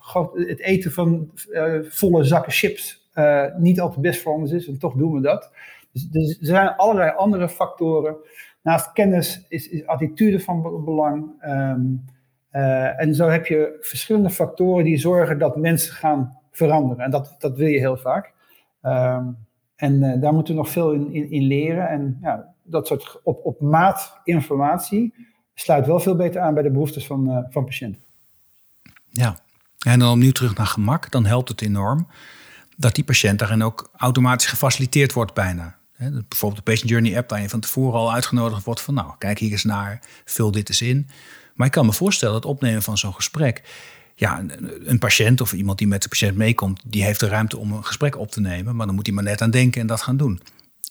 het 0.48 0.60
eten 0.60 0.92
van 0.92 1.32
uh, 1.50 1.80
volle 1.84 2.24
zakken 2.24 2.52
chips 2.52 3.10
uh, 3.16 3.46
niet 3.58 3.80
altijd 3.80 4.02
best 4.02 4.22
voor 4.22 4.34
ons 4.34 4.52
is 4.52 4.68
en 4.68 4.78
toch 4.78 4.94
doen 4.94 5.14
we 5.14 5.22
dat. 5.22 5.52
Dus, 5.92 6.10
dus, 6.10 6.40
er 6.40 6.46
zijn 6.46 6.76
allerlei 6.76 7.12
andere 7.16 7.50
factoren. 7.50 8.16
Naast 8.62 8.92
kennis 8.92 9.46
is, 9.50 9.70
is 9.70 9.86
attitude 9.86 10.40
van 10.40 10.84
belang. 10.86 11.44
Um, 11.46 12.06
en 12.98 13.16
zo 13.16 13.28
heb 13.28 13.46
je 13.46 13.78
verschillende 13.82 14.30
factoren 14.30 14.84
die 14.84 14.98
zorgen 14.98 15.40
dat 15.40 15.58
mensen 15.58 15.94
gaan 15.94 16.40
veranderen. 16.52 17.04
En 17.04 17.12
dat, 17.12 17.36
dat 17.40 17.58
wil 17.58 17.68
je 17.68 17.80
heel 17.80 17.98
vaak. 17.98 18.34
Um, 18.82 19.38
En 19.76 20.20
daar 20.20 20.34
moeten 20.34 20.54
we 20.54 20.60
nog 20.60 20.70
veel 20.70 20.92
in, 20.92 21.14
in, 21.14 21.32
in 21.32 21.44
leren. 21.44 21.90
En 21.90 22.18
ja, 22.22 22.54
dat 22.64 22.88
soort 22.88 23.20
op, 23.24 23.46
op 23.46 23.62
maat 23.62 24.20
informatie 24.24 25.29
sluit 25.60 25.86
wel 25.86 26.00
veel 26.00 26.16
beter 26.16 26.42
aan 26.42 26.54
bij 26.54 26.64
de 26.64 26.72
behoeftes 26.72 27.06
van, 27.06 27.48
van 27.50 27.66
patiënten. 27.66 28.02
Ja, 29.10 29.40
en 29.80 30.00
dan 30.00 30.12
opnieuw 30.12 30.32
terug 30.32 30.58
naar 30.58 30.68
gemak, 30.68 31.12
dan 31.12 31.26
helpt 31.26 31.50
het 31.50 31.62
enorm 31.62 32.08
dat 32.78 32.96
die 32.96 33.04
patiënt 33.04 33.40
daarin 33.40 33.64
ook 33.64 33.90
automatisch 33.98 34.48
gefaciliteerd 34.48 35.14
wordt 35.14 35.34
bijna. 35.34 35.78
bijvoorbeeld 35.98 36.66
de 36.66 36.72
Patient 36.72 36.90
Journey 36.90 37.18
app, 37.18 37.30
waar 37.30 37.42
je 37.42 37.50
van 37.50 37.60
tevoren 37.60 38.00
al 38.00 38.14
uitgenodigd 38.14 38.64
wordt 38.64 38.82
van 38.82 38.94
nou, 38.94 39.12
kijk 39.18 39.40
hier 39.40 39.52
eens 39.52 39.64
naar, 39.64 40.02
vul 40.26 40.52
dit 40.52 40.70
eens 40.70 40.82
in. 40.82 41.10
Maar 41.54 41.68
ik 41.68 41.74
kan 41.74 41.86
me 41.86 41.94
voorstellen 41.94 42.34
dat 42.34 42.44
het 42.44 42.52
opnemen 42.52 42.82
van 42.82 42.98
zo'n 42.98 43.14
gesprek, 43.14 43.64
ja, 44.16 44.44
een, 44.84 45.00
patiënt 45.00 45.42
of 45.42 45.54
iemand 45.54 45.78
die 45.78 45.88
met 45.88 46.02
de 46.02 46.10
patiënt 46.10 46.38
meekomt, 46.38 46.82
die 46.86 47.04
heeft 47.04 47.20
de 47.20 47.28
ruimte 47.28 47.58
om 47.58 47.72
een 47.72 47.86
gesprek 47.86 48.18
op 48.18 48.32
te 48.32 48.42
nemen, 48.42 48.76
maar 48.76 48.86
dan 48.86 48.96
moet 48.96 49.06
hij 49.06 49.16
maar 49.16 49.24
net 49.24 49.42
aan 49.42 49.52
denken 49.52 49.82
en 49.82 49.88
dat 49.88 50.02
gaan 50.02 50.18
doen. 50.18 50.42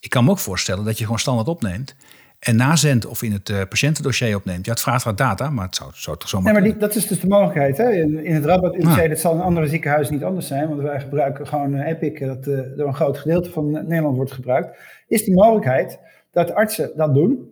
Ik 0.01 0.11
kan 0.11 0.25
me 0.25 0.31
ook 0.31 0.39
voorstellen 0.39 0.85
dat 0.85 0.99
je 0.99 1.05
gewoon 1.05 1.19
standaard 1.19 1.49
opneemt 1.49 1.95
en 2.39 2.57
nazendt 2.57 3.07
of 3.07 3.23
in 3.23 3.33
het 3.33 3.49
uh, 3.49 3.61
patiëntendossier 3.69 4.37
opneemt. 4.37 4.65
Ja, 4.65 4.71
het 4.71 4.81
vraagt 4.81 5.05
wat 5.05 5.19
data, 5.19 5.51
maar 5.51 5.65
het 5.65 5.77
zou, 5.77 5.91
zou 5.95 6.17
toch 6.17 6.29
zomaar 6.29 6.53
Nee, 6.53 6.63
maar 6.63 6.71
die, 6.71 6.81
dat 6.81 6.95
is 6.95 7.07
dus 7.07 7.21
de 7.21 7.27
mogelijkheid. 7.27 7.77
Hè? 7.77 7.91
In, 7.91 8.25
in 8.25 8.35
het 8.35 8.45
Rabat 8.45 8.75
UMC, 8.75 8.99
ah. 8.99 9.09
dat 9.09 9.19
zal 9.19 9.35
in 9.35 9.41
andere 9.41 9.67
ziekenhuizen 9.67 10.15
niet 10.15 10.25
anders 10.25 10.47
zijn, 10.47 10.69
want 10.69 10.81
wij 10.81 11.01
gebruiken 11.01 11.47
gewoon 11.47 11.75
uh, 11.75 11.87
Epic, 11.87 12.19
dat 12.19 12.47
uh, 12.47 12.61
door 12.77 12.87
een 12.87 12.95
groot 12.95 13.19
gedeelte 13.19 13.51
van 13.51 13.71
Nederland 13.71 14.17
wordt 14.17 14.33
gebruikt. 14.33 14.79
Is 15.07 15.25
die 15.25 15.35
mogelijkheid 15.35 15.99
dat 16.31 16.55
artsen 16.55 16.91
dat 16.97 17.15
doen. 17.15 17.51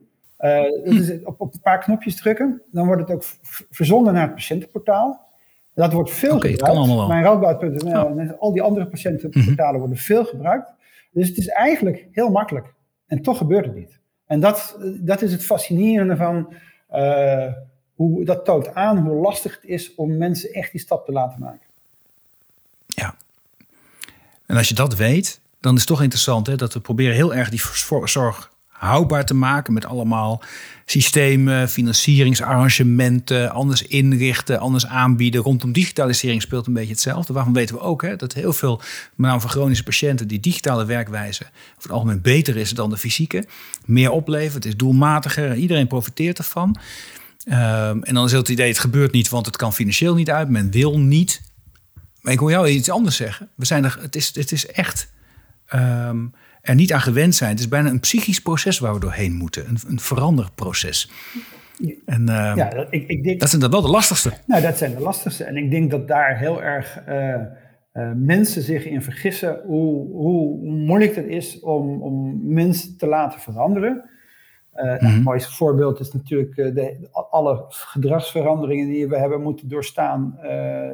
op, 1.24 1.41
op, 1.41 1.55
een 1.55 1.61
paar 1.62 1.78
knopjes 1.78 2.16
drukken, 2.16 2.62
dan 2.70 2.87
wordt 2.87 3.01
het 3.01 3.11
ook 3.11 3.24
verzonden 3.70 4.12
naar 4.12 4.22
het 4.22 4.34
patiëntenportaal. 4.34 5.24
Dat 5.74 5.93
wordt 5.93 6.11
veel 6.11 6.37
okay, 6.37 6.51
gebruikt. 6.51 7.09
Mijn 7.09 7.22
Radboud.nl 7.22 8.18
en 8.18 8.39
al 8.39 8.53
die 8.53 8.62
andere 8.62 8.89
patiëntenportalen 8.89 9.70
mhm. 9.70 9.78
worden 9.78 9.97
veel 9.97 10.24
gebruikt. 10.24 10.74
Dus 11.11 11.28
het 11.28 11.37
is 11.37 11.49
eigenlijk 11.49 12.09
heel 12.12 12.30
makkelijk. 12.30 12.74
En 13.07 13.22
toch 13.22 13.39
gebeurt 13.39 13.64
het 13.64 13.74
niet. 13.74 14.01
En 14.27 14.41
dat, 14.41 14.77
dat 14.83 15.22
is 15.22 15.33
het 15.33 15.45
fascinerende 15.45 16.16
van, 16.16 16.55
uh, 16.93 17.53
hoe, 17.95 18.24
dat 18.24 18.45
toont 18.45 18.74
aan 18.74 18.99
hoe 18.99 19.20
lastig 19.20 19.55
het 19.55 19.64
is 19.64 19.95
om 19.95 20.16
mensen 20.16 20.53
echt 20.53 20.72
die 20.72 20.81
stap 20.81 21.05
te 21.05 21.12
laten 21.12 21.41
maken. 21.41 21.66
Ja. 22.87 23.14
En 24.47 24.57
als 24.57 24.68
je 24.68 24.74
dat 24.74 24.95
weet, 24.95 25.41
dan 25.61 25.74
is 25.74 25.81
het 25.81 25.89
toch 25.89 26.03
interessant 26.03 26.47
hè, 26.47 26.57
dat 26.57 26.72
we 26.72 26.81
proberen 26.81 27.14
heel 27.14 27.35
erg 27.35 27.51
die 27.51 27.62
zorg 28.05 28.53
houdbaar 28.79 29.24
te 29.24 29.35
maken 29.35 29.72
met 29.72 29.87
allemaal 29.87 30.43
systemen, 30.85 31.68
financieringsarrangementen, 31.68 33.51
anders 33.51 33.83
inrichten, 33.83 34.59
anders 34.59 34.87
aanbieden. 34.87 35.41
Rondom 35.41 35.72
digitalisering 35.72 36.43
speelt 36.43 36.66
een 36.66 36.72
beetje 36.72 36.93
hetzelfde. 36.93 37.33
Waarvan 37.33 37.53
weten 37.53 37.74
we 37.74 37.81
ook 37.81 38.03
hè, 38.03 38.16
dat 38.16 38.33
heel 38.33 38.53
veel, 38.53 38.77
met 39.14 39.27
name 39.29 39.41
van 39.41 39.51
chronische 39.51 39.85
patiënten, 39.85 40.29
die 40.29 40.41
digitale 40.41 40.85
werkwijze 40.85 41.43
over 41.43 41.83
het 41.83 41.91
algemeen 41.91 42.20
beter 42.20 42.57
is 42.57 42.70
dan 42.70 42.91
de 42.91 42.97
fysieke. 42.97 43.45
Meer 43.85 44.11
oplevert, 44.11 44.55
het 44.55 44.64
is 44.64 44.77
doelmatiger, 44.77 45.55
iedereen 45.55 45.87
profiteert 45.87 46.39
ervan. 46.39 46.77
Um, 47.49 48.03
en 48.03 48.14
dan 48.14 48.24
is 48.24 48.33
het 48.33 48.49
idee, 48.49 48.68
het 48.68 48.79
gebeurt 48.79 49.12
niet, 49.12 49.29
want 49.29 49.47
het 49.47 49.57
kan 49.57 49.72
financieel 49.72 50.14
niet 50.14 50.31
uit, 50.31 50.49
men 50.49 50.70
wil 50.70 50.99
niet. 50.99 51.41
Maar 52.20 52.33
ik 52.33 52.39
wil 52.39 52.51
jou 52.51 52.68
iets 52.68 52.91
anders 52.91 53.16
zeggen. 53.16 53.49
We 53.55 53.64
zijn 53.64 53.85
er, 53.85 53.99
het, 54.01 54.16
is, 54.16 54.35
het 54.35 54.53
is 54.53 54.66
echt. 54.66 55.09
Um, 55.75 56.33
er 56.67 56.75
niet 56.75 56.93
aan 56.93 57.01
gewend 57.01 57.35
zijn. 57.35 57.51
Het 57.51 57.59
is 57.59 57.69
bijna 57.69 57.91
een 57.91 58.01
psychisch 58.01 58.41
proces 58.41 58.79
waar 58.79 58.95
we 58.95 59.01
doorheen 59.01 59.33
moeten. 59.33 59.69
Een, 59.69 59.79
een 59.87 60.01
veranderproces. 60.01 61.11
En 62.05 62.21
uh, 62.21 62.53
ja, 62.57 62.87
ik, 62.91 63.09
ik 63.09 63.25
denk, 63.25 63.41
dat 63.41 63.49
zijn 63.49 63.61
dan 63.61 63.71
wel 63.71 63.83
de 63.83 63.91
lastigste. 63.91 64.33
Nou, 64.47 64.62
dat 64.62 64.77
zijn 64.77 64.95
de 64.95 65.01
lastigste. 65.01 65.45
En 65.45 65.57
ik 65.57 65.71
denk 65.71 65.91
dat 65.91 66.09
daar 66.09 66.39
heel 66.39 66.62
erg 66.62 67.03
uh, 67.09 67.35
uh, 67.93 68.11
mensen 68.14 68.62
zich 68.62 68.85
in 68.85 69.03
vergissen 69.03 69.61
hoe, 69.67 70.11
hoe 70.12 70.67
moeilijk 70.71 71.17
het 71.17 71.27
is 71.27 71.61
om, 71.61 72.03
om 72.03 72.41
mensen 72.53 72.97
te 72.97 73.07
laten 73.07 73.41
veranderen. 73.41 73.93
Mm 73.93 74.89
-hmm. 74.99 75.07
Het 75.07 75.25
mooiste 75.25 75.53
voorbeeld 75.55 76.01
is 76.01 76.12
natuurlijk 76.12 76.55
de, 76.55 77.09
alle 77.31 77.64
gedragsveranderingen 77.69 78.87
die 78.87 79.09
we 79.09 79.19
hebben 79.19 79.43
moeten 79.43 79.69
doorstaan 79.69 80.39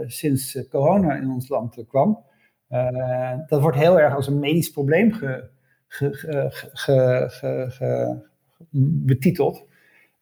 sinds 0.06 0.66
corona 0.70 1.14
in 1.14 1.30
ons 1.30 1.48
land 1.48 1.84
kwam. 1.88 2.18
Dat 3.46 3.60
wordt 3.60 3.76
heel 3.76 4.00
erg 4.00 4.14
als 4.14 4.26
een 4.26 4.38
medisch 4.38 4.70
probleem 4.70 5.12
ge, 5.12 5.50
betiteld. 9.04 9.64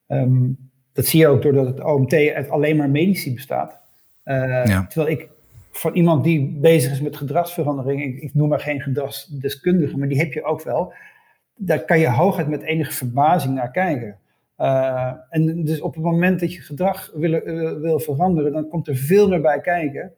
Ehm, 0.06 0.48
dat 0.92 1.06
zie 1.06 1.20
je 1.20 1.28
ook 1.28 1.42
doordat 1.42 1.66
het 1.66 1.84
OMT 1.84 2.14
uit 2.14 2.50
alleen 2.50 2.76
maar 2.76 2.90
medici 2.90 3.34
bestaat. 3.34 3.78
Uh, 4.24 4.86
Terwijl 4.86 5.08
ik 5.18 5.28
van 5.70 5.94
iemand 5.94 6.24
die 6.24 6.56
bezig 6.60 6.92
is 6.92 7.00
met 7.00 7.16
gedragsverandering, 7.16 8.02
ik, 8.02 8.22
ik, 8.22 8.34
noem 8.34 8.48
maar 8.48 8.60
geen 8.60 8.80
gedragsdeskundige, 8.80 9.98
maar 9.98 10.08
die 10.08 10.18
heb 10.18 10.32
je 10.32 10.44
ook 10.44 10.62
wel. 10.62 10.92
Daar 11.56 11.84
kan 11.84 11.98
je 11.98 12.08
hooguit 12.08 12.48
met 12.48 12.62
enige 12.62 12.92
verbazing 12.92 13.54
naar 13.54 13.70
kijken. 13.70 14.18
Uh, 14.58 15.12
en 15.30 15.64
dus 15.64 15.80
op 15.80 15.94
het 15.94 16.02
moment 16.02 16.40
dat 16.40 16.52
je 16.54 16.60
gedrag 16.60 17.10
wil, 17.14 17.32
uh, 17.32 17.80
wil 17.80 17.98
veranderen, 17.98 18.52
dan 18.52 18.68
komt 18.68 18.88
er 18.88 18.96
veel 18.96 19.28
meer 19.28 19.40
bij 19.40 19.60
kijken. 19.60 20.12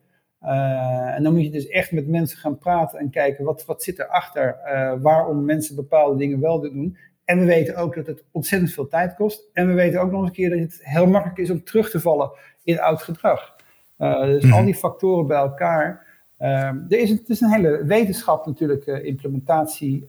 Uh, 0.45 1.14
en 1.14 1.22
dan 1.22 1.32
moet 1.32 1.43
je 1.43 1.51
dus 1.51 1.68
echt 1.68 1.93
met 1.93 2.09
mensen 2.09 2.38
gaan 2.38 2.59
praten 2.59 2.99
en 2.99 3.11
kijken 3.11 3.45
wat, 3.45 3.64
wat 3.64 3.82
zit 3.82 3.99
erachter, 3.99 4.57
uh, 4.66 4.93
waarom 5.03 5.45
mensen 5.45 5.76
bepaalde 5.76 6.18
dingen 6.18 6.40
wel 6.40 6.61
doen. 6.61 6.97
En 7.24 7.38
we 7.38 7.45
weten 7.45 7.76
ook 7.76 7.95
dat 7.95 8.07
het 8.07 8.24
ontzettend 8.30 8.72
veel 8.72 8.88
tijd 8.88 9.14
kost. 9.14 9.43
En 9.53 9.68
we 9.68 9.72
weten 9.72 10.01
ook 10.01 10.11
nog 10.11 10.20
eens 10.20 10.28
een 10.28 10.34
keer 10.34 10.51
dat 10.51 10.59
het 10.59 10.80
heel 10.82 11.07
makkelijk 11.07 11.38
is 11.38 11.51
om 11.51 11.64
terug 11.64 11.90
te 11.90 12.01
vallen 12.01 12.30
in 12.64 12.80
oud 12.80 13.03
gedrag. 13.03 13.57
Uh, 13.99 14.24
dus 14.24 14.45
mm 14.45 14.53
al 14.53 14.64
die 14.64 14.74
factoren 14.74 15.26
bij 15.26 15.36
elkaar. 15.36 16.07
er 16.38 16.99
is 16.99 17.11
een, 17.11 17.16
het 17.16 17.28
is 17.28 17.40
een 17.40 17.53
hele 17.53 17.84
wetenschap 17.84 18.47
natuurlijk, 18.47 18.86
implementatiekunde. 18.86 20.07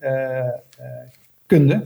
Um, 1.47 1.83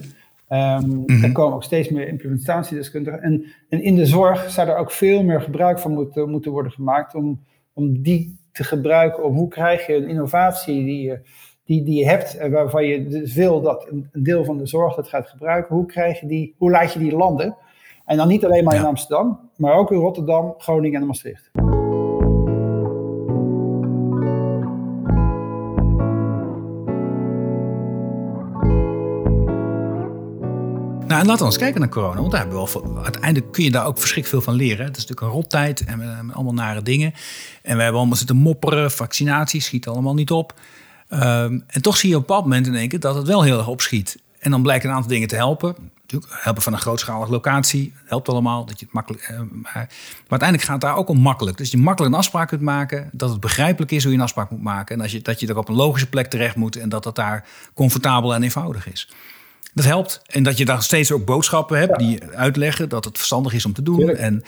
mm 0.50 1.04
-hmm. 1.06 1.24
Er 1.24 1.32
komen 1.32 1.56
ook 1.56 1.64
steeds 1.64 1.90
meer 1.90 2.08
implementatiedeskundigen. 2.08 3.22
En, 3.22 3.46
en 3.70 3.82
in 3.82 3.96
de 3.96 4.06
zorg 4.06 4.50
zou 4.50 4.70
er 4.70 4.78
ook 4.78 4.92
veel 4.92 5.24
meer 5.24 5.42
gebruik 5.42 5.80
van 5.80 5.92
moeten, 5.92 6.30
moeten 6.30 6.52
worden 6.52 6.72
gemaakt 6.72 7.16
om 7.16 7.40
om 7.78 8.02
die 8.02 8.37
te 8.58 8.64
gebruiken. 8.64 9.24
Om 9.24 9.36
hoe 9.36 9.48
krijg 9.48 9.88
je 9.88 9.96
een 9.96 10.08
innovatie 10.08 10.86
die 10.86 11.02
je, 11.02 11.20
die, 11.66 11.84
die 11.84 12.00
je 12.00 12.08
hebt 12.10 12.38
en 12.38 12.52
waarvan 12.52 12.86
je 12.86 13.08
dus 13.08 13.34
wil 13.34 13.62
dat 13.62 13.88
een, 13.90 14.10
een 14.12 14.24
deel 14.24 14.46
van 14.46 14.58
de 14.58 14.68
zorg 14.68 14.96
dat 14.96 15.08
gaat 15.08 15.30
gebruiken. 15.30 15.76
Hoe, 15.76 15.86
krijg 15.86 16.20
je 16.20 16.28
die, 16.28 16.56
hoe 16.58 16.72
laat 16.72 16.94
je 16.94 17.00
die 17.00 17.16
landen? 17.16 17.58
En 18.06 18.18
dan 18.18 18.28
niet 18.28 18.46
alleen 18.46 18.64
maar 18.64 18.76
in 18.76 18.86
Amsterdam, 18.86 19.50
maar 19.56 19.74
ook 19.74 19.92
in 19.92 19.98
Rotterdam, 19.98 20.54
Groningen 20.58 21.02
en 21.02 21.08
Maastricht. 21.08 21.52
En 31.20 31.26
laten 31.26 31.46
we 31.46 31.46
eens 31.46 31.58
kijken 31.58 31.80
naar 31.80 31.90
corona. 31.90 32.20
Want 32.20 32.32
daar 32.32 32.40
hebben 32.42 32.64
we 32.64 32.82
wel, 32.84 33.04
uiteindelijk 33.04 33.52
kun 33.52 33.64
je 33.64 33.72
daar 33.72 33.86
ook 33.86 34.00
verschrikkelijk 34.00 34.44
veel 34.44 34.54
van 34.54 34.62
leren. 34.62 34.86
Het 34.86 34.98
is 34.98 35.06
natuurlijk 35.06 35.28
een 35.28 35.42
rottijd 35.42 35.84
en 35.86 35.98
met, 35.98 36.36
allemaal 36.36 36.54
nare 36.54 36.82
dingen. 36.82 37.14
En 37.62 37.76
we 37.76 37.82
hebben 37.82 38.00
allemaal 38.00 38.18
zitten 38.18 38.36
mopperen. 38.36 38.92
Vaccinatie 38.92 39.62
schiet 39.62 39.88
allemaal 39.88 40.14
niet 40.14 40.32
op. 40.32 40.54
Um, 41.10 41.64
en 41.68 41.82
toch 41.82 41.98
zie 41.98 42.10
je 42.10 42.16
op 42.16 42.22
een 42.22 42.28
bepaald 42.28 42.46
moment 42.46 42.68
in 42.68 42.76
één 42.76 42.88
keer 42.88 43.00
dat 43.00 43.16
het 43.16 43.28
wel 43.28 43.44
heel 43.44 43.58
erg 43.58 43.68
opschiet. 43.68 44.18
En 44.40 44.52
dan 44.52 44.62
blijken 44.62 44.90
een 44.90 44.96
aantal 44.96 45.12
dingen 45.12 45.28
te 45.28 45.36
helpen. 45.36 45.76
Natuurlijk, 46.02 46.44
helpen 46.44 46.64
van 46.64 46.74
een 46.74 46.80
grootschalige 46.80 47.32
locatie. 47.32 47.94
Helpt 48.06 48.30
allemaal. 48.30 48.66
Dat 48.66 48.80
je 48.80 48.86
het 48.86 48.94
makkelijk, 48.94 49.30
uh, 49.32 49.40
maar, 49.52 49.90
uiteindelijk 50.28 50.62
gaat 50.62 50.82
het 50.82 50.82
daar 50.82 50.96
ook 50.96 51.10
om 51.10 51.20
makkelijk. 51.20 51.58
Dus 51.58 51.72
je 51.72 51.78
makkelijk 51.78 52.14
een 52.14 52.20
afspraak 52.20 52.48
kunt 52.48 52.62
maken. 52.62 53.10
Dat 53.12 53.30
het 53.30 53.40
begrijpelijk 53.40 53.92
is 53.92 54.04
hoe 54.04 54.12
je 54.12 54.18
een 54.18 54.24
afspraak 54.24 54.50
moet 54.50 54.64
maken. 54.64 54.96
En 54.96 55.02
als 55.02 55.12
je, 55.12 55.22
dat 55.22 55.40
je 55.40 55.48
er 55.48 55.58
op 55.58 55.70
een 55.70 55.76
logische 55.76 56.10
plek 56.10 56.28
terecht 56.28 56.56
moet. 56.56 56.76
En 56.76 56.90
dat 56.90 57.04
dat 57.04 57.16
daar 57.16 57.46
comfortabel 57.74 58.34
en 58.34 58.44
eenvoudig 58.44 58.92
is. 58.92 59.10
Dat 59.78 59.86
helpt. 59.86 60.22
En 60.28 60.44
dat 60.44 60.58
je 60.58 60.66
daar 60.66 60.82
steeds 60.82 61.12
ook 61.12 61.26
boodschappen 61.26 61.80
hebt 61.80 62.00
die 62.00 62.20
uitleggen 62.36 62.90
dat 62.90 63.06
het 63.06 63.18
verstandig 63.18 63.54
is 63.54 63.66
om 63.66 63.74
te 63.74 63.82
doen. 63.82 64.10
En 64.10 64.44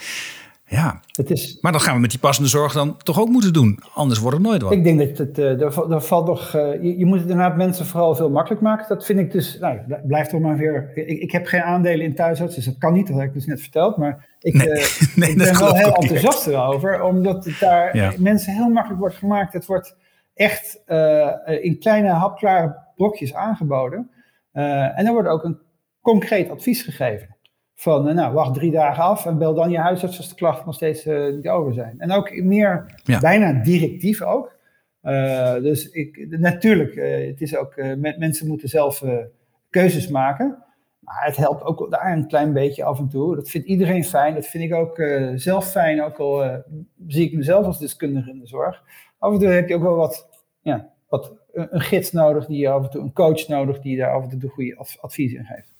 ja, 0.66 1.00
het 1.12 1.30
is, 1.30 1.58
maar 1.60 1.72
dan 1.72 1.80
gaan 1.80 1.94
we 1.94 2.00
met 2.00 2.10
die 2.10 2.18
passende 2.18 2.48
zorg 2.48 2.72
dan 2.72 2.96
toch 2.96 3.20
ook 3.20 3.28
moeten 3.28 3.52
doen. 3.52 3.78
Anders 3.94 4.20
wordt 4.20 4.36
het 4.36 4.46
nooit 4.46 4.62
wat. 4.62 4.72
Ik 4.72 4.84
denk 4.84 4.98
dat 4.98 5.18
het, 5.18 5.38
uh, 5.38 5.62
er, 5.90 6.02
valt 6.02 6.26
nog, 6.26 6.54
uh, 6.56 6.82
je, 6.82 6.98
je, 6.98 7.04
moet 7.04 7.20
het 7.20 7.30
inderdaad 7.30 7.56
mensen 7.56 7.86
vooral 7.86 8.14
veel 8.14 8.30
makkelijk 8.30 8.62
maken. 8.62 8.88
Dat 8.88 9.04
vind 9.04 9.18
ik 9.18 9.32
dus, 9.32 9.58
nou, 9.60 9.78
blijft 10.06 10.30
toch 10.30 10.40
maar 10.40 10.56
weer. 10.56 10.90
Ik, 10.94 11.20
ik, 11.20 11.30
heb 11.30 11.46
geen 11.46 11.62
aandelen 11.62 12.06
in 12.06 12.14
thuisarts, 12.14 12.54
dus 12.54 12.64
dat 12.64 12.78
kan 12.78 12.92
niet, 12.92 13.06
dat 13.06 13.16
heb 13.16 13.26
ik 13.26 13.34
dus 13.34 13.46
net 13.46 13.60
verteld. 13.60 13.96
Maar 13.96 14.28
ik, 14.40 14.54
nee, 14.54 14.68
uh, 14.70 14.84
nee, 15.14 15.30
ik 15.30 15.38
ben 15.38 15.58
wel 15.58 15.74
heel 15.74 15.94
enthousiast 15.94 16.46
erover, 16.46 17.02
omdat 17.02 17.44
het 17.44 17.58
daar 17.60 18.14
mensen 18.18 18.54
heel 18.54 18.68
makkelijk 18.68 19.00
wordt 19.00 19.16
gemaakt. 19.16 19.52
Het 19.52 19.66
wordt 19.66 19.96
echt 20.34 20.82
in 21.60 21.78
kleine 21.78 22.08
hapklare 22.08 22.76
brokjes 22.96 23.34
aangeboden. 23.34 24.10
Uh, 24.52 24.98
en 24.98 25.06
er 25.06 25.12
wordt 25.12 25.28
ook 25.28 25.44
een 25.44 25.58
concreet 26.00 26.50
advies 26.50 26.82
gegeven. 26.82 27.36
Van, 27.74 28.08
uh, 28.08 28.14
nou, 28.14 28.34
wacht 28.34 28.54
drie 28.54 28.70
dagen 28.70 29.02
af 29.02 29.26
en 29.26 29.38
bel 29.38 29.54
dan 29.54 29.70
je 29.70 29.78
huisarts 29.78 30.16
als 30.16 30.28
de 30.28 30.34
klachten 30.34 30.66
nog 30.66 30.74
steeds 30.74 31.06
uh, 31.06 31.34
niet 31.34 31.48
over 31.48 31.74
zijn. 31.74 32.00
En 32.00 32.12
ook 32.12 32.42
meer, 32.42 32.94
bijna 33.20 33.62
directief 33.62 34.22
ook. 34.22 34.58
dus 35.62 35.90
ik, 35.90 36.26
natuurlijk, 36.30 36.94
het 37.28 37.40
is 37.40 37.56
ook, 37.56 37.76
met, 37.96 38.18
mensen 38.18 38.46
moeten 38.46 38.68
zelf 38.68 39.04
keuzes 39.70 40.08
maken. 40.08 40.64
Maar 41.00 41.24
het 41.24 41.36
helpt 41.36 41.62
ook 41.62 41.90
daar 41.90 42.12
een 42.12 42.26
klein 42.26 42.52
beetje 42.52 42.84
af 42.84 42.98
en 42.98 43.08
toe. 43.08 43.34
Dat 43.34 43.50
vindt 43.50 43.66
iedereen 43.66 44.04
fijn. 44.04 44.34
Dat 44.34 44.46
vind 44.46 44.64
ik 44.64 44.74
ook 44.74 45.02
zelf 45.34 45.70
fijn, 45.70 46.02
ook 46.02 46.18
al 46.18 46.62
zie 47.06 47.26
ik 47.26 47.36
mezelf 47.36 47.66
als 47.66 47.78
deskundige 47.78 48.30
in 48.30 48.38
de 48.38 48.46
zorg. 48.46 48.82
Af 49.18 49.32
en 49.32 49.38
toe 49.38 49.48
heb 49.48 49.68
je 49.68 49.74
ook 49.74 49.82
wel 49.82 49.96
wat, 49.96 50.28
ja, 50.60 50.92
wat 51.08 51.39
een, 51.52 51.80
gids 51.80 52.12
nodig, 52.12 52.46
die 52.46 52.58
je 52.58 52.68
af 52.68 52.84
en 52.84 52.90
toe 52.90 53.02
een 53.02 53.12
coach 53.12 53.48
nodig, 53.48 53.80
die 53.80 53.96
daar 53.96 54.12
af 54.12 54.22
en 54.22 54.28
toe 54.28 54.38
de 54.38 54.48
goede 54.48 54.76
advies 55.00 55.32
in 55.32 55.44
geeft. 55.44 55.72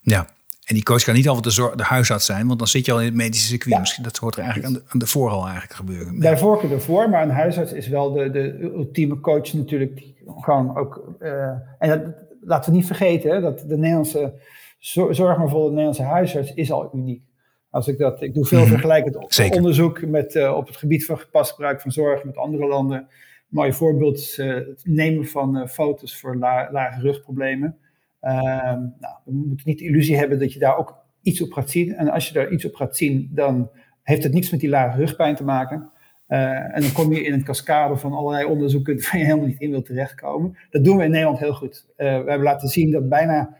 Ja, 0.00 0.26
en 0.64 0.74
die 0.74 0.82
coach 0.82 1.02
kan 1.02 1.14
niet 1.14 1.28
altijd 1.28 1.56
de, 1.56 1.72
de 1.76 1.82
huisarts 1.82 2.26
zijn, 2.26 2.46
want 2.46 2.58
dan 2.58 2.68
zit 2.68 2.86
je 2.86 2.92
al 2.92 2.98
in 2.98 3.04
het 3.04 3.14
medische 3.14 3.46
circuit. 3.46 3.78
Misschien 3.78 4.04
dat 4.04 4.16
hoort 4.16 4.36
er 4.36 4.42
eigenlijk 4.42 4.74
aan 4.74 4.80
de, 4.80 4.92
aan 4.92 4.98
de 4.98 5.06
voor 5.06 5.30
al 5.30 5.42
eigenlijk 5.42 5.74
gebeuren. 5.74 6.18
Bij 6.18 6.38
voorkeur 6.38 6.72
ervoor, 6.72 7.10
maar 7.10 7.22
een 7.22 7.30
huisarts 7.30 7.72
is 7.72 7.88
wel 7.88 8.12
de, 8.12 8.30
de 8.30 8.58
ultieme 8.60 9.20
coach 9.20 9.52
natuurlijk. 9.52 10.02
Gewoon 10.26 10.76
ook, 10.76 11.16
uh, 11.20 11.48
en 11.78 11.88
dat, 11.88 12.00
laten 12.40 12.70
we 12.70 12.76
niet 12.76 12.86
vergeten 12.86 13.42
dat 13.42 13.58
de 13.58 13.76
Nederlandse 13.76 14.34
zorg 14.78 15.38
maar 15.38 15.48
voor 15.48 15.64
de 15.64 15.68
Nederlandse 15.68 16.02
huisarts 16.02 16.54
is 16.54 16.72
al 16.72 16.90
uniek. 16.94 17.22
Als 17.70 17.88
ik 17.88 17.98
dat, 17.98 18.22
ik 18.22 18.34
doe 18.34 18.46
veel 18.46 18.60
mm 18.60 18.66
vergelijkend 18.66 19.16
onderzoek 19.56 20.06
met, 20.06 20.34
uh, 20.34 20.56
op 20.56 20.66
het 20.66 20.76
gebied 20.76 21.06
van 21.06 21.18
gepast 21.18 21.50
gebruik 21.50 21.80
van 21.80 21.92
zorg 21.92 22.24
met 22.24 22.36
andere 22.36 22.66
landen. 22.66 23.08
Mooi 23.54 23.72
voorbeeld 23.72 24.36
uh, 24.38 24.54
het 24.54 24.82
nemen 24.84 25.26
van 25.26 25.68
foto's 25.68 26.20
voor 26.20 26.36
la, 26.36 26.68
lage 26.72 27.00
rugproblemen. 27.00 27.76
Ehm, 28.20 28.80
nou, 29.00 29.14
we 29.24 29.32
moeten 29.32 29.68
niet 29.68 29.78
de 29.78 29.84
illusie 29.84 30.16
hebben 30.16 30.38
dat 30.38 30.52
je 30.52 30.58
daar 30.58 30.76
ook 30.76 30.96
iets 31.22 31.42
op 31.42 31.52
gaat 31.52 31.70
zien. 31.70 31.94
En 31.94 32.08
als 32.08 32.28
je 32.28 32.34
daar 32.34 32.50
iets 32.50 32.64
op 32.64 32.74
gaat 32.74 32.96
zien, 32.96 33.30
dan 33.32 33.70
heeft 34.02 34.22
het 34.22 34.32
niks 34.32 34.50
met 34.50 34.60
die 34.60 34.68
lage 34.68 34.98
rugpijn 34.98 35.34
te 35.34 35.44
maken. 35.44 35.90
Uh, 36.28 36.76
en 36.76 36.80
dan 36.80 36.92
kom 36.92 37.12
je 37.12 37.24
in 37.24 37.32
een 37.32 37.44
cascade 37.44 37.96
van 37.96 38.12
allerlei 38.12 38.44
onderzoeken 38.44 38.96
waar 39.02 39.18
je 39.18 39.24
helemaal 39.24 39.46
niet 39.46 39.60
in 39.60 39.70
wilt 39.70 39.86
terechtkomen. 39.86 40.56
Dat 40.70 40.84
doen 40.84 40.96
we 40.96 41.04
in 41.04 41.10
Nederland 41.10 41.38
heel 41.38 41.54
goed. 41.54 41.86
We 41.96 42.04
hebben 42.04 42.42
laten 42.42 42.68
zien 42.68 42.90
dat 42.90 43.08
bijna 43.08 43.56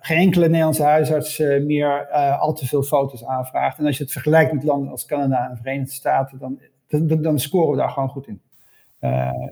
geen 0.00 0.18
enkele 0.18 0.46
Nederlandse 0.46 0.82
huisarts 0.82 1.38
meer 1.38 2.08
al 2.38 2.52
te 2.52 2.66
veel 2.66 2.82
foto's 2.82 3.24
aanvraagt. 3.24 3.78
En 3.78 3.86
als 3.86 3.96
je 3.96 4.02
het 4.02 4.12
vergelijkt 4.12 4.52
met 4.52 4.64
landen 4.64 4.90
als 4.90 5.06
Canada 5.06 5.50
en 5.50 5.56
Verenigde 5.56 5.92
Staten, 5.92 6.38
dan, 6.38 6.60
dan, 6.88 7.22
dan 7.22 7.38
scoren 7.38 7.70
we 7.70 7.76
daar 7.76 7.90
gewoon 7.90 8.08
goed 8.08 8.26
in. 8.26 8.40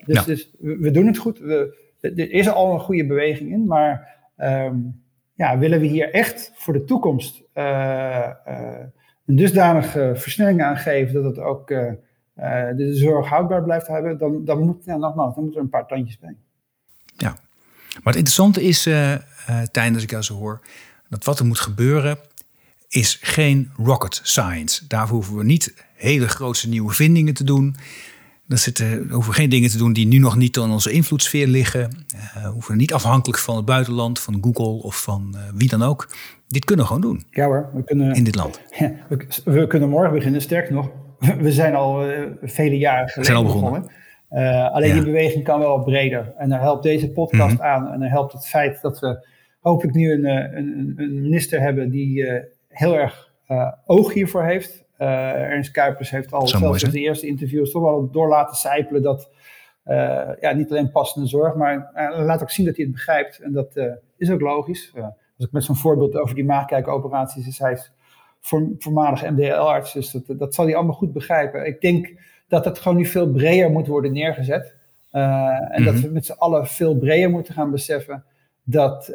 Dus, 0.05 0.17
ja. 0.19 0.25
dus 0.25 0.51
we, 0.59 0.91
doen 0.91 1.07
het 1.07 1.19
goed. 1.19 1.39
We, 1.39 1.81
er 2.01 2.31
is 2.31 2.49
al 2.49 2.73
een 2.73 2.81
goede 2.81 3.07
beweging 3.07 3.51
in, 3.51 3.67
maar 3.67 4.09
um, 4.37 5.03
ja, 5.35 5.59
willen 5.59 5.81
we 5.81 5.87
hier 5.87 6.11
echt 6.11 6.53
voor 6.55 6.73
de 6.73 6.85
toekomst 6.85 7.43
uh, 7.55 8.29
uh, 8.49 8.79
een 9.27 9.37
dusdanige 9.37 10.13
versnelling 10.15 10.63
aangeven 10.63 11.15
dat 11.15 11.25
het 11.25 11.39
ook 11.39 11.71
uh, 11.71 11.93
de 12.77 12.91
zorg 12.95 13.29
houdbaar 13.29 13.63
blijft 13.63 13.87
hebben, 13.87 14.19
dan, 14.19 14.45
dan, 14.45 14.59
moet, 14.59 14.85
ja, 14.85 14.97
nogmaals, 14.97 15.35
dan 15.35 15.43
moeten 15.45 15.61
er 15.61 15.67
een 15.67 15.73
paar 15.73 15.87
tandjes 15.87 16.19
bij. 16.19 16.37
Ja, 17.17 17.31
maar 17.93 18.13
het 18.15 18.17
interessante 18.17 18.63
is, 18.63 18.83
Tijn, 19.71 19.95
als 19.95 20.03
ik 20.03 20.11
jou 20.11 20.23
zo 20.23 20.35
hoor, 20.35 20.61
dat 21.09 21.25
wat 21.25 21.39
er 21.39 21.47
moet 21.47 21.61
gebeuren 21.61 22.19
is 22.89 23.19
geen 23.21 23.71
rocket 23.77 24.21
science. 24.23 24.87
Daarvoor 24.87 25.17
hoeven 25.17 25.37
we 25.37 25.45
niet 25.45 25.85
hele 25.95 26.29
grote 26.29 26.69
nieuwe 26.69 26.93
vindingen 26.93 27.35
te 27.35 27.45
doen. 27.45 27.77
Dan 28.47 28.59
zitten, 28.59 29.09
we 29.09 29.15
hoeven 29.15 29.35
geen 29.35 29.51
dingen 29.51 29.71
te 29.71 29.79
doen 29.79 29.93
die 29.93 30.07
nu 30.07 30.19
nog 30.19 30.37
niet 30.37 30.57
in 30.57 30.71
onze 30.71 30.91
invloedssfeer 30.91 31.47
liggen. 31.47 32.07
Uh, 32.15 32.43
we 32.43 32.49
hoeven 32.49 32.77
niet 32.77 32.93
afhankelijk 32.93 33.39
van 33.39 33.57
het 33.57 33.65
buitenland, 33.65 34.21
van 34.21 34.39
Google 34.41 34.83
of 34.83 35.03
van 35.03 35.35
uh, 35.35 35.41
wie 35.55 35.69
dan 35.69 35.83
ook. 35.83 36.09
Dit 36.49 36.65
kunnen 36.65 36.85
we 36.85 36.93
gewoon 36.93 37.11
doen. 37.11 37.25
Ja 37.31 37.45
hoor, 37.45 37.71
we 37.75 37.85
kunnen. 37.85 38.15
In 38.15 38.25
dit 38.25 38.35
land. 38.35 38.61
Ja, 38.79 38.93
we, 39.09 39.27
we, 39.45 39.67
kunnen 39.67 39.89
morgen 39.89 40.13
beginnen. 40.13 40.41
Sterker 40.41 40.73
nog, 40.73 40.91
we 41.39 41.53
zijn 41.53 41.75
al 41.75 42.11
uh, 42.11 42.27
vele 42.43 42.79
jaren 42.79 43.09
geleden 43.09 43.35
zijn 43.35 43.47
al 43.47 43.53
begonnen. 43.53 43.91
alleen 44.73 44.89
ja. 44.89 44.95
die 44.95 45.05
beweging 45.05 45.45
kan 45.45 45.59
wel 45.59 45.83
breder. 45.83 46.33
En 46.39 46.49
daar 46.49 46.61
helpt 46.61 46.83
deze 46.83 47.11
podcast 47.11 47.53
mm 47.53 47.57
-hmm. 47.57 47.67
aan. 47.67 47.93
En 47.93 48.01
daar 48.01 48.11
helpt 48.11 48.33
het 48.33 48.47
feit 48.47 48.81
dat 48.81 49.01
we 49.01 49.27
hopelijk 49.61 49.97
nu 49.97 50.13
een, 50.13 50.25
een, 50.25 50.93
een 50.97 51.21
minister 51.21 51.61
hebben 51.61 51.91
die 51.91 52.27
heel 52.69 52.99
erg 52.99 53.31
oog 53.87 54.13
hiervoor 54.13 54.45
heeft. 54.45 54.82
Uh, 55.03 55.33
Ernst 55.33 55.71
Kuipers 55.71 56.11
heeft 56.11 56.33
al 56.33 56.49
zelfs 56.49 56.83
in 56.83 56.91
de 56.91 57.01
eerste 57.01 57.27
interviews 57.27 57.71
toch 57.71 57.83
wel 57.83 58.11
door 58.11 58.29
laten 58.29 58.57
sijpelen 58.57 59.03
dat 59.03 59.31
uh, 59.87 60.29
ja, 60.41 60.53
niet 60.53 60.71
alleen 60.71 60.91
passende 60.91 61.29
zorg, 61.29 61.55
maar 61.55 61.91
uh, 61.95 62.25
laat 62.25 62.43
ook 62.43 62.51
zien 62.51 62.67
dat 62.67 62.77
hij 62.77 62.85
het 62.85 62.95
begrijpt. 62.95 63.39
En 63.39 63.53
dat 63.53 63.81
is 64.17 64.31
ook 64.31 64.41
logisch. 64.41 64.93
als 65.37 65.47
ik 65.47 65.53
met 65.53 65.65
zo'n 65.65 65.77
voorbeeld 65.77 66.17
over 66.17 66.35
die 66.35 66.45
maagkijkoperaties 66.45 67.47
is, 67.47 67.59
hij 67.59 67.73
is 67.73 67.93
voor, 68.41 68.69
voormalig 68.79 69.31
MDL-arts, 69.31 69.93
dus 69.93 70.11
dat, 70.11 70.39
dat 70.39 70.55
zal 70.55 70.65
hij 70.65 70.75
allemaal 70.75 70.95
goed 70.95 71.13
begrijpen. 71.13 71.67
Ik 71.67 71.81
denk 71.81 72.13
dat 72.49 72.65
het 72.65 72.79
gewoon 72.79 72.99
nu 72.99 73.07
veel 73.07 73.31
breder 73.31 73.71
moet 73.71 73.87
worden 73.87 74.13
neergezet. 74.13 74.75
en 75.11 75.21
mm 75.21 75.75
-hmm. 75.75 75.85
dat 75.85 75.95
mhm. 75.95 76.03
we 76.03 76.09
met 76.09 76.27
z'n 76.27 76.39
allen 76.39 76.67
veel 76.67 76.97
breder 76.97 77.31
moeten 77.31 77.55
gaan 77.55 77.71
beseffen 77.71 78.25
dat 78.63 79.13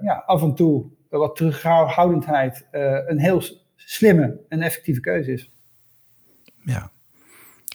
ja, 0.00 0.22
af 0.26 0.42
en 0.42 0.54
toe 0.54 0.84
wat 1.08 1.36
terughoudendheid 1.36 2.66
een 3.06 3.18
heel 3.18 3.42
slimme 3.76 4.40
en 4.48 4.62
effectieve 4.62 5.00
keuze 5.00 5.32
is. 5.32 5.52
Ja, 6.64 6.90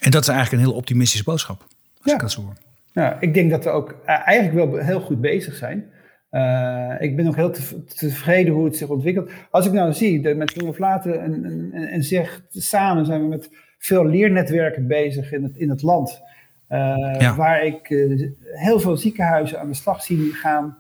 en 0.02 0.12
dat 0.12 0.22
is 0.22 0.28
eigenlijk 0.28 0.62
een 0.64 0.70
heel 0.70 0.78
optimistische 0.78 1.24
boodschap, 1.24 1.62
als 1.62 1.70
ja. 2.04 2.14
ik 2.14 2.20
dat 2.20 2.32
zo 2.32 2.42
hoor. 2.42 2.58
Ja, 2.92 3.18
ik 3.20 3.34
denk 3.34 3.52
dat 3.52 3.64
we 3.64 3.70
ook 3.70 3.96
eh, 4.06 4.28
eigenlijk 4.28 4.72
wel 4.72 4.84
heel 4.84 5.02
goed 5.02 5.22
bezig 5.22 5.56
zijn. 5.56 5.92
Uh, 6.32 6.96
ik 7.00 7.16
ben 7.16 7.28
ook 7.28 7.36
heel 7.36 7.52
tevreden 7.96 8.54
hoe 8.54 8.66
het 8.66 8.78
zich 8.78 8.88
ontwikkelt. 8.88 9.32
Als 9.52 9.66
ik 9.66 9.72
nou 9.72 9.94
zie, 9.94 10.22
dat 10.22 10.36
met 10.36 10.54
Jonge 10.54 10.74
Vlaten 10.74 11.22
en, 11.22 11.46
en, 11.46 11.88
en 11.88 12.04
zeg, 12.04 12.42
samen 12.50 13.06
zijn 13.06 13.22
we 13.22 13.28
met 13.28 13.50
veel 13.78 14.06
leernetwerken 14.06 14.88
bezig 14.88 15.32
in 15.32 15.44
het, 15.44 15.56
in 15.56 15.70
het 15.70 15.82
land. 15.82 16.22
Uh, 16.70 17.16
ja. 17.20 17.36
Waar 17.36 17.66
ik 17.66 17.90
uh, 17.90 18.30
heel 18.42 18.80
veel 18.80 18.98
ziekenhuizen 18.98 19.60
aan 19.60 19.68
de 19.68 19.74
slag 19.74 20.04
zie 20.04 20.34
gaan. 20.34 20.78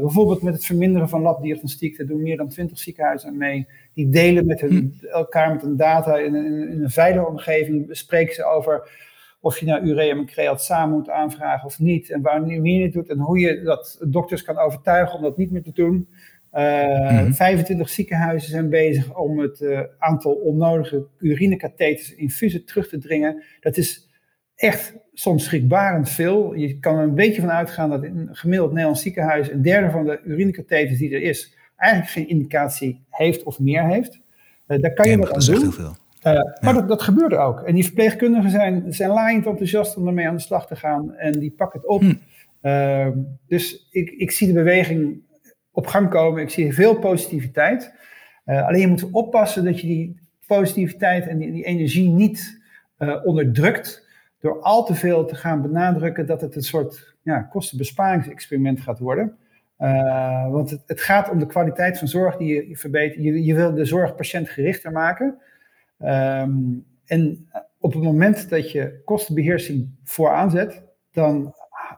Bijvoorbeeld 0.00 0.42
met 0.42 0.54
het 0.54 0.64
verminderen 0.64 1.08
van 1.08 1.22
labdiagnostiek. 1.22 1.96
Daar 1.96 2.06
doen 2.06 2.22
meer 2.22 2.36
dan 2.36 2.48
twintig 2.48 2.78
ziekenhuizen 2.78 3.36
mee. 3.36 3.66
Die 3.94 4.08
delen 4.08 4.46
met 4.46 4.60
hun, 4.60 4.96
hm. 5.00 5.06
elkaar 5.06 5.52
met 5.52 5.62
hun 5.62 5.76
data 5.76 6.18
in, 6.18 6.34
in, 6.34 6.68
in, 6.68 6.82
een 6.82 6.90
veilige 6.90 7.26
omgeving. 7.26 7.86
Bespreken 7.86 8.34
ze 8.34 8.44
over 8.44 8.88
of 9.40 9.58
je 9.58 9.66
nou 9.66 9.84
ureum 9.84 10.18
en 10.18 10.26
creat 10.26 10.62
samen 10.62 10.96
moet 10.96 11.10
aanvragen 11.10 11.66
of 11.66 11.78
niet. 11.78 12.10
En 12.10 12.22
wanneer 12.22 12.78
je 12.78 12.82
het 12.82 12.92
doet. 12.92 13.08
En 13.08 13.18
hoe 13.18 13.38
je 13.38 13.62
dat 13.62 14.04
dokters 14.08 14.42
kan 14.42 14.58
overtuigen 14.58 15.16
om 15.16 15.22
dat 15.22 15.36
niet 15.36 15.50
meer 15.50 15.62
te 15.62 15.72
doen. 15.72 16.08
Uh, 16.54 17.24
mm 17.24 17.34
25 17.34 17.88
ziekenhuizen 17.88 18.50
zijn 18.50 18.68
bezig 18.68 19.18
om 19.18 19.38
het 19.38 19.60
uh, 19.60 19.80
aantal 19.98 20.32
onnodige 20.32 21.06
urinekatheters 21.18 22.14
infusen 22.14 22.64
terug 22.64 22.88
te 22.88 22.98
dringen. 22.98 23.42
Dat 23.60 23.76
is 23.76 24.08
echt 24.62 24.94
soms 25.12 25.44
schrikbarend 25.44 26.08
veel. 26.08 26.54
Je 26.54 26.78
kan 26.78 26.96
er 26.96 27.02
een 27.02 27.14
beetje 27.14 27.40
van 27.40 27.50
uitgaan 27.50 27.90
dat 27.90 28.04
in 28.04 28.18
een 28.18 28.36
gemiddeld 28.36 28.70
Nederlands 28.70 29.02
ziekenhuis 29.02 29.50
een 29.50 29.62
derde 29.62 29.90
van 29.90 30.04
de 30.04 30.20
urinekatheters 30.24 30.98
die 30.98 31.14
er 31.14 31.22
is, 31.22 31.56
eigenlijk 31.76 32.12
geen 32.12 32.28
indicatie 32.28 33.04
heeft 33.10 33.42
of 33.42 33.58
meer 33.58 33.84
heeft. 33.84 34.20
Uh, 34.68 34.80
daar 34.80 34.92
kan 34.92 35.10
je 35.10 35.18
wat 35.18 35.32
aan 35.32 35.54
doen. 35.54 35.72
Veel. 35.72 35.96
Uh, 36.26 36.40
maar 36.60 36.74
dat, 36.74 36.88
dat 36.88 37.02
gebeurt 37.02 37.34
ook. 37.34 37.60
En 37.60 37.74
die 37.74 37.84
verpleegkundigen 37.84 38.50
zijn, 38.50 38.92
zijn 38.92 39.10
laaiend 39.10 39.46
enthousiast 39.46 39.96
om 39.96 40.06
ermee 40.06 40.28
aan 40.28 40.36
de 40.36 40.42
slag 40.42 40.66
te 40.66 40.76
gaan. 40.76 41.14
En 41.14 41.32
die 41.32 41.50
pakken 41.50 41.80
het 41.80 41.88
op. 41.88 42.00
Hm. 42.00 42.14
Uh, 42.62 43.08
dus 43.46 43.88
ik, 43.90 44.10
ik 44.10 44.30
zie 44.30 44.46
de 44.46 44.52
beweging 44.52 45.20
op 45.70 45.86
gang 45.86 46.10
komen. 46.10 46.42
Ik 46.42 46.50
zie 46.50 46.74
veel 46.74 46.98
positiviteit. 46.98 47.94
Uh, 48.46 48.66
alleen 48.66 48.80
je 48.80 48.86
moet 48.86 49.10
oppassen 49.10 49.64
dat 49.64 49.80
je 49.80 49.86
die 49.86 50.20
positiviteit 50.46 51.26
en 51.26 51.38
die, 51.38 51.52
die 51.52 51.64
energie 51.64 52.08
niet 52.08 52.60
onderdrukt. 53.24 54.10
Door 54.42 54.60
al 54.60 54.84
te 54.84 54.94
veel 54.94 55.24
te 55.26 55.34
gaan 55.34 55.62
benadrukken 55.62 56.26
dat 56.26 56.40
het 56.40 56.56
een 56.56 56.62
soort 56.62 57.14
ja, 57.22 57.42
kostenbesparingsexperiment 57.42 58.80
gaat 58.80 58.98
worden. 58.98 59.36
Uh, 59.78 60.50
want 60.50 60.70
het, 60.70 60.82
het, 60.86 61.00
gaat 61.00 61.30
om 61.30 61.38
de 61.38 61.46
kwaliteit 61.46 61.98
van 61.98 62.08
zorg 62.08 62.36
die 62.36 62.68
je, 62.68 62.76
verbetert. 62.76 63.22
Je, 63.22 63.44
je, 63.44 63.54
wil 63.54 63.74
de 63.74 63.84
zorg 63.84 64.14
patiëntgerichter 64.14 64.92
maken. 64.92 65.38
Um, 65.98 66.86
en 67.06 67.48
op 67.78 67.92
het 67.92 68.02
moment 68.02 68.48
dat 68.48 68.70
je 68.70 69.02
kostenbeheersing 69.04 69.94
vooraan 70.04 70.50
zet, 70.50 70.82
dan 71.12 71.54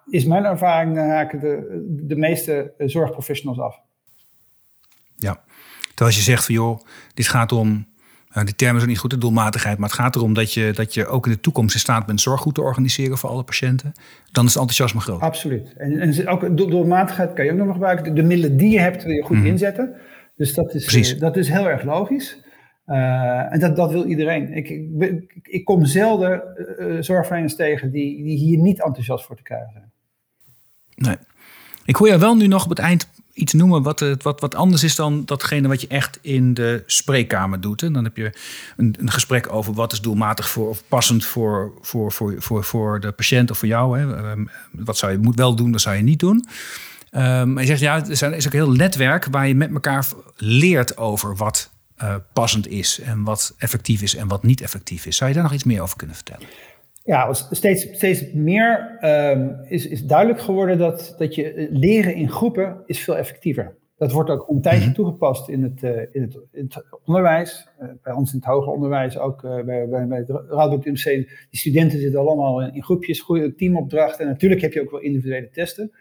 is 0.07 0.25
mijn 0.25 0.45
ervaring, 0.45 0.97
haken 0.97 1.41
de, 1.41 1.85
de 2.07 2.17
meeste 2.17 2.75
zorgprofessionals 2.79 3.59
af. 3.61 3.81
Ja, 5.17 5.45
terwijl 5.95 6.17
je 6.17 6.23
zegt 6.23 6.45
van 6.45 6.55
joh, 6.55 6.79
dit 7.15 7.29
gaat 7.29 7.53
om 7.53 7.87
nou, 8.35 8.47
die 8.47 8.55
termen 8.55 8.77
zijn 8.77 8.91
niet 8.91 8.99
goed, 8.99 9.11
de 9.11 9.19
doelmatigheid. 9.19 9.79
Maar 9.79 9.89
het 9.89 9.99
gaat 9.99 10.17
erom 10.17 10.35
dat 10.35 10.53
je, 10.53 10.73
dat 10.75 10.95
je 10.95 11.07
ook 11.07 11.27
in 11.27 11.33
de 11.33 11.41
toekomst 11.41 11.75
in 11.75 11.81
staat 11.81 12.07
bent 12.07 12.21
zorg 12.21 12.41
goed 12.41 12.55
te 12.55 12.61
organiseren 12.61 13.19
voor 13.19 13.31
alle 13.31 13.43
patiënten. 13.43 13.93
Dan 14.33 14.45
is 14.45 14.51
het 14.51 14.61
enthousiasme 14.61 15.01
groot. 15.01 15.21
Absoluut. 15.21 15.73
En, 15.77 16.01
en 16.01 16.29
ook 16.29 16.57
doelmatigheid 16.57 17.33
kan 17.33 17.45
je 17.45 17.53
ook 17.53 17.57
nog 17.57 17.73
gebruiken. 17.73 18.15
De, 18.15 18.23
middelen 18.23 18.57
die 18.57 18.71
je 18.71 18.81
hebt 18.81 19.03
wil 19.03 19.13
je 19.13 19.23
goed 19.23 19.37
mhm. 19.37 19.47
inzetten. 19.47 19.95
Dus 20.37 20.55
dat 20.55 20.75
is, 20.75 21.13
uh, 21.13 21.21
dat 21.21 21.37
is 21.37 21.49
heel 21.49 21.69
erg 21.69 21.83
logisch. 21.83 22.43
Uh, 22.87 23.53
en 23.53 23.61
dat, 23.61 23.77
dat 23.77 23.91
wil 23.91 24.05
iedereen. 24.05 24.53
Ik, 24.53 24.69
ik, 24.69 25.41
ik 25.43 25.65
kom 25.65 25.85
zelden 25.85 26.43
zorgverleners 27.01 27.57
tegen 27.57 27.91
die, 27.91 28.23
die 28.25 28.39
hier 28.39 28.59
niet 28.59 28.83
enthousiast 28.83 29.25
voor 29.25 29.37
te 29.37 29.43
krijgen 29.43 29.71
zijn. 29.73 29.93
Nee. 30.95 31.17
Ik 31.85 31.97
hoor 31.97 32.09
je 32.09 32.19
wel 32.19 32.37
nu 32.37 32.47
nog 32.47 32.65
op 32.65 32.71
het 32.71 32.79
eind 32.79 33.09
iets 33.35 33.53
noemen 33.53 33.83
wat, 33.83 34.05
wat, 34.23 34.41
wat 34.41 34.55
anders 34.55 34.83
is 34.83 34.95
dan 34.95 35.25
datgene 35.25 35.69
wat 35.69 35.81
je 35.81 35.87
echt 35.87 36.19
in 36.23 36.55
de 36.55 36.83
spreekkamer 36.87 37.61
doet. 37.61 37.83
En 37.83 37.93
dan 37.93 38.05
heb 38.05 38.17
je 38.17 38.33
een, 38.77 38.95
een 38.99 39.11
gesprek 39.11 39.53
over 39.53 39.73
wat 39.73 39.93
is 39.93 40.01
doelmatig 40.01 40.49
voor, 40.49 40.69
of 40.69 40.83
passend 40.89 41.25
voor, 41.25 41.73
voor, 41.81 42.13
voor, 42.13 42.35
voor, 42.39 42.65
voor 42.65 43.01
de 43.01 43.13
patiënt 43.13 43.51
of 43.51 43.59
voor 43.59 43.69
jou. 43.69 43.99
Hè. 43.99 44.17
Ehm, 44.17 44.45
wat 44.71 44.97
zou 44.97 45.13
je 45.13 45.19
moet 45.19 45.37
wel 45.37 45.55
doen, 45.55 45.73
dat 45.73 45.81
zou 45.81 45.97
je 45.97 46.03
niet 46.03 46.19
doen. 46.19 46.47
Um, 47.17 47.59
je 47.59 47.67
zegt 47.67 47.81
ja, 47.81 48.05
er 48.05 48.11
is 48.11 48.23
ook 48.23 48.53
een 48.53 48.59
heel 48.59 48.73
netwerk 48.73 49.27
waar 49.31 49.49
je 49.49 49.55
met 49.55 49.73
elkaar 49.73 50.07
leert 50.37 50.97
over 50.97 51.37
wat 51.37 51.71
uh, 52.03 52.15
passend 52.33 52.69
is 52.69 53.01
en 53.01 53.23
wat 53.23 53.55
effectief 53.59 54.03
is 54.03 54.15
en 54.15 54.29
wat 54.29 54.43
niet 54.43 54.61
effectief 54.61 55.07
is. 55.07 55.17
Zou 55.17 55.29
je 55.31 55.35
daar 55.35 55.45
nog 55.45 55.55
iets 55.55 55.65
meer 55.65 55.83
over 55.83 55.97
kunnen 55.97 56.17
vertellen? 56.17 56.47
Ja, 57.05 57.33
steeds, 57.33 57.89
steeds 57.93 58.33
meer 58.33 58.99
um, 59.01 59.57
is, 59.69 59.89
is 59.89 60.05
duidelijk 60.05 60.41
geworden 60.41 60.79
dat, 60.79 61.15
dat 61.19 61.35
je 61.35 61.69
leren 61.71 62.15
in 62.15 62.31
groepen 62.31 62.83
is 62.87 63.05
veel 63.05 63.17
effectiever. 63.17 63.77
Dat 63.97 64.13
wordt 64.13 64.31
ook 64.31 64.49
een 64.49 64.61
tijdje 64.61 64.85
mhm. 64.85 64.95
toegepast 64.95 65.49
in 65.49 65.63
het, 65.63 65.83
uh, 65.83 65.91
in 66.13 66.23
het, 66.23 66.39
in 66.53 66.65
het 66.65 66.85
onderwijs. 67.05 67.69
Uh, 67.83 67.89
bij 68.03 68.13
ons 68.13 68.33
in 68.33 68.39
het 68.39 68.47
hoger 68.47 68.73
onderwijs, 68.73 69.19
ook 69.19 69.43
uh, 69.43 69.63
bij, 69.65 69.89
bij, 69.89 70.07
bij 70.07 70.19
het 70.19 70.29
Radboud 70.29 70.85
UMC. 70.85 71.05
Die 71.05 71.47
studenten 71.51 71.99
zitten 71.99 72.21
allemaal 72.21 72.63
in, 72.63 72.75
in 72.75 72.83
groepjes, 72.83 73.21
goede 73.21 73.55
teamopdrachten. 73.55 74.25
En 74.25 74.31
natuurlijk 74.31 74.61
heb 74.61 74.73
je 74.73 74.81
ook 74.81 74.91
wel 74.91 75.01
individuele 75.01 75.51
testen. 75.51 75.93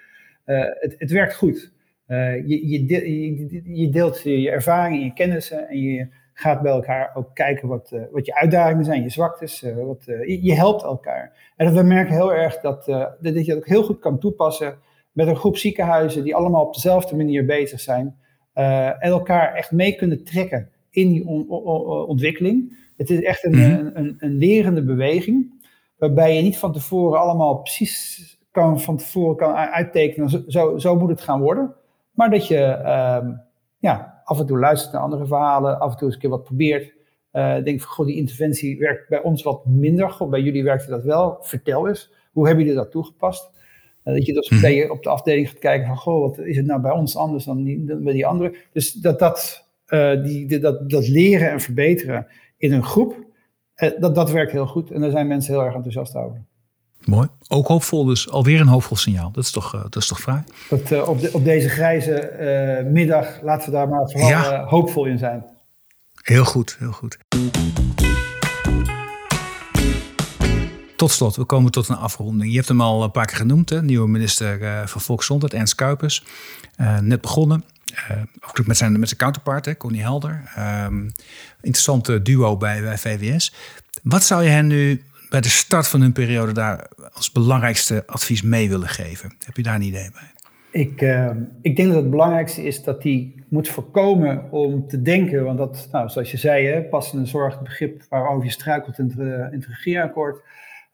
Het, 0.44 0.96
het, 0.98 1.12
werkt 1.12 1.36
goed. 1.36 1.72
je, 2.08 2.68
je, 2.68 2.86
je, 2.88 3.80
je, 3.80 3.90
deelt 3.90 4.22
je 4.22 4.50
ervaringen, 4.50 5.04
je 5.04 5.14
kennissen 5.14 5.70
en 5.70 5.80
je 5.80 6.08
gaat 6.34 6.62
bij 6.62 6.72
elkaar 6.72 7.12
ook 7.14 7.30
kijken 7.34 7.68
wat, 7.68 7.92
wat 8.12 8.26
je 8.26 8.36
uitdagingen 8.36 8.86
zijn, 8.86 9.02
je 9.02 9.10
zwaktes. 9.10 9.62
wat, 9.62 10.04
je, 10.26 10.54
helpt 10.54 10.84
elkaar. 10.84 11.52
En 11.56 11.74
we 11.74 11.84
merken 11.84 12.14
heel 12.14 12.34
erg 12.34 12.60
dat, 12.60 12.86
dat 12.86 13.18
je 13.22 13.44
dat 13.46 13.56
ook 13.56 13.68
heel 13.68 13.84
goed 13.84 14.00
kan 14.00 14.20
toepassen 14.20 14.78
met 15.12 15.28
een 15.28 15.36
groep 15.36 15.58
ziekenhuizen 15.58 16.24
die 16.24 16.36
allemaal 16.36 16.66
op 16.66 16.74
dezelfde 16.74 17.16
manier 17.16 17.46
bezig 17.46 17.80
zijn. 17.80 18.16
En 18.54 19.00
elkaar 19.00 19.54
echt 19.54 19.72
mee 19.72 19.96
kunnen 19.96 20.24
trekken 20.24 20.70
in 20.90 21.08
die 21.08 21.28
ontwikkeling. 22.08 22.78
Het 22.98 23.10
is 23.10 23.22
echt 23.22 23.44
een, 23.44 23.52
mhm. 23.52 23.90
een, 23.94 24.16
een, 24.18 24.38
lerende 24.38 24.84
beweging, 24.84 25.66
waarbij 25.98 26.36
je 26.36 26.42
niet 26.42 26.58
van 26.58 26.74
tevoren 26.74 27.20
allemaal 27.20 27.58
precies 27.58 28.38
kan, 28.52 28.82
van 28.82 28.98
tevoren 28.98 29.36
kan 29.36 29.54
uittekenen, 29.54 30.44
zo, 30.48 30.78
zo 30.78 31.00
moet 31.00 31.10
het 31.10 31.22
gaan 31.22 31.42
worden. 31.42 31.76
Maar 32.12 32.30
dat 32.30 32.48
je 32.48 32.80
uh, 32.84 33.30
ja, 33.80 34.13
af 34.24 34.40
en 34.40 34.46
toe 34.46 34.60
luistert 34.60 34.94
naar 34.94 35.02
andere 35.02 35.26
verhalen, 35.26 35.80
af 35.80 35.92
en 35.92 35.98
toe 35.98 36.06
eens 36.06 36.16
een 36.16 36.22
keer 36.22 36.30
wat 36.30 36.44
probeert. 36.44 36.94
Uh, 37.34 37.64
denk 37.64 37.82
van, 37.82 37.90
goh, 37.90 38.06
die 38.06 38.16
interventie 38.16 38.78
werkt 38.78 39.10
bij 39.10 39.22
ons 39.22 39.44
wat 39.44 39.66
minder. 39.66 40.10
Goh, 40.10 40.30
bij 40.30 40.42
jullie 40.42 40.64
werkte 40.64 40.90
dat 40.90 41.04
wel. 41.04 41.38
Vertel 41.42 41.88
eens, 41.88 42.14
hoe 42.32 42.46
hebben 42.46 42.64
jullie 42.64 42.80
dat 42.80 42.92
toegepast? 42.92 43.52
Eh, 44.04 44.14
dat 44.14 44.26
je 44.26 44.34
dus 44.34 44.50
mm 44.50 44.92
op 44.92 45.04
de 45.04 45.10
afdeling 45.10 45.50
gaat 45.50 45.60
kijken 45.60 45.88
van, 45.88 45.98
goh, 45.98 46.22
wat 46.22 46.38
is 46.38 46.58
het 46.58 46.66
nou 46.66 46.82
bij 46.82 46.92
ons 46.92 47.18
anders 47.18 47.46
dan, 47.46 47.64
die, 47.64 47.86
dan 47.86 48.04
bij 48.04 48.14
die 48.14 48.26
anderen. 48.26 48.56
Dus 48.72 48.92
dat, 48.92 49.20
dat, 49.20 49.68
uh, 49.88 50.24
die, 50.24 50.60
dat, 50.60 50.90
dat 50.90 51.08
leren 51.08 51.52
en 51.52 51.60
verbeteren 51.60 52.28
in 52.58 52.74
een 52.74 52.84
groep, 52.84 53.26
dat, 54.00 54.16
dat 54.16 54.32
werkt 54.32 54.52
heel 54.52 54.68
goed. 54.68 54.92
En 54.92 55.02
daar 55.02 55.12
zijn 55.12 55.28
mensen 55.28 55.54
heel 55.54 55.64
erg 55.64 55.76
enthousiast 55.76 56.16
over. 56.16 56.46
Mooi. 57.06 57.28
Ook 57.48 57.68
hoopvol 57.68 58.06
dus. 58.06 58.30
Alweer 58.30 58.60
een 58.60 58.68
hoopvol 58.68 58.98
signaal. 58.98 59.32
Dat 59.32 59.44
is 59.44 59.52
toch, 59.52 59.72
dat 59.72 59.96
is 59.96 60.08
toch 60.08 60.20
fraai? 60.20 60.44
Dat, 60.70 61.08
op, 61.08 61.22
de, 61.22 61.34
op 61.34 61.44
deze 61.44 61.70
grijze 61.70 62.86
middag 62.92 63.42
laten 63.42 63.66
we 63.66 63.76
daar 63.76 63.90
maar 63.90 64.10
vooral 64.10 64.66
hoopvol 64.66 65.06
in 65.06 65.18
zijn. 65.18 65.44
Heel 66.22 66.46
goed, 66.46 66.76
heel 66.80 66.92
goed. 66.92 67.18
Tot 70.96 71.12
slot, 71.12 71.36
we 71.36 71.44
komen 71.44 71.72
tot 71.72 71.88
een 71.88 71.96
afronding. 71.96 72.50
Je 72.50 72.56
hebt 72.56 72.68
hem 72.68 72.82
al 72.82 73.04
een 73.04 73.12
paar 73.12 73.26
keer 73.26 73.38
genoemd, 73.38 73.70
hè? 73.70 73.82
nieuwe 73.82 74.08
minister 74.08 74.62
uh, 74.62 74.86
van 74.86 75.02
Volksgezondheid, 75.02 75.54
Ernst 75.54 75.76
Kuipers. 75.76 76.24
Uh, 76.78 77.00
net 77.00 77.22
begonnen, 77.22 77.64
uh, 77.94 78.18
ook 78.48 78.68
met 78.68 78.78
zijn, 78.78 79.00
met 79.00 79.08
zijn 79.08 79.20
counterpart, 79.20 79.66
hè, 79.66 79.78
Connie 79.78 80.02
Helder. 80.02 80.52
Um, 80.86 81.12
interessante 81.62 82.22
duo 82.22 82.58
bij, 82.58 82.82
bij 82.82 82.98
VWS. 82.98 83.54
Wat 84.04 84.24
zou 84.24 84.44
je 84.44 84.50
hen 84.50 84.68
nu 84.68 85.04
bij 85.34 85.42
de 85.42 85.50
start 85.50 85.88
van 85.88 86.02
hun 86.02 86.14
periode 86.14 86.52
daar 86.52 86.88
als 87.14 87.32
belangrijkste 87.32 88.04
advies 88.06 88.42
mee 88.42 88.70
willen 88.70 88.88
geven? 88.88 89.36
Heb 89.46 89.58
je 89.58 89.64
daar 89.64 89.76
een 89.76 89.82
idee 89.82 90.12
bij? 90.12 90.32
Ik, 90.82 91.02
ik 91.62 91.76
denk 91.76 91.88
dat 91.88 92.02
het 92.02 92.10
belangrijkste 92.10 92.64
is 92.64 92.84
dat 92.84 93.04
hij 93.04 93.34
moet 93.50 93.68
voorkomen 93.68 94.52
om 94.52 94.88
te 94.88 95.02
denken, 95.02 95.44
want 95.44 95.58
dat, 95.58 95.88
nou, 95.92 96.10
zoals 96.10 96.32
je 96.32 96.38
zei, 96.38 96.68
hè, 96.68 96.82
passende 96.82 97.26
zorg, 97.26 97.54
het 97.54 97.64
begrip 97.64 98.04
waarover 98.10 98.46
je 98.46 98.52
struikelt 98.52 99.00
in 99.00 99.06
het, 99.06 99.18
in 99.54 99.60
het 99.60 99.66
regeerakkoord 99.66 100.42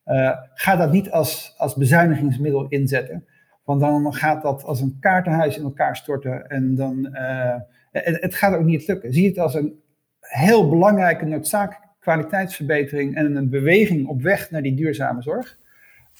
uh, 0.10 0.38
ga 0.54 0.76
dat 0.76 0.92
niet 0.92 1.12
als, 1.12 1.54
als 1.58 1.76
bezuinigingsmiddel 1.76 2.68
inzetten. 2.68 3.26
Want 3.64 3.82
dan 3.82 4.14
gaat 4.14 4.42
dat 4.42 4.64
als 4.64 4.82
een 4.82 4.98
kaartenhuis 5.00 5.58
in 5.58 5.64
elkaar 5.64 5.96
storten. 5.96 6.48
En 6.48 6.76
dan, 6.76 7.10
uh, 7.14 7.56
het, 7.92 8.22
het, 8.22 8.36
gaat 8.36 8.56
ook 8.56 8.64
niet 8.64 8.88
lukken. 8.88 9.14
Zie 9.14 9.28
het 9.28 9.38
als 9.38 9.54
een 9.54 9.82
heel 10.20 10.70
belangrijke 10.70 11.26
noodzakelijke 11.26 11.88
kwaliteitsverbetering 12.00 13.16
en 13.16 13.36
een 13.36 13.50
beweging 13.50 14.08
op 14.08 14.22
weg 14.22 14.52
naar 14.52 14.62
die 14.62 14.76
duurzame 14.76 15.22
zorg. 15.22 15.58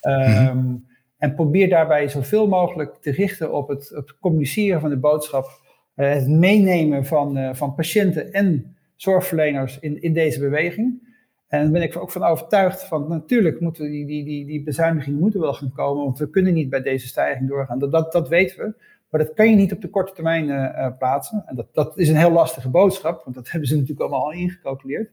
Um, 0.08 0.88
En 1.20 1.34
probeer 1.34 1.68
daarbij 1.68 2.08
zoveel 2.08 2.48
mogelijk 2.48 2.94
te 3.00 3.10
richten 3.10 3.52
op 3.52 3.68
het, 3.68 3.88
het 3.88 4.18
communiceren 4.18 4.80
van 4.80 4.90
de 4.90 4.96
boodschap. 4.96 5.60
Uh, 5.96 6.12
het 6.12 6.28
meenemen 6.28 7.04
van, 7.04 7.38
uh, 7.38 7.54
van 7.54 7.74
patiënten 7.74 8.32
en 8.32 8.76
zorgverleners 8.96 9.78
in, 9.78 10.02
in 10.02 10.12
deze 10.12 10.40
beweging. 10.40 11.08
En 11.48 11.62
daar 11.62 11.70
ben 11.70 11.82
ik 11.82 11.96
ook 11.96 12.10
van 12.10 12.22
overtuigd 12.22 12.84
van 12.84 13.08
natuurlijk 13.08 13.60
moeten 13.60 13.90
die, 13.90 14.06
die, 14.06 14.24
die, 14.24 14.46
die 14.46 14.62
bezuinigingen 14.62 15.18
moeten 15.18 15.40
wel 15.40 15.54
gaan 15.54 15.72
komen, 15.72 16.04
want 16.04 16.18
we 16.18 16.30
kunnen 16.30 16.54
niet 16.54 16.70
bij 16.70 16.82
deze 16.82 17.06
stijging 17.06 17.48
doorgaan. 17.48 17.78
Dat, 17.78 17.92
dat, 17.92 18.12
dat 18.12 18.28
weten 18.28 18.58
we. 18.58 18.74
Maar 19.10 19.24
dat 19.24 19.34
kan 19.34 19.50
je 19.50 19.56
niet 19.56 19.72
op 19.72 19.80
de 19.80 19.88
korte 19.88 20.12
termijn 20.12 20.48
uh, 20.48 20.86
plaatsen. 20.98 21.42
En 21.46 21.56
dat, 21.56 21.66
dat 21.72 21.98
is 21.98 22.08
een 22.08 22.16
heel 22.16 22.32
lastige 22.32 22.68
boodschap, 22.68 23.24
want 23.24 23.36
dat 23.36 23.50
hebben 23.50 23.68
ze 23.68 23.74
natuurlijk 23.74 24.00
allemaal 24.00 24.24
al 24.24 24.32
ingecalculeerd. 24.32 25.10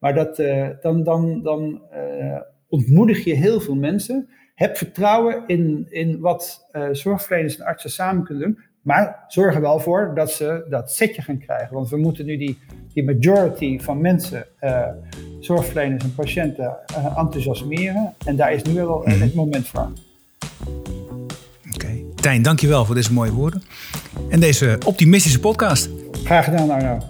Maar 0.00 0.14
dat, 0.14 0.38
uh, 0.38 0.68
dan, 0.80 1.02
dan, 1.02 1.42
dan 1.42 1.82
uh, 1.94 2.40
ontmoedig 2.68 3.24
je 3.24 3.34
heel 3.34 3.60
veel 3.60 3.74
mensen. 3.74 4.28
Heb 4.54 4.76
vertrouwen 4.76 5.42
in, 5.46 5.86
in 5.90 6.20
wat 6.20 6.68
zorgverleners 6.92 7.58
en 7.58 7.66
artsen 7.66 7.90
samen 7.90 8.24
kunnen 8.24 8.44
doen. 8.44 8.58
Maar 8.82 9.24
zorg 9.28 9.54
er 9.54 9.60
wel 9.60 9.80
voor 9.80 10.12
dat 10.14 10.30
ze 10.30 10.66
dat 10.68 10.92
setje 10.92 11.22
gaan 11.22 11.38
krijgen. 11.38 11.74
Want 11.74 11.88
we 11.88 11.96
moeten 11.96 12.26
nu 12.26 12.36
die, 12.36 12.58
die 12.92 13.04
majority 13.04 13.78
van 13.78 14.00
mensen, 14.00 14.46
uh, 14.60 14.86
zorgverleners 15.40 16.04
en 16.04 16.14
patiënten, 16.14 16.76
uh, 16.96 17.18
enthousiasmeren. 17.18 18.14
En 18.24 18.36
daar 18.36 18.52
is 18.52 18.62
nu 18.62 18.74
wel 18.74 19.02
mm 19.04 19.20
het 19.20 19.34
moment 19.34 19.68
voor. 19.68 19.92
Oké. 20.60 21.74
Okay. 21.74 22.04
Tijn, 22.14 22.42
dankjewel 22.42 22.84
voor 22.84 22.94
deze 22.94 23.12
mooie 23.12 23.32
woorden. 23.32 23.62
En 24.28 24.40
deze 24.40 24.78
optimistische 24.86 25.40
podcast. 25.40 25.90
Graag 26.12 26.44
gedaan, 26.44 26.70
Arno. 26.70 27.09